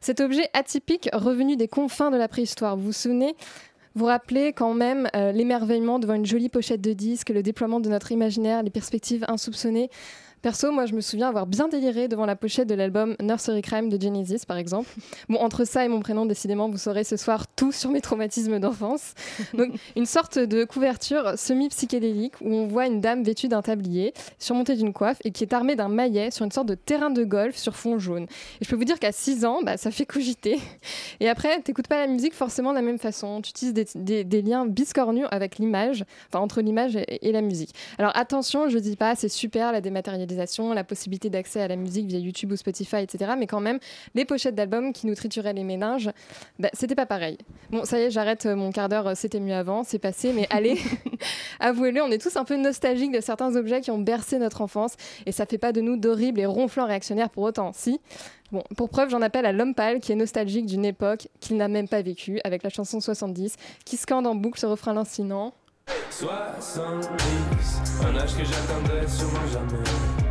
Cet 0.00 0.20
objet 0.20 0.50
atypique 0.52 1.08
revenu 1.14 1.56
des 1.56 1.68
confins 1.68 2.10
de 2.10 2.18
la 2.18 2.28
préhistoire, 2.28 2.76
vous 2.76 2.86
vous 2.86 2.92
souvenez? 2.92 3.34
Vous 3.94 4.06
rappelez 4.06 4.52
quand 4.52 4.74
même 4.74 5.08
euh, 5.14 5.32
l'émerveillement 5.32 5.98
devant 5.98 6.14
une 6.14 6.26
jolie 6.26 6.48
pochette 6.48 6.80
de 6.80 6.92
disque, 6.92 7.30
le 7.30 7.42
déploiement 7.42 7.80
de 7.80 7.88
notre 7.88 8.10
imaginaire, 8.12 8.62
les 8.62 8.70
perspectives 8.70 9.24
insoupçonnées. 9.28 9.90
Perso, 10.44 10.70
moi, 10.70 10.84
je 10.84 10.92
me 10.92 11.00
souviens 11.00 11.30
avoir 11.30 11.46
bien 11.46 11.68
déliré 11.68 12.06
devant 12.06 12.26
la 12.26 12.36
pochette 12.36 12.68
de 12.68 12.74
l'album 12.74 13.16
Nursery 13.18 13.62
Crime 13.62 13.88
de 13.88 13.98
Genesis, 13.98 14.44
par 14.46 14.58
exemple. 14.58 14.90
Bon, 15.30 15.38
entre 15.38 15.64
ça 15.64 15.86
et 15.86 15.88
mon 15.88 16.00
prénom, 16.00 16.26
décidément, 16.26 16.68
vous 16.68 16.76
saurez 16.76 17.02
ce 17.02 17.16
soir 17.16 17.46
tout 17.46 17.72
sur 17.72 17.88
mes 17.88 18.02
traumatismes 18.02 18.60
d'enfance. 18.60 19.14
Donc, 19.54 19.70
une 19.96 20.04
sorte 20.04 20.38
de 20.38 20.64
couverture 20.64 21.38
semi-psychédélique 21.38 22.34
où 22.42 22.52
on 22.52 22.66
voit 22.66 22.86
une 22.86 23.00
dame 23.00 23.22
vêtue 23.22 23.48
d'un 23.48 23.62
tablier, 23.62 24.12
surmontée 24.38 24.76
d'une 24.76 24.92
coiffe 24.92 25.16
et 25.24 25.30
qui 25.30 25.44
est 25.44 25.54
armée 25.54 25.76
d'un 25.76 25.88
maillet 25.88 26.30
sur 26.30 26.44
une 26.44 26.52
sorte 26.52 26.68
de 26.68 26.74
terrain 26.74 27.08
de 27.08 27.24
golf 27.24 27.56
sur 27.56 27.74
fond 27.74 27.98
jaune. 27.98 28.24
Et 28.60 28.66
je 28.66 28.68
peux 28.68 28.76
vous 28.76 28.84
dire 28.84 28.98
qu'à 28.98 29.12
6 29.12 29.46
ans, 29.46 29.60
bah, 29.62 29.78
ça 29.78 29.90
fait 29.90 30.04
cogiter. 30.04 30.58
Et 31.20 31.28
après, 31.30 31.58
t'écoutes 31.62 31.88
pas 31.88 32.00
la 32.00 32.06
musique 32.06 32.34
forcément 32.34 32.72
de 32.72 32.76
la 32.76 32.82
même 32.82 32.98
façon. 32.98 33.40
Tu 33.40 33.48
utilises 33.48 33.94
des, 33.94 34.42
liens 34.42 34.66
biscornus 34.66 35.24
avec 35.30 35.56
l'image, 35.56 36.04
enfin 36.28 36.40
entre 36.40 36.60
l'image 36.60 36.96
et, 36.96 37.26
et 37.26 37.32
la 37.32 37.40
musique. 37.40 37.74
Alors 37.96 38.12
attention, 38.14 38.68
je 38.68 38.76
dis 38.76 38.96
pas, 38.96 39.14
c'est 39.16 39.30
super 39.30 39.72
la 39.72 39.80
dématérialisation 39.80 40.33
la 40.36 40.84
possibilité 40.84 41.30
d'accès 41.30 41.60
à 41.60 41.68
la 41.68 41.76
musique 41.76 42.06
via 42.06 42.18
YouTube 42.18 42.52
ou 42.52 42.56
Spotify, 42.56 42.96
etc. 42.96 43.32
Mais 43.38 43.46
quand 43.46 43.60
même, 43.60 43.78
les 44.14 44.24
pochettes 44.24 44.54
d'albums 44.54 44.92
qui 44.92 45.06
nous 45.06 45.14
trituraient 45.14 45.52
les 45.52 45.64
méninges, 45.64 46.10
bah, 46.58 46.70
c'était 46.72 46.94
pas 46.94 47.06
pareil. 47.06 47.38
Bon, 47.70 47.84
ça 47.84 47.98
y 47.98 48.02
est, 48.02 48.10
j'arrête 48.10 48.46
euh, 48.46 48.56
mon 48.56 48.72
quart 48.72 48.88
d'heure, 48.88 49.08
euh, 49.08 49.12
c'était 49.14 49.40
mieux 49.40 49.54
avant, 49.54 49.84
c'est 49.84 49.98
passé, 49.98 50.32
mais 50.32 50.46
allez, 50.50 50.78
avouez-le, 51.60 52.02
on 52.02 52.10
est 52.10 52.20
tous 52.20 52.36
un 52.36 52.44
peu 52.44 52.56
nostalgiques 52.56 53.12
de 53.12 53.20
certains 53.20 53.56
objets 53.56 53.80
qui 53.80 53.90
ont 53.90 53.98
bercé 53.98 54.38
notre 54.38 54.60
enfance 54.60 54.94
et 55.26 55.32
ça 55.32 55.46
fait 55.46 55.58
pas 55.58 55.72
de 55.72 55.80
nous 55.80 55.96
d'horribles 55.96 56.40
et 56.40 56.46
ronflants 56.46 56.86
réactionnaires 56.86 57.30
pour 57.30 57.44
autant, 57.44 57.72
si. 57.72 58.00
Bon, 58.52 58.62
pour 58.76 58.88
preuve, 58.88 59.10
j'en 59.10 59.22
appelle 59.22 59.46
à 59.46 59.52
l'homme 59.52 59.74
pâle 59.74 60.00
qui 60.00 60.12
est 60.12 60.16
nostalgique 60.16 60.66
d'une 60.66 60.84
époque 60.84 61.28
qu'il 61.40 61.56
n'a 61.56 61.68
même 61.68 61.88
pas 61.88 62.02
vécue, 62.02 62.40
avec 62.44 62.62
la 62.62 62.70
chanson 62.70 63.00
70, 63.00 63.56
qui 63.84 63.96
scande 63.96 64.26
en 64.26 64.34
boucle 64.34 64.60
ce 64.60 64.66
refrain 64.66 64.92
lancinant. 64.92 65.54
70, 66.10 67.10
un 68.04 68.16
âge 68.16 68.36
que 68.36 68.44
j'attendais 68.44 69.06
sûrement 69.08 69.46
jamais. 69.52 70.23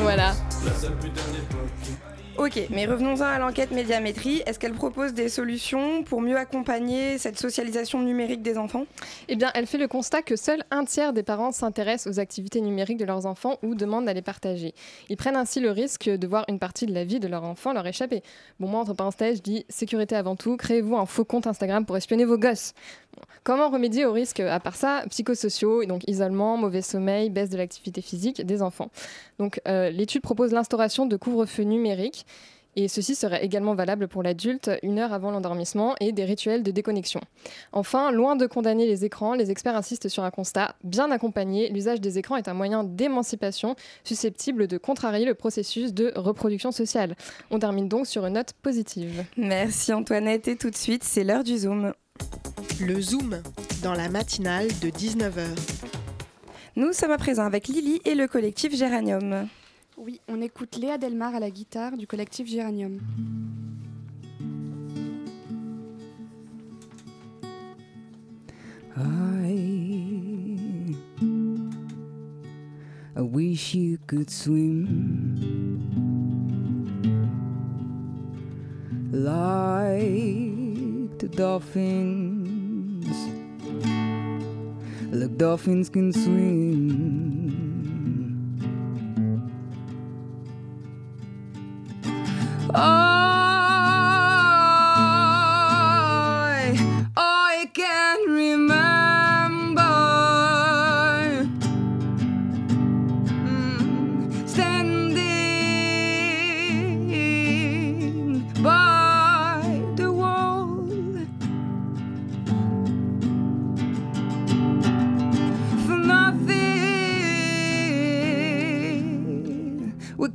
Voilà. 0.00 0.34
Ok, 2.38 2.60
mais 2.68 2.84
revenons-en 2.84 3.24
à 3.24 3.38
l'enquête 3.38 3.70
médiamétrie. 3.70 4.42
Est-ce 4.44 4.58
qu'elle 4.58 4.74
propose 4.74 5.14
des 5.14 5.30
solutions 5.30 6.02
pour 6.02 6.20
mieux 6.20 6.36
accompagner 6.36 7.16
cette 7.16 7.38
socialisation 7.38 8.02
numérique 8.02 8.42
des 8.42 8.58
enfants? 8.58 8.84
Eh 9.28 9.36
bien, 9.36 9.50
elle 9.54 9.66
fait 9.66 9.78
le 9.78 9.88
constat 9.88 10.20
que 10.20 10.36
seul 10.36 10.62
un 10.70 10.84
tiers 10.84 11.14
des 11.14 11.22
parents 11.22 11.50
s'intéressent 11.50 12.14
aux 12.14 12.20
activités 12.20 12.60
numériques 12.60 12.98
de 12.98 13.06
leurs 13.06 13.24
enfants 13.24 13.56
ou 13.62 13.74
demandent 13.74 14.06
à 14.06 14.12
les 14.12 14.20
partager. 14.20 14.74
Ils 15.08 15.16
prennent 15.16 15.36
ainsi 15.36 15.60
le 15.60 15.70
risque 15.70 16.10
de 16.10 16.26
voir 16.26 16.44
une 16.48 16.58
partie 16.58 16.84
de 16.84 16.92
la 16.92 17.04
vie 17.04 17.20
de 17.20 17.26
leur 17.28 17.42
enfant 17.42 17.72
leur 17.72 17.86
échapper. 17.86 18.22
Bon, 18.60 18.68
moi, 18.68 18.80
entre 18.80 18.92
parenthèses, 18.92 19.38
je 19.38 19.42
dis 19.42 19.64
sécurité 19.70 20.14
avant 20.14 20.36
tout, 20.36 20.58
créez-vous 20.58 20.96
un 20.98 21.06
faux 21.06 21.24
compte 21.24 21.46
Instagram 21.46 21.86
pour 21.86 21.96
espionner 21.96 22.26
vos 22.26 22.36
gosses. 22.36 22.74
Comment 23.44 23.70
remédier 23.70 24.04
aux 24.04 24.12
risques, 24.12 24.40
à 24.40 24.60
part 24.60 24.76
ça, 24.76 25.04
psychosociaux, 25.10 25.84
donc 25.84 26.02
isolement, 26.08 26.56
mauvais 26.56 26.82
sommeil, 26.82 27.30
baisse 27.30 27.50
de 27.50 27.56
l'activité 27.56 28.00
physique 28.00 28.44
des 28.44 28.62
enfants 28.62 28.90
Donc, 29.38 29.60
euh, 29.68 29.90
l'étude 29.90 30.22
propose 30.22 30.52
l'instauration 30.52 31.06
de 31.06 31.16
couvre-feu 31.16 31.62
numérique 31.62 32.26
et 32.76 32.88
ceci 32.88 33.14
serait 33.14 33.44
également 33.44 33.74
valable 33.74 34.06
pour 34.06 34.22
l'adulte 34.22 34.70
une 34.82 34.98
heure 34.98 35.12
avant 35.12 35.30
l'endormissement 35.30 35.96
et 35.98 36.12
des 36.12 36.24
rituels 36.24 36.62
de 36.62 36.70
déconnexion. 36.70 37.20
Enfin, 37.72 38.12
loin 38.12 38.36
de 38.36 38.46
condamner 38.46 38.86
les 38.86 39.04
écrans, 39.04 39.34
les 39.34 39.50
experts 39.50 39.76
insistent 39.76 40.08
sur 40.08 40.24
un 40.24 40.30
constat 40.30 40.76
bien 40.84 41.10
accompagné. 41.10 41.70
L'usage 41.70 42.00
des 42.00 42.18
écrans 42.18 42.36
est 42.36 42.48
un 42.48 42.54
moyen 42.54 42.84
d'émancipation 42.84 43.76
susceptible 44.04 44.68
de 44.68 44.76
contrarier 44.76 45.24
le 45.24 45.34
processus 45.34 45.94
de 45.94 46.12
reproduction 46.14 46.70
sociale. 46.70 47.16
On 47.50 47.58
termine 47.58 47.88
donc 47.88 48.06
sur 48.06 48.26
une 48.26 48.34
note 48.34 48.52
positive. 48.62 49.24
Merci 49.38 49.94
Antoinette 49.94 50.46
et 50.46 50.56
tout 50.56 50.70
de 50.70 50.76
suite, 50.76 51.02
c'est 51.02 51.24
l'heure 51.24 51.44
du 51.44 51.56
Zoom. 51.56 51.92
Le 52.80 53.00
Zoom, 53.00 53.40
dans 53.82 53.94
la 53.94 54.08
matinale 54.08 54.68
de 54.80 54.88
19h. 54.88 55.46
Nous 56.76 56.92
sommes 56.92 57.10
à 57.10 57.18
présent 57.18 57.44
avec 57.44 57.68
Lily 57.68 58.00
et 58.04 58.14
le 58.14 58.28
collectif 58.28 58.76
Géranium. 58.76 59.48
Oui, 59.96 60.20
on 60.28 60.42
écoute 60.42 60.76
Léa 60.76 60.98
Delmar 60.98 61.34
à 61.34 61.40
la 61.40 61.50
guitare 61.50 61.96
du 61.96 62.06
collectif 62.06 62.46
Géranium. 62.46 63.00
I, 68.94 70.94
I 73.16 73.20
wish 73.20 73.74
you 73.74 73.98
could 74.06 74.30
swim 74.30 74.86
like 79.12 80.45
the 81.26 81.36
dolphins, 81.36 83.16
like 85.12 85.36
dolphins 85.36 85.88
can 85.88 86.12
swim. 86.12 87.56
I, 92.74 93.05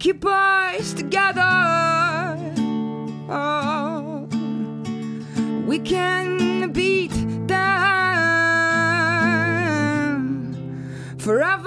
keep 0.01 0.25
us 0.25 0.93
together. 0.93 1.41
Oh, 3.29 4.27
we 5.67 5.77
can 5.77 6.71
beat 6.71 7.13
them 7.47 7.67
forever 11.19 11.60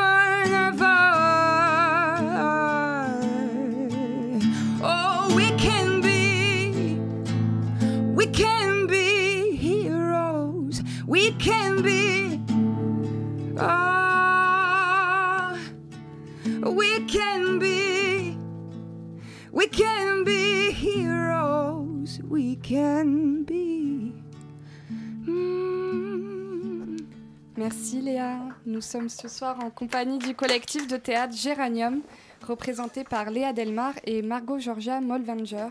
Merci 27.56 28.00
Léa. 28.00 28.38
Nous 28.66 28.80
sommes 28.80 29.08
ce 29.08 29.28
soir 29.28 29.56
en 29.62 29.70
compagnie 29.70 30.18
du 30.18 30.34
collectif 30.34 30.88
de 30.88 30.96
théâtre 30.96 31.36
Géranium, 31.36 32.00
représenté 32.44 33.04
par 33.04 33.30
Léa 33.30 33.52
Delmar 33.52 33.94
et 34.04 34.22
Margot 34.22 34.58
Georgia 34.58 35.00
Molvenger. 35.00 35.68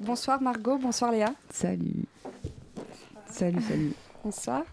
Bonsoir 0.00 0.42
Margot, 0.42 0.76
bonsoir 0.76 1.12
Léa. 1.12 1.32
Salut. 1.48 2.04
Salut, 3.26 3.62
salut. 3.68 3.92
Bonsoir. 4.22 4.64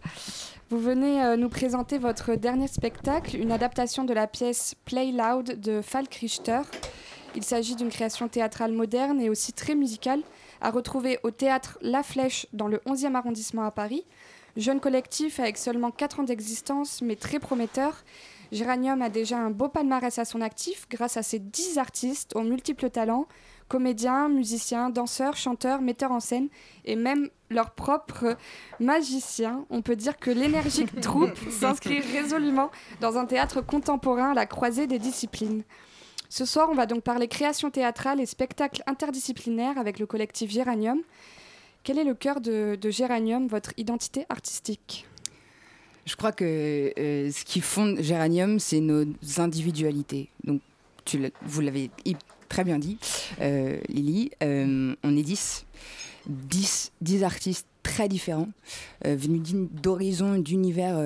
Vous 0.69 0.77
venez 0.77 1.23
euh, 1.23 1.37
nous 1.37 1.47
présenter 1.47 1.97
votre 1.97 2.35
dernier 2.35 2.67
spectacle, 2.67 3.37
une 3.37 3.53
adaptation 3.53 4.03
de 4.03 4.13
la 4.13 4.27
pièce 4.27 4.75
Play 4.83 5.13
Loud 5.13 5.57
de 5.61 5.81
Falk 5.81 6.13
Richter. 6.15 6.61
Il 7.33 7.45
s'agit 7.45 7.75
d'une 7.77 7.89
création 7.89 8.27
théâtrale 8.27 8.73
moderne 8.73 9.21
et 9.21 9.29
aussi 9.29 9.53
très 9.53 9.73
musicale, 9.73 10.21
à 10.59 10.69
retrouver 10.69 11.17
au 11.23 11.31
théâtre 11.31 11.77
La 11.81 12.03
Flèche 12.03 12.45
dans 12.51 12.67
le 12.67 12.79
11e 12.79 13.15
arrondissement 13.15 13.63
à 13.63 13.71
Paris. 13.71 14.03
Jeune 14.57 14.79
collectif 14.79 15.39
avec 15.39 15.57
seulement 15.57 15.91
4 15.91 16.21
ans 16.21 16.23
d'existence, 16.23 17.01
mais 17.01 17.15
très 17.15 17.39
prometteur, 17.39 18.03
Géranium 18.51 19.01
a 19.01 19.09
déjà 19.09 19.37
un 19.37 19.49
beau 19.49 19.69
palmarès 19.69 20.19
à 20.19 20.25
son 20.25 20.41
actif 20.41 20.87
grâce 20.89 21.15
à 21.15 21.23
ses 21.23 21.39
10 21.39 21.77
artistes 21.77 22.35
aux 22.35 22.41
multiples 22.41 22.89
talents, 22.89 23.27
comédiens, 23.69 24.27
musiciens, 24.27 24.89
danseurs, 24.89 25.37
chanteurs, 25.37 25.81
metteurs 25.81 26.11
en 26.11 26.19
scène 26.19 26.49
et 26.83 26.97
même 26.97 27.29
leur 27.49 27.71
propre 27.71 28.35
magicien. 28.81 29.65
On 29.69 29.81
peut 29.81 29.95
dire 29.95 30.17
que 30.17 30.31
l'énergique 30.31 30.99
troupe 31.01 31.37
s'inscrit 31.49 32.01
résolument 32.01 32.71
dans 32.99 33.17
un 33.17 33.25
théâtre 33.25 33.61
contemporain 33.61 34.31
à 34.31 34.33
la 34.33 34.45
croisée 34.45 34.87
des 34.87 34.99
disciplines. 34.99 35.63
Ce 36.27 36.43
soir, 36.43 36.67
on 36.69 36.75
va 36.75 36.85
donc 36.85 37.03
parler 37.03 37.29
création 37.29 37.71
théâtrale 37.71 38.19
et 38.19 38.25
spectacle 38.25 38.83
interdisciplinaire 38.87 39.77
avec 39.77 39.99
le 39.99 40.05
collectif 40.05 40.51
Géranium. 40.51 41.01
Quel 41.83 41.97
est 41.97 42.03
le 42.03 42.13
cœur 42.13 42.41
de, 42.41 42.77
de 42.79 42.89
Géranium, 42.91 43.47
votre 43.47 43.73
identité 43.77 44.25
artistique? 44.29 45.07
Je 46.05 46.15
crois 46.15 46.31
que 46.31 46.93
euh, 46.97 47.31
ce 47.31 47.43
qui 47.43 47.61
fonde 47.61 47.99
Géranium, 48.01 48.59
c'est 48.59 48.79
nos 48.79 49.05
individualités. 49.37 50.29
Donc, 50.43 50.61
vous 51.43 51.61
l'avez 51.61 51.89
très 52.49 52.63
bien 52.63 52.77
dit, 52.77 52.97
euh, 53.41 53.79
Lily. 53.89 54.31
Euh, 54.43 54.95
on 55.03 55.17
est 55.17 55.23
10. 55.23 55.65
10, 56.27 56.91
10 57.01 57.23
artistes 57.23 57.67
très 57.81 58.07
différents, 58.07 58.49
venus 59.03 59.41
d'horizons, 59.71 60.37
d'univers 60.37 61.01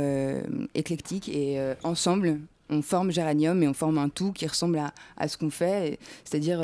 éclectiques. 0.74 1.30
Et 1.30 1.58
ensemble, 1.84 2.42
on 2.70 2.82
forme 2.82 3.12
Géranium 3.12 3.64
et 3.64 3.68
on 3.70 3.74
forme 3.74 3.98
un 3.98 4.10
tout 4.10 4.34
qui 4.34 4.46
ressemble 4.46 4.80
à, 4.80 4.94
à 5.16 5.30
ce 5.30 5.38
qu'on 5.38 5.50
fait. 5.50 6.00
C'est-à-dire 6.26 6.62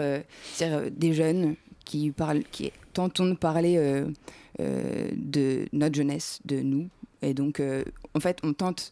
des 0.92 1.14
jeunes 1.14 1.56
qui, 1.86 2.12
parlent, 2.12 2.44
qui 2.52 2.74
tentons 2.94 3.26
de 3.26 3.36
parler 3.36 3.78
euh, 3.78 4.08
euh, 4.60 5.10
de 5.16 5.68
notre 5.74 5.96
jeunesse, 5.96 6.40
de 6.46 6.62
nous. 6.62 6.90
Et 7.22 7.34
donc, 7.34 7.60
euh, 7.60 7.84
en 8.16 8.20
fait, 8.20 8.40
on 8.44 8.54
tente 8.54 8.92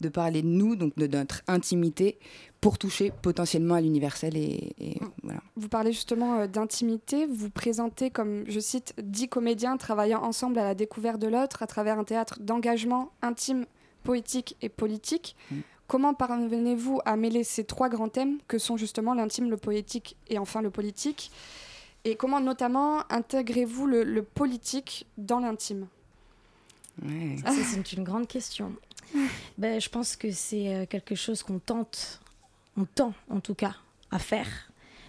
de 0.00 0.08
parler 0.08 0.42
de 0.42 0.48
nous, 0.48 0.76
donc 0.76 0.96
de 0.96 1.06
notre 1.06 1.42
intimité, 1.46 2.18
pour 2.60 2.78
toucher 2.78 3.12
potentiellement 3.22 3.74
à 3.74 3.80
l'universel. 3.80 4.36
Et, 4.36 4.72
et 4.78 5.00
voilà. 5.22 5.40
Vous 5.56 5.68
parlez 5.68 5.92
justement 5.92 6.40
euh, 6.40 6.46
d'intimité, 6.46 7.26
vous 7.26 7.34
vous 7.34 7.50
présentez 7.50 8.10
comme, 8.10 8.44
je 8.46 8.60
cite, 8.60 8.94
dix 9.02 9.28
comédiens 9.28 9.76
travaillant 9.76 10.22
ensemble 10.22 10.58
à 10.58 10.64
la 10.64 10.74
découverte 10.74 11.18
de 11.18 11.28
l'autre 11.28 11.62
à 11.62 11.66
travers 11.66 11.98
un 11.98 12.04
théâtre 12.04 12.38
d'engagement 12.40 13.10
intime, 13.22 13.66
poétique 14.02 14.56
et 14.62 14.68
politique. 14.68 15.36
Mm. 15.50 15.56
Comment 15.86 16.14
parvenez-vous 16.14 17.00
à 17.04 17.16
mêler 17.16 17.42
ces 17.42 17.64
trois 17.64 17.88
grands 17.88 18.08
thèmes 18.08 18.38
que 18.46 18.58
sont 18.58 18.76
justement 18.76 19.12
l'intime, 19.12 19.50
le 19.50 19.56
poétique 19.56 20.16
et 20.28 20.38
enfin 20.38 20.62
le 20.62 20.70
politique? 20.70 21.30
Et 22.04 22.16
comment 22.16 22.40
notamment 22.40 23.02
intégrez-vous 23.10 23.86
le, 23.86 24.04
le 24.04 24.22
politique 24.22 25.06
dans 25.18 25.40
l'intime? 25.40 25.86
Ouais. 27.04 27.36
Ça, 27.44 27.52
c'est 27.64 27.92
une 27.92 28.04
grande 28.04 28.26
question. 28.26 28.72
Ben, 29.58 29.80
je 29.80 29.88
pense 29.88 30.16
que 30.16 30.30
c'est 30.30 30.74
euh, 30.74 30.86
quelque 30.86 31.14
chose 31.14 31.42
qu'on 31.42 31.58
tente, 31.58 32.20
on 32.76 32.84
tend 32.84 33.12
en 33.28 33.40
tout 33.40 33.54
cas 33.54 33.74
à 34.10 34.18
faire. 34.18 34.46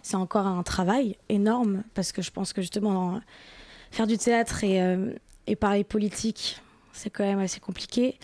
C'est 0.02 0.16
encore 0.16 0.48
un 0.48 0.64
travail 0.64 1.16
énorme 1.30 1.84
parce 1.94 2.12
que 2.12 2.22
je 2.22 2.32
pense 2.32 2.54
que 2.54 2.62
justement 2.62 2.94
dans- 2.94 3.22
faire 3.92 4.08
du 4.08 4.18
théâtre 4.18 4.64
et, 4.64 4.82
euh, 4.82 5.14
et 5.48 5.56
parler 5.56 5.84
politique, 5.84 6.62
c'est 6.94 7.10
quand 7.10 7.24
même 7.24 7.40
assez 7.40 7.60
compliqué. 7.60 8.18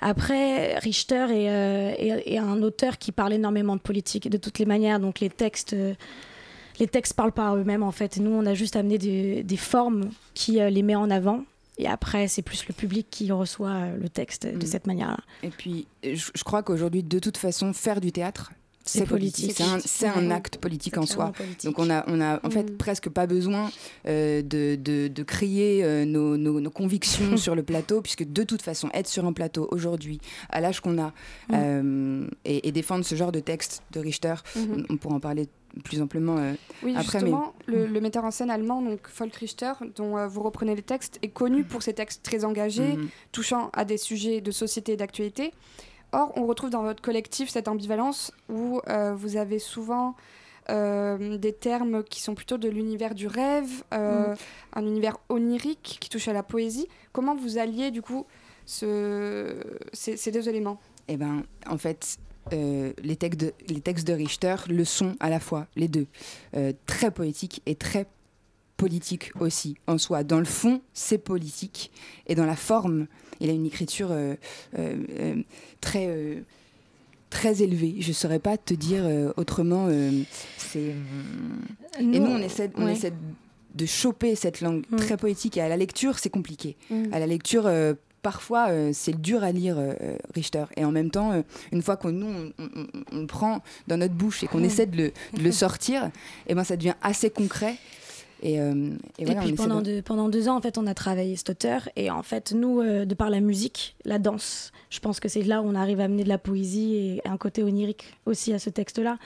Après, 0.00 0.78
Richter 0.78 1.26
est, 1.30 1.50
euh, 1.50 1.94
est- 1.96 2.34
est 2.34 2.38
un 2.38 2.62
auteur 2.62 2.98
qui 2.98 3.10
parle 3.12 3.32
énormément 3.32 3.74
de 3.76 3.80
politique 3.80 4.28
de 4.28 4.36
toutes 4.36 4.58
les 4.58 4.66
manières, 4.66 5.00
donc 5.00 5.20
les 5.20 5.30
textes. 5.30 5.72
euh, 5.72 5.94
les 6.82 6.88
textes 6.88 7.14
parlent 7.14 7.32
par 7.32 7.56
eux-mêmes 7.56 7.84
en 7.84 7.92
fait. 7.92 8.16
Nous, 8.18 8.30
on 8.30 8.44
a 8.44 8.54
juste 8.54 8.74
amené 8.76 8.98
des, 8.98 9.42
des 9.44 9.56
formes 9.56 10.10
qui 10.34 10.60
euh, 10.60 10.68
les 10.68 10.82
met 10.82 10.96
en 10.96 11.10
avant. 11.10 11.44
Et 11.78 11.86
après, 11.86 12.28
c'est 12.28 12.42
plus 12.42 12.66
le 12.68 12.74
public 12.74 13.06
qui 13.10 13.30
reçoit 13.32 13.70
euh, 13.70 13.96
le 13.96 14.08
texte 14.08 14.46
de 14.46 14.56
Mm. 14.56 14.66
cette 14.66 14.86
manière-là. 14.86 15.18
Et 15.42 15.48
puis, 15.48 15.86
je, 16.04 16.30
je 16.34 16.44
crois 16.44 16.62
qu'aujourd'hui, 16.62 17.02
de 17.02 17.18
toute 17.18 17.36
façon, 17.38 17.72
faire 17.72 18.00
du 18.00 18.10
théâtre, 18.12 18.52
C'est 18.84 19.06
politique. 19.06 19.62
C'est 19.86 20.08
un, 20.08 20.30
acte 20.32 20.58
politique 20.58 20.98
en 20.98 21.06
soi. 21.06 21.30
politique. 21.32 21.64
Donc 21.66 21.78
on 21.78 21.88
a, 21.88 22.02
on 22.08 22.20
a 22.20 22.40
en 22.44 22.50
fait 22.50 22.68
Mm. 22.72 22.76
presque 22.78 23.08
pas 23.08 23.26
besoin 23.28 23.70
euh, 24.08 24.42
de, 24.42 24.74
de, 24.74 25.06
de 25.06 25.22
crier 25.22 25.84
euh, 25.84 26.04
nos, 26.04 26.36
nos, 26.36 26.60
nos 26.60 26.70
convictions 26.70 27.36
sur 27.44 27.54
le 27.54 27.62
plateau, 27.62 28.00
puisque 28.02 28.24
de 28.24 28.42
toute 28.42 28.60
façon, 28.62 28.88
être 28.92 29.08
sur 29.08 29.24
un 29.24 29.32
plateau 29.32 29.68
aujourd'hui, 29.70 30.20
à 30.50 30.60
l'âge 30.60 30.80
qu'on 30.80 30.98
a, 31.00 31.12
Mm. 31.48 31.54
euh, 31.54 32.26
et, 32.44 32.68
et 32.68 32.72
défendre 32.72 33.04
ce 33.04 33.14
genre 33.14 33.30
de 33.32 33.40
texte 33.40 33.82
de 33.92 34.00
Richter, 34.00 34.34
Mhm. 34.56 34.86
on, 34.90 34.94
on 34.94 34.96
pourra 34.98 35.14
en 35.14 35.20
parler 35.20 35.46
plus 35.84 36.02
amplement. 36.02 36.36
euh, 36.38 36.52
Oui, 36.82 36.92
Après, 36.96 37.20
justement, 37.20 37.54
le, 37.66 37.86
le 37.86 38.00
metteur 38.00 38.24
en 38.24 38.30
scène 38.30 38.50
allemand, 38.50 38.82
donc 38.82 39.00
Volk 39.16 39.34
Richter, 39.36 39.72
dont 39.96 40.16
euh, 40.18 40.26
vous 40.26 40.42
reprenez 40.42 40.74
les 40.74 40.82
textes, 40.82 41.18
est 41.22 41.28
connu 41.28 41.64
pour 41.64 41.82
ses 41.82 41.94
textes 41.94 42.22
très 42.22 42.44
engagés, 42.44 42.96
mhm. 42.96 43.08
touchant 43.32 43.70
à 43.72 43.84
des 43.84 43.96
sujets 43.96 44.40
de 44.40 44.50
société 44.50 44.92
et 44.92 44.96
d'actualité. 44.96 45.52
Or, 46.12 46.32
on 46.36 46.46
retrouve 46.46 46.70
dans 46.70 46.82
votre 46.82 47.00
collectif 47.02 47.48
cette 47.48 47.68
ambivalence 47.68 48.32
où 48.50 48.80
euh, 48.88 49.14
vous 49.14 49.36
avez 49.38 49.58
souvent 49.58 50.14
euh, 50.70 51.38
des 51.38 51.54
termes 51.54 52.04
qui 52.04 52.20
sont 52.20 52.34
plutôt 52.34 52.58
de 52.58 52.68
l'univers 52.68 53.14
du 53.14 53.26
rêve, 53.26 53.82
euh, 53.94 54.34
un 54.74 54.82
univers 54.86 55.16
onirique 55.30 55.96
qui 56.00 56.08
touche 56.10 56.28
à 56.28 56.32
la 56.34 56.42
poésie. 56.42 56.86
Comment 57.12 57.34
vous 57.34 57.56
alliez 57.58 57.90
du 57.90 58.02
coup 58.02 58.26
ce- 58.66 59.56
ces, 59.92 60.16
ces 60.16 60.30
deux 60.30 60.48
éléments? 60.48 60.78
Eh 61.08 61.16
ben, 61.16 61.42
en 61.68 61.78
fait, 61.78 62.18
euh, 62.52 62.92
les, 63.02 63.16
textes 63.16 63.40
de, 63.40 63.52
les 63.68 63.80
textes 63.80 64.06
de 64.06 64.12
Richter 64.12 64.56
le 64.68 64.84
sont 64.84 65.14
à 65.20 65.30
la 65.30 65.40
fois, 65.40 65.66
les 65.76 65.88
deux. 65.88 66.06
Euh, 66.56 66.72
très 66.86 67.10
poétiques 67.10 67.62
et 67.66 67.74
très 67.74 68.06
politiques 68.76 69.30
aussi, 69.38 69.76
en 69.86 69.96
soi. 69.98 70.24
Dans 70.24 70.38
le 70.40 70.44
fond, 70.44 70.80
c'est 70.92 71.18
politique. 71.18 71.92
Et 72.26 72.34
dans 72.34 72.46
la 72.46 72.56
forme, 72.56 73.06
il 73.40 73.48
a 73.48 73.52
une 73.52 73.66
écriture 73.66 74.08
euh, 74.10 74.34
très... 75.80 76.06
euh, 76.08 76.40
très 77.30 77.62
élevée, 77.62 77.96
je 78.00 78.12
saurais 78.12 78.38
pas 78.40 78.58
te 78.58 78.74
dire 78.74 79.04
autrement. 79.38 79.88
c'est 80.58 80.94
et 81.98 82.02
nous 82.02 82.26
on 82.26 82.36
essaie, 82.36 82.70
on 82.76 82.84
ouais. 82.84 82.92
essaie 82.92 83.14
de 83.74 83.86
choper 83.86 84.34
cette 84.34 84.60
langue 84.60 84.84
Mm. 84.90 84.96
très 84.96 85.16
poétique 85.16 85.56
et 85.56 85.62
à 85.62 85.68
la 85.68 85.78
lecture 85.78 86.18
c'est 86.18 86.28
compliqué 86.28 86.76
à 87.10 87.18
la 87.18 87.26
lecture, 87.26 87.70
parfois, 88.22 88.68
euh, 88.70 88.90
c'est 88.92 89.20
dur 89.20 89.42
à 89.42 89.52
lire 89.52 89.76
euh, 89.78 89.94
Richter. 90.34 90.64
Et 90.76 90.84
en 90.84 90.92
même 90.92 91.10
temps, 91.10 91.32
euh, 91.32 91.42
une 91.72 91.82
fois 91.82 91.96
qu'on 91.96 92.12
nous, 92.12 92.52
on, 93.12 93.26
prend 93.26 93.62
dans 93.88 93.96
notre 93.96 94.14
bouche 94.14 94.42
et 94.42 94.46
qu'on 94.46 94.62
essaie 94.64 94.86
de 94.86 94.96
le, 94.96 95.12
de 95.36 95.42
le 95.42 95.52
sortir, 95.52 96.10
et 96.46 96.54
ben 96.54 96.64
ça 96.64 96.76
devient 96.76 96.94
assez 97.02 97.30
concret. 97.30 97.76
Et, 98.44 98.60
euh, 98.60 98.90
voilà, 99.20 99.40
puis 99.40 99.52
pendant, 99.52 99.78
de- 99.80 99.84
deux- 99.96 100.02
pendant 100.02 100.28
deux 100.28 100.48
ans, 100.48 100.56
en 100.56 100.60
fait, 100.60 100.76
on 100.76 100.86
a 100.88 100.94
travaillé 100.94 101.36
cet 101.36 101.50
auteur. 101.50 101.88
Et 101.94 102.10
en 102.10 102.24
fait, 102.24 102.52
nous, 102.52 102.80
euh, 102.80 103.04
de 103.04 103.14
par 103.14 103.30
la 103.30 103.40
musique, 103.40 103.94
la 104.04 104.18
danse, 104.18 104.72
je 104.90 104.98
pense 104.98 105.20
que 105.20 105.28
c'est 105.28 105.42
là 105.42 105.62
où 105.62 105.66
on 105.68 105.76
arrive 105.76 106.00
à 106.00 106.04
amener 106.04 106.24
de 106.24 106.28
la 106.28 106.38
poésie 106.38 106.94
et 106.96 107.22
un 107.24 107.36
côté 107.36 107.62
onirique 107.62 108.14
aussi 108.26 108.52
à 108.52 108.58
ce 108.58 108.68
texte-là. 108.68 109.18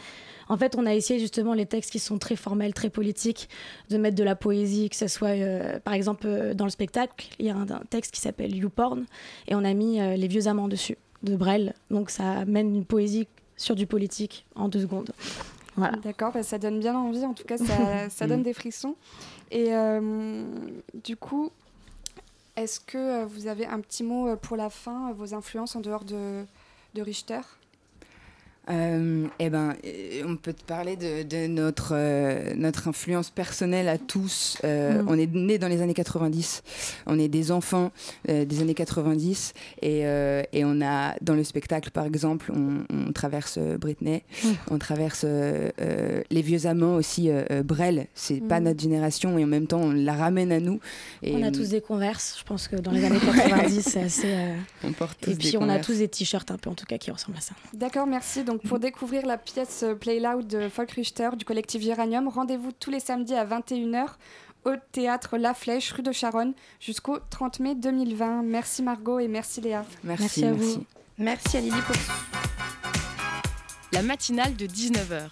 En 0.48 0.56
fait, 0.56 0.76
on 0.76 0.86
a 0.86 0.94
essayé 0.94 1.18
justement 1.18 1.54
les 1.54 1.66
textes 1.66 1.90
qui 1.90 1.98
sont 1.98 2.18
très 2.18 2.36
formels, 2.36 2.72
très 2.72 2.90
politiques, 2.90 3.48
de 3.90 3.98
mettre 3.98 4.16
de 4.16 4.24
la 4.24 4.36
poésie, 4.36 4.88
que 4.88 4.96
ce 4.96 5.08
soit, 5.08 5.28
euh, 5.28 5.80
par 5.80 5.94
exemple, 5.94 6.26
euh, 6.26 6.54
dans 6.54 6.64
le 6.64 6.70
spectacle, 6.70 7.28
il 7.38 7.46
y 7.46 7.50
a 7.50 7.56
un, 7.56 7.68
un 7.68 7.82
texte 7.90 8.12
qui 8.14 8.20
s'appelle 8.20 8.54
YouPorn, 8.54 9.06
et 9.48 9.54
on 9.54 9.64
a 9.64 9.74
mis 9.74 10.00
euh, 10.00 10.16
Les 10.16 10.28
vieux 10.28 10.46
amants 10.46 10.68
dessus, 10.68 10.96
de 11.22 11.36
Brel. 11.36 11.74
Donc 11.90 12.10
ça 12.10 12.30
amène 12.30 12.74
une 12.74 12.84
poésie 12.84 13.26
sur 13.56 13.74
du 13.74 13.86
politique 13.86 14.46
en 14.54 14.68
deux 14.68 14.80
secondes. 14.80 15.10
Voilà. 15.76 15.96
D'accord, 15.98 16.32
bah, 16.32 16.42
ça 16.42 16.58
donne 16.58 16.80
bien 16.80 16.96
envie, 16.96 17.24
en 17.24 17.34
tout 17.34 17.44
cas 17.44 17.58
ça, 17.58 18.08
ça 18.10 18.26
donne 18.26 18.42
des 18.42 18.54
frissons. 18.54 18.94
Et 19.50 19.74
euh, 19.74 20.44
du 21.04 21.16
coup, 21.16 21.50
est-ce 22.54 22.80
que 22.80 23.24
vous 23.24 23.46
avez 23.46 23.66
un 23.66 23.80
petit 23.80 24.02
mot 24.02 24.36
pour 24.36 24.56
la 24.56 24.70
fin, 24.70 25.12
vos 25.12 25.34
influences 25.34 25.76
en 25.76 25.80
dehors 25.80 26.04
de, 26.04 26.44
de 26.94 27.02
Richter? 27.02 27.40
Euh, 28.68 29.26
eh 29.38 29.48
ben, 29.50 29.74
euh, 29.84 30.22
on 30.26 30.36
peut 30.36 30.52
te 30.52 30.62
parler 30.64 30.96
de, 30.96 31.22
de 31.22 31.46
notre, 31.46 31.90
euh, 31.92 32.52
notre 32.56 32.88
influence 32.88 33.30
personnelle 33.30 33.88
à 33.88 33.98
tous. 33.98 34.58
Euh, 34.64 35.02
Mm. 35.02 35.06
On 35.08 35.18
est 35.18 35.32
nés 35.34 35.58
dans 35.58 35.68
les 35.68 35.82
années 35.82 35.94
90, 35.94 36.62
on 37.06 37.18
est 37.18 37.28
des 37.28 37.50
enfants 37.52 37.92
euh, 38.28 38.44
des 38.44 38.60
années 38.62 38.74
90, 38.74 39.52
et, 39.82 40.06
euh, 40.06 40.42
et 40.52 40.64
on 40.64 40.80
a, 40.80 41.14
dans 41.20 41.34
le 41.34 41.44
spectacle 41.44 41.90
par 41.90 42.04
exemple, 42.06 42.52
on, 42.54 42.84
on 42.92 43.12
traverse 43.12 43.58
Britney, 43.58 44.22
Mm. 44.44 44.48
on 44.70 44.78
traverse 44.78 45.22
euh, 45.24 45.70
euh, 45.80 46.22
Les 46.30 46.42
Vieux 46.42 46.66
Amants 46.66 46.96
aussi, 46.96 47.30
Brel, 47.64 48.06
c'est 48.14 48.40
pas 48.40 48.60
Mm. 48.60 48.64
notre 48.64 48.80
génération, 48.80 49.38
et 49.38 49.44
en 49.44 49.48
même 49.48 49.66
temps 49.66 49.80
on 49.80 49.92
la 49.92 50.14
ramène 50.14 50.50
à 50.52 50.60
nous. 50.60 50.80
Et 51.22 51.34
on 51.34 51.42
a 51.42 51.50
tous 51.50 51.68
des 51.70 51.80
converses, 51.80 52.36
je 52.38 52.44
pense 52.44 52.68
que 52.68 52.76
dans 52.76 52.90
les 52.90 53.04
années 53.04 53.18
90, 53.20 53.82
c'est 53.82 54.00
assez. 54.02 54.26
euh, 54.34 54.54
on 54.84 54.92
porte 54.92 55.18
tous 55.20 55.30
Et 55.30 55.34
des 55.34 55.38
puis 55.38 55.56
on 55.58 55.68
a 55.68 55.78
tous 55.78 55.98
des 55.98 56.08
t-shirts 56.08 56.50
un 56.50 56.56
peu 56.58 56.70
en 56.70 56.74
tout 56.74 56.86
cas 56.86 56.98
qui 56.98 57.10
ressemblent 57.10 57.38
à 57.38 57.42
ça. 57.42 57.54
D'accord, 57.74 58.06
merci. 58.06 58.44
Donc 58.44 58.55
pour 58.62 58.78
découvrir 58.78 59.26
la 59.26 59.38
pièce 59.38 59.82
euh, 59.82 59.94
Play 59.94 60.20
Loud 60.20 60.46
de 60.46 60.68
Folk 60.68 60.90
Richter 60.92 61.30
du 61.36 61.44
collectif 61.44 61.82
Géranium, 61.82 62.28
rendez-vous 62.28 62.72
tous 62.72 62.90
les 62.90 63.00
samedis 63.00 63.34
à 63.34 63.44
21h 63.44 64.06
au 64.64 64.72
théâtre 64.92 65.36
La 65.38 65.54
Flèche, 65.54 65.92
rue 65.92 66.02
de 66.02 66.12
Charonne, 66.12 66.52
jusqu'au 66.80 67.18
30 67.30 67.60
mai 67.60 67.74
2020. 67.74 68.42
Merci 68.42 68.82
Margot 68.82 69.18
et 69.20 69.28
merci 69.28 69.60
Léa. 69.60 69.84
Merci, 70.02 70.22
Merci 70.22 70.44
à 70.44 70.52
vous. 70.52 70.58
merci. 70.58 70.86
Merci 71.18 71.56
à 71.56 71.60
Lily 71.60 71.80
pour 71.86 71.96
La 73.92 74.02
matinale 74.02 74.56
de 74.56 74.66
19h. 74.66 75.28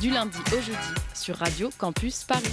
Du 0.00 0.10
lundi 0.10 0.38
au 0.52 0.60
jeudi 0.60 0.94
sur 1.14 1.36
Radio 1.36 1.70
Campus 1.78 2.24
Paris. 2.24 2.44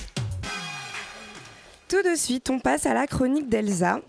Tout 1.87 2.01
de 2.01 2.15
suite, 2.15 2.49
on 2.49 2.59
passe 2.59 2.85
à 2.85 2.93
la 2.93 3.05
chronique 3.07 3.49
d'Elsa. 3.49 3.99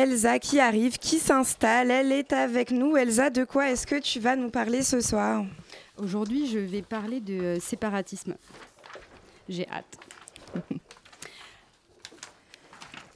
Elsa 0.00 0.38
qui 0.38 0.60
arrive, 0.60 0.98
qui 0.98 1.18
s'installe, 1.18 1.90
elle 1.90 2.12
est 2.12 2.34
avec 2.34 2.70
nous. 2.70 2.98
Elsa, 2.98 3.30
de 3.30 3.44
quoi 3.44 3.70
est-ce 3.70 3.86
que 3.86 3.98
tu 3.98 4.20
vas 4.20 4.36
nous 4.36 4.50
parler 4.50 4.82
ce 4.82 5.00
soir? 5.00 5.42
Aujourd'hui, 5.96 6.46
je 6.48 6.58
vais 6.58 6.82
parler 6.82 7.18
de 7.20 7.32
euh, 7.32 7.58
séparatisme. 7.60 8.36
J'ai 9.48 9.66
hâte. 9.70 9.96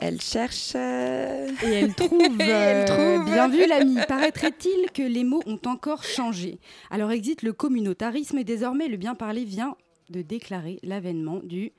Elle 0.03 0.23
cherche. 0.23 0.73
euh, 0.77 1.51
Et 1.63 1.73
elle 1.75 1.95
trouve, 1.95 2.13
Et 2.41 2.45
elle 2.45 2.91
euh, 2.91 3.17
trouve. 3.19 3.31
bien 3.31 3.49
vu 3.49 3.67
l'ami, 3.69 3.99
paraîtrait-il 4.09 4.91
que 4.93 5.03
les 5.03 5.25
mots 5.25 5.43
ont 5.45 5.61
encore 5.67 6.03
changé? 6.05 6.59
Alors 6.91 7.11
existe 7.11 7.43
le 7.43 7.53
communautarisme 7.53 8.39
et 8.39 8.45
désormais 8.45 8.89
le 8.89 8.97
bien 8.97 9.15
parler 9.15 9.45
vient 9.45 9.77
de 10.09 10.23
déclarer 10.23 10.79
l'avènement 10.83 11.41
du 11.43 11.73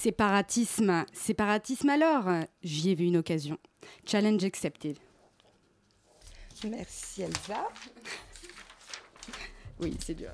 séparatisme. 0.00 1.04
Séparatisme 1.12 1.90
alors 1.90 2.24
J'y 2.62 2.90
ai 2.90 2.94
vu 2.94 3.04
une 3.04 3.18
occasion. 3.18 3.58
Challenge 4.06 4.42
accepted. 4.44 4.96
Merci 6.64 7.22
Elsa. 7.22 7.68
Oui, 9.82 9.96
c'est 9.98 10.12
dur. 10.12 10.32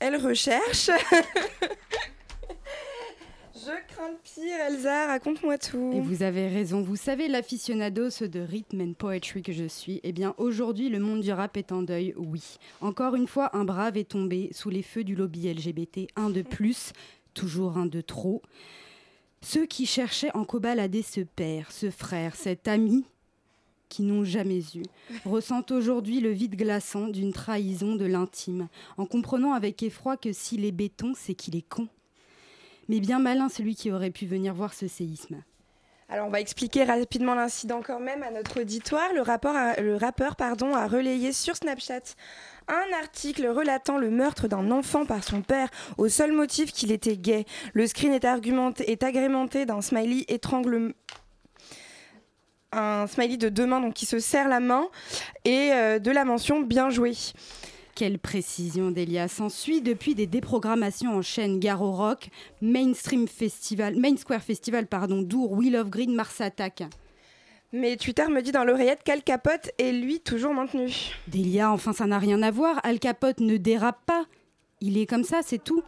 Elle 0.00 0.16
recherche. 0.16 0.90
Je 3.66 3.72
crains 3.88 4.10
le 4.10 4.18
pire, 4.22 4.60
Elsa, 4.68 5.06
raconte-moi 5.06 5.58
tout. 5.58 5.90
Et 5.92 6.00
vous 6.00 6.22
avez 6.22 6.46
raison, 6.46 6.82
vous 6.82 6.94
savez, 6.94 7.26
l'aficionados 7.26 8.28
de 8.28 8.38
rhythm 8.38 8.80
and 8.80 8.92
poetry 8.92 9.42
que 9.42 9.52
je 9.52 9.64
suis, 9.64 10.00
eh 10.04 10.12
bien 10.12 10.36
aujourd'hui 10.38 10.88
le 10.88 11.00
monde 11.00 11.20
du 11.20 11.32
rap 11.32 11.56
est 11.56 11.72
en 11.72 11.82
deuil, 11.82 12.14
oui. 12.16 12.58
Encore 12.80 13.16
une 13.16 13.26
fois, 13.26 13.56
un 13.56 13.64
brave 13.64 13.96
est 13.96 14.10
tombé 14.10 14.50
sous 14.52 14.70
les 14.70 14.82
feux 14.82 15.02
du 15.02 15.16
lobby 15.16 15.52
LGBT, 15.52 16.06
un 16.14 16.30
de 16.30 16.42
plus, 16.48 16.92
toujours 17.36 17.76
un 17.76 17.86
de 17.86 18.00
trop. 18.00 18.42
Ceux 19.42 19.66
qui 19.66 19.86
cherchaient 19.86 20.34
en 20.34 20.44
cobalader 20.44 21.02
ce 21.02 21.20
père, 21.20 21.70
ce 21.70 21.90
frère, 21.90 22.34
cet 22.34 22.66
ami 22.66 23.04
qui 23.88 24.02
n'ont 24.02 24.24
jamais 24.24 24.62
eu, 24.74 24.82
ressentent 25.24 25.70
aujourd'hui 25.70 26.20
le 26.20 26.30
vide 26.30 26.56
glaçant 26.56 27.06
d'une 27.06 27.32
trahison 27.32 27.94
de 27.94 28.04
l'intime, 28.04 28.66
en 28.96 29.06
comprenant 29.06 29.52
avec 29.52 29.80
effroi 29.84 30.16
que 30.16 30.32
s'il 30.32 30.64
est 30.64 30.72
béton, 30.72 31.12
c'est 31.14 31.34
qu'il 31.34 31.54
est 31.54 31.68
con. 31.68 31.86
Mais 32.88 32.98
bien 32.98 33.20
malin 33.20 33.48
celui 33.48 33.76
qui 33.76 33.92
aurait 33.92 34.10
pu 34.10 34.26
venir 34.26 34.54
voir 34.54 34.74
ce 34.74 34.88
séisme. 34.88 35.42
Alors, 36.08 36.28
on 36.28 36.30
va 36.30 36.40
expliquer 36.40 36.84
rapidement 36.84 37.34
l'incident 37.34 37.80
quand 37.84 37.98
même 37.98 38.22
à 38.22 38.30
notre 38.30 38.60
auditoire. 38.60 39.12
Le, 39.12 39.22
rappeur 39.22 40.36
pardon, 40.36 40.74
a 40.74 40.86
relayé 40.86 41.32
sur 41.32 41.56
Snapchat 41.56 42.14
un 42.68 42.98
article 43.00 43.46
relatant 43.48 43.98
le 43.98 44.10
meurtre 44.10 44.46
d'un 44.46 44.70
enfant 44.70 45.04
par 45.04 45.24
son 45.24 45.42
père 45.42 45.68
au 45.98 46.08
seul 46.08 46.32
motif 46.32 46.72
qu'il 46.72 46.92
était 46.92 47.16
gay. 47.16 47.44
Le 47.74 47.86
screen 47.86 48.12
est 48.12 48.24
agrémenté 49.02 49.66
d'un 49.66 49.80
smiley 49.80 50.24
étrangle 50.28 50.94
un 52.72 53.06
smiley 53.06 53.36
de 53.36 53.48
deux 53.48 53.66
mains 53.66 53.80
donc 53.80 53.94
qui 53.94 54.06
se 54.06 54.18
serre 54.18 54.48
la 54.48 54.60
main 54.60 54.88
et 55.44 55.72
euh, 55.72 55.98
de 55.98 56.10
la 56.10 56.24
mention 56.24 56.60
bien 56.60 56.90
joué. 56.90 57.12
Quelle 57.96 58.18
précision, 58.18 58.90
Delia. 58.90 59.26
S'ensuit 59.26 59.80
depuis 59.80 60.14
des 60.14 60.26
déprogrammations 60.26 61.16
en 61.16 61.22
chaîne 61.22 61.58
Garo 61.58 61.92
Rock, 61.92 62.28
Mainstream 62.60 63.26
Festival, 63.26 63.96
Main 63.96 64.18
Square 64.18 64.42
Festival, 64.42 64.86
pardon, 64.86 65.22
Dour, 65.22 65.52
Wheel 65.52 65.76
of 65.76 65.88
Green, 65.88 66.14
Mars 66.14 66.42
Attack. 66.42 66.82
Mais 67.72 67.96
Twitter 67.96 68.26
me 68.28 68.42
dit 68.42 68.52
dans 68.52 68.64
l'oreillette 68.64 69.02
qu'Al 69.02 69.22
Capote 69.22 69.70
est 69.78 69.92
lui 69.92 70.20
toujours 70.20 70.52
maintenu. 70.52 70.92
Delia, 71.28 71.72
enfin, 71.72 71.94
ça 71.94 72.04
n'a 72.04 72.18
rien 72.18 72.42
à 72.42 72.50
voir. 72.50 72.80
Al 72.82 72.98
Capote 72.98 73.40
ne 73.40 73.56
dérape 73.56 74.04
pas. 74.04 74.26
il 74.82 74.98
est 74.98 75.06
comme 75.06 75.24
ça, 75.24 75.40
c'est 75.42 75.64
tout. 75.64 75.82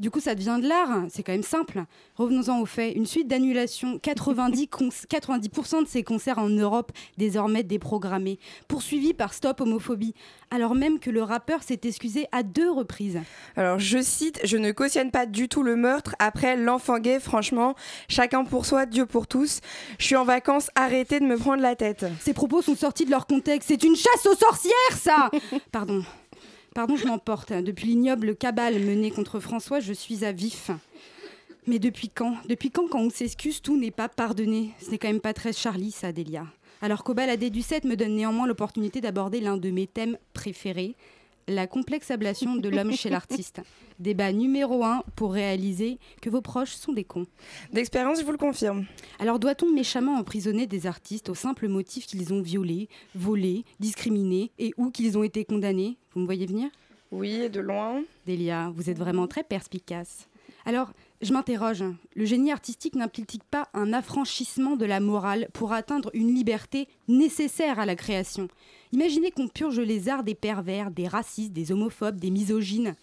Du 0.00 0.10
coup, 0.10 0.20
ça 0.20 0.34
devient 0.34 0.58
de 0.62 0.66
l'art, 0.66 1.04
c'est 1.10 1.22
quand 1.22 1.32
même 1.32 1.42
simple. 1.42 1.84
Revenons-en 2.16 2.58
aux 2.62 2.66
faits. 2.66 2.96
Une 2.96 3.04
suite 3.04 3.28
d'annulations, 3.28 3.98
90, 3.98 4.66
90% 4.66 5.82
de 5.82 5.86
ces 5.86 6.02
concerts 6.02 6.38
en 6.38 6.48
Europe 6.48 6.90
désormais 7.18 7.64
déprogrammés, 7.64 8.38
poursuivis 8.66 9.12
par 9.12 9.34
Stop 9.34 9.60
Homophobie, 9.60 10.14
alors 10.50 10.74
même 10.74 11.00
que 11.00 11.10
le 11.10 11.22
rappeur 11.22 11.62
s'est 11.62 11.80
excusé 11.84 12.26
à 12.32 12.42
deux 12.42 12.70
reprises. 12.70 13.20
Alors, 13.56 13.78
je 13.78 14.00
cite, 14.00 14.40
je 14.42 14.56
ne 14.56 14.72
cautionne 14.72 15.10
pas 15.10 15.26
du 15.26 15.48
tout 15.48 15.62
le 15.62 15.76
meurtre. 15.76 16.16
Après, 16.18 16.56
l'enfant 16.56 16.98
gay, 16.98 17.20
franchement, 17.20 17.74
chacun 18.08 18.44
pour 18.44 18.64
soi, 18.64 18.86
Dieu 18.86 19.04
pour 19.04 19.26
tous. 19.26 19.60
Je 19.98 20.06
suis 20.06 20.16
en 20.16 20.24
vacances, 20.24 20.70
arrêtez 20.76 21.20
de 21.20 21.26
me 21.26 21.36
prendre 21.36 21.60
la 21.60 21.76
tête. 21.76 22.06
Ces 22.20 22.32
propos 22.32 22.62
sont 22.62 22.74
sortis 22.74 23.04
de 23.04 23.10
leur 23.10 23.26
contexte. 23.26 23.68
C'est 23.68 23.84
une 23.84 23.96
chasse 23.96 24.24
aux 24.24 24.34
sorcières, 24.34 24.96
ça 24.96 25.30
Pardon. 25.72 26.02
Pardon, 26.74 26.96
je 26.96 27.06
m'emporte. 27.06 27.52
Depuis 27.52 27.86
l'ignoble 27.88 28.36
cabale 28.36 28.78
menée 28.78 29.10
contre 29.10 29.40
François, 29.40 29.80
je 29.80 29.92
suis 29.92 30.24
à 30.24 30.30
vif. 30.30 30.70
Mais 31.66 31.78
depuis 31.78 32.08
quand? 32.08 32.36
Depuis 32.48 32.70
quand, 32.70 32.88
quand 32.88 33.00
on 33.00 33.10
s'excuse, 33.10 33.60
tout 33.60 33.76
n'est 33.76 33.90
pas 33.90 34.08
pardonné? 34.08 34.70
Ce 34.80 34.90
n'est 34.90 34.98
quand 34.98 35.08
même 35.08 35.20
pas 35.20 35.34
très 35.34 35.52
Charlie, 35.52 35.90
ça, 35.90 36.12
Delia. 36.12 36.46
Alors 36.80 37.02
qu'au 37.04 37.12
baladé 37.12 37.50
du 37.50 37.60
7 37.60 37.84
me 37.84 37.96
donne 37.96 38.14
néanmoins 38.14 38.46
l'opportunité 38.46 39.00
d'aborder 39.00 39.40
l'un 39.40 39.56
de 39.56 39.70
mes 39.70 39.86
thèmes 39.86 40.16
préférés, 40.32 40.94
la 41.48 41.66
complexe 41.66 42.10
ablation 42.10 42.56
de 42.56 42.68
l'homme 42.68 42.92
chez 42.92 43.10
l'artiste. 43.10 43.60
Débat 43.98 44.32
numéro 44.32 44.84
un 44.84 45.02
pour 45.14 45.32
réaliser 45.32 45.98
que 46.22 46.30
vos 46.30 46.40
proches 46.40 46.72
sont 46.72 46.92
des 46.92 47.04
cons. 47.04 47.26
D'expérience, 47.72 48.20
je 48.20 48.24
vous 48.24 48.32
le 48.32 48.38
confirme. 48.38 48.86
Alors 49.18 49.38
doit-on 49.38 49.70
méchamment 49.70 50.16
emprisonner 50.16 50.66
des 50.66 50.86
artistes 50.86 51.28
au 51.28 51.34
simple 51.34 51.68
motif 51.68 52.06
qu'ils 52.06 52.32
ont 52.32 52.40
violé, 52.40 52.88
volé, 53.14 53.64
discriminé 53.78 54.52
et 54.58 54.72
ou 54.78 54.90
qu'ils 54.90 55.18
ont 55.18 55.22
été 55.22 55.44
condamnés? 55.44 55.98
Vous 56.14 56.20
me 56.20 56.24
voyez 56.24 56.46
venir? 56.46 56.70
Oui, 57.12 57.50
de 57.50 57.60
loin. 57.60 58.02
Delia, 58.26 58.70
vous 58.74 58.88
êtes 58.88 58.98
vraiment 58.98 59.26
très 59.26 59.42
perspicace. 59.42 60.29
Alors, 60.66 60.92
je 61.22 61.32
m'interroge, 61.32 61.84
le 62.14 62.24
génie 62.24 62.52
artistique 62.52 62.94
n'implique 62.94 63.42
pas 63.44 63.68
un 63.74 63.92
affranchissement 63.92 64.76
de 64.76 64.84
la 64.84 65.00
morale 65.00 65.48
pour 65.52 65.72
atteindre 65.72 66.10
une 66.14 66.34
liberté 66.34 66.88
nécessaire 67.08 67.78
à 67.78 67.86
la 67.86 67.96
création? 67.96 68.48
Imaginez 68.92 69.30
qu'on 69.30 69.48
purge 69.48 69.80
les 69.80 70.08
arts 70.08 70.24
des 70.24 70.34
pervers, 70.34 70.90
des 70.90 71.08
racistes, 71.08 71.52
des 71.52 71.72
homophobes, 71.72 72.20
des 72.20 72.30
misogynes. 72.30 72.94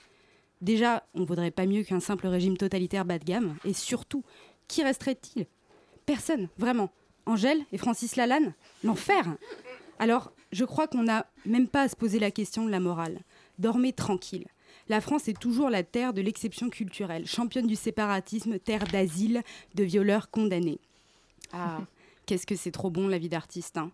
Déjà, 0.61 1.03
on 1.13 1.23
vaudrait 1.23 1.51
pas 1.51 1.65
mieux 1.65 1.83
qu'un 1.83 1.99
simple 1.99 2.27
régime 2.27 2.57
totalitaire 2.57 3.05
bas 3.05 3.19
de 3.19 3.25
gamme. 3.25 3.55
Et 3.63 3.73
surtout, 3.73 4.23
qui 4.67 4.83
resterait-il? 4.83 5.45
Personne, 6.05 6.49
vraiment. 6.57 6.91
Angèle 7.25 7.63
et 7.71 7.77
Francis 7.77 8.15
Lalanne? 8.15 8.53
L'enfer 8.83 9.35
Alors, 9.99 10.31
je 10.51 10.65
crois 10.65 10.87
qu'on 10.87 11.03
n'a 11.03 11.27
même 11.45 11.67
pas 11.67 11.83
à 11.83 11.89
se 11.89 11.95
poser 11.95 12.19
la 12.19 12.31
question 12.31 12.65
de 12.65 12.71
la 12.71 12.79
morale. 12.79 13.19
Dormez 13.59 13.93
tranquille. 13.93 14.47
La 14.89 15.01
France 15.01 15.27
est 15.27 15.39
toujours 15.39 15.69
la 15.69 15.83
terre 15.83 16.13
de 16.13 16.21
l'exception 16.21 16.69
culturelle, 16.69 17.25
championne 17.25 17.67
du 17.67 17.75
séparatisme, 17.75 18.59
terre 18.59 18.85
d'asile, 18.85 19.43
de 19.75 19.83
violeurs 19.83 20.29
condamnés. 20.29 20.79
Ah, 21.53 21.79
qu'est-ce 22.25 22.45
que 22.45 22.55
c'est 22.55 22.71
trop 22.71 22.89
bon 22.89 23.07
la 23.07 23.17
vie 23.17 23.29
d'artiste. 23.29 23.77
Hein 23.77 23.91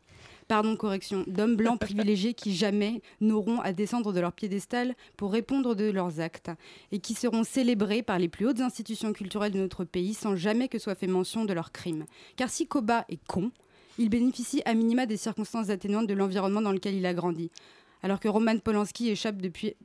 pardon, 0.48 0.76
correction, 0.76 1.24
d'hommes 1.28 1.56
blancs 1.56 1.80
privilégiés 1.80 2.34
qui 2.34 2.56
jamais 2.56 3.02
n'auront 3.22 3.60
à 3.62 3.74
descendre 3.74 4.14
de 4.14 4.20
leur 4.20 4.34
piédestal 4.34 4.96
pour 5.18 5.32
répondre 5.32 5.76
de 5.76 5.90
leurs 5.90 6.20
actes 6.20 6.52
et 6.92 7.00
qui 7.00 7.14
seront 7.14 7.44
célébrés 7.44 8.04
par 8.04 8.20
les 8.20 8.30
plus 8.30 8.48
hautes 8.48 8.62
institutions 8.62 9.14
culturelles 9.14 9.52
de 9.52 9.60
notre 9.60 9.84
pays 9.84 10.14
sans 10.14 10.36
jamais 10.36 10.68
que 10.68 10.80
soit 10.80 10.96
fait 10.96 11.08
mention 11.08 11.46
de 11.46 11.54
leurs 11.54 11.72
crimes. 11.72 12.06
Car 12.36 12.50
si 12.50 12.68
Koba 12.68 13.06
est 13.10 13.24
con, 13.28 13.52
il 13.98 14.10
bénéficie 14.10 14.62
à 14.66 14.74
minima 14.74 15.06
des 15.06 15.18
circonstances 15.18 15.70
atténuantes 15.70 16.08
de 16.08 16.14
l'environnement 16.14 16.62
dans 16.62 16.72
lequel 16.72 16.96
il 16.96 17.06
a 17.06 17.14
grandi 17.14 17.52
alors 18.04 18.20
que 18.20 18.28
Roman 18.28 18.60
Polanski 18.60 19.10
échappe 19.10 19.38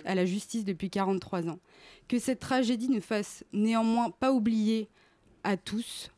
à 0.05 0.15
la 0.15 0.27
justice 0.27 0.65
depuis 0.65 0.91
43 0.91 1.49
ans. 1.49 1.61
Que 2.09 2.19
cette 2.19 2.41
tragédie 2.41 2.89
ne 2.89 3.01
fasse 3.01 3.45
néanmoins 3.53 4.11
pas 4.11 4.33
oublier 4.33 4.89
à 5.45 5.57
tous 5.57 6.11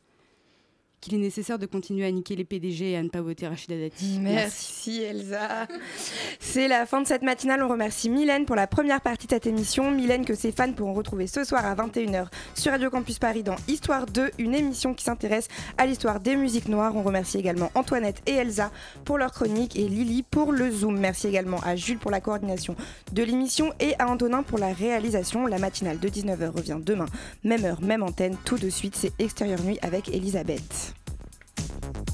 qu'il 1.01 1.15
est 1.15 1.17
nécessaire 1.17 1.57
de 1.57 1.65
continuer 1.65 2.05
à 2.05 2.11
niquer 2.11 2.35
les 2.35 2.45
PDG 2.45 2.91
et 2.91 2.97
à 2.97 3.01
ne 3.01 3.09
pas 3.09 3.21
voter 3.21 3.47
Rachida 3.47 3.75
Dati. 3.75 4.19
Merci, 4.21 5.01
Elsa. 5.01 5.67
C'est 6.39 6.67
la 6.67 6.85
fin 6.85 7.01
de 7.01 7.07
cette 7.07 7.23
matinale. 7.23 7.63
On 7.63 7.67
remercie 7.67 8.09
Mylène 8.09 8.45
pour 8.45 8.55
la 8.55 8.67
première 8.67 9.01
partie 9.01 9.25
de 9.25 9.31
cette 9.31 9.47
émission. 9.47 9.89
Mylène 9.89 10.25
que 10.25 10.35
ses 10.35 10.51
fans 10.51 10.71
pourront 10.71 10.93
retrouver 10.93 11.25
ce 11.25 11.43
soir 11.43 11.65
à 11.65 11.75
21h 11.75 12.27
sur 12.53 12.71
Radio 12.71 12.91
Campus 12.91 13.17
Paris 13.17 13.41
dans 13.41 13.55
Histoire 13.67 14.05
2, 14.05 14.31
une 14.37 14.53
émission 14.53 14.93
qui 14.93 15.03
s'intéresse 15.03 15.47
à 15.79 15.87
l'histoire 15.87 16.19
des 16.19 16.35
musiques 16.35 16.67
noires. 16.67 16.95
On 16.95 17.01
remercie 17.01 17.39
également 17.39 17.71
Antoinette 17.73 18.21
et 18.27 18.33
Elsa 18.33 18.71
pour 19.03 19.17
leur 19.17 19.31
chronique 19.31 19.75
et 19.75 19.87
Lily 19.87 20.21
pour 20.21 20.51
le 20.51 20.69
Zoom. 20.69 20.99
Merci 20.99 21.27
également 21.27 21.59
à 21.63 21.75
Jules 21.75 21.97
pour 21.97 22.11
la 22.11 22.21
coordination 22.21 22.75
de 23.11 23.23
l'émission 23.23 23.73
et 23.79 23.95
à 23.97 24.07
Antonin 24.07 24.43
pour 24.43 24.59
la 24.59 24.71
réalisation. 24.71 25.47
La 25.47 25.57
matinale 25.57 25.99
de 25.99 26.09
19h 26.09 26.51
revient 26.51 26.77
demain, 26.79 27.07
même 27.43 27.65
heure, 27.65 27.81
même 27.81 28.03
antenne. 28.03 28.37
Tout 28.45 28.57
de 28.57 28.69
suite, 28.69 28.95
c'est 28.95 29.13
Extérieur 29.19 29.61
Nuit 29.63 29.79
avec 29.81 30.09
Elisabeth. 30.09 30.90
Thank 31.61 32.09
you. 32.09 32.10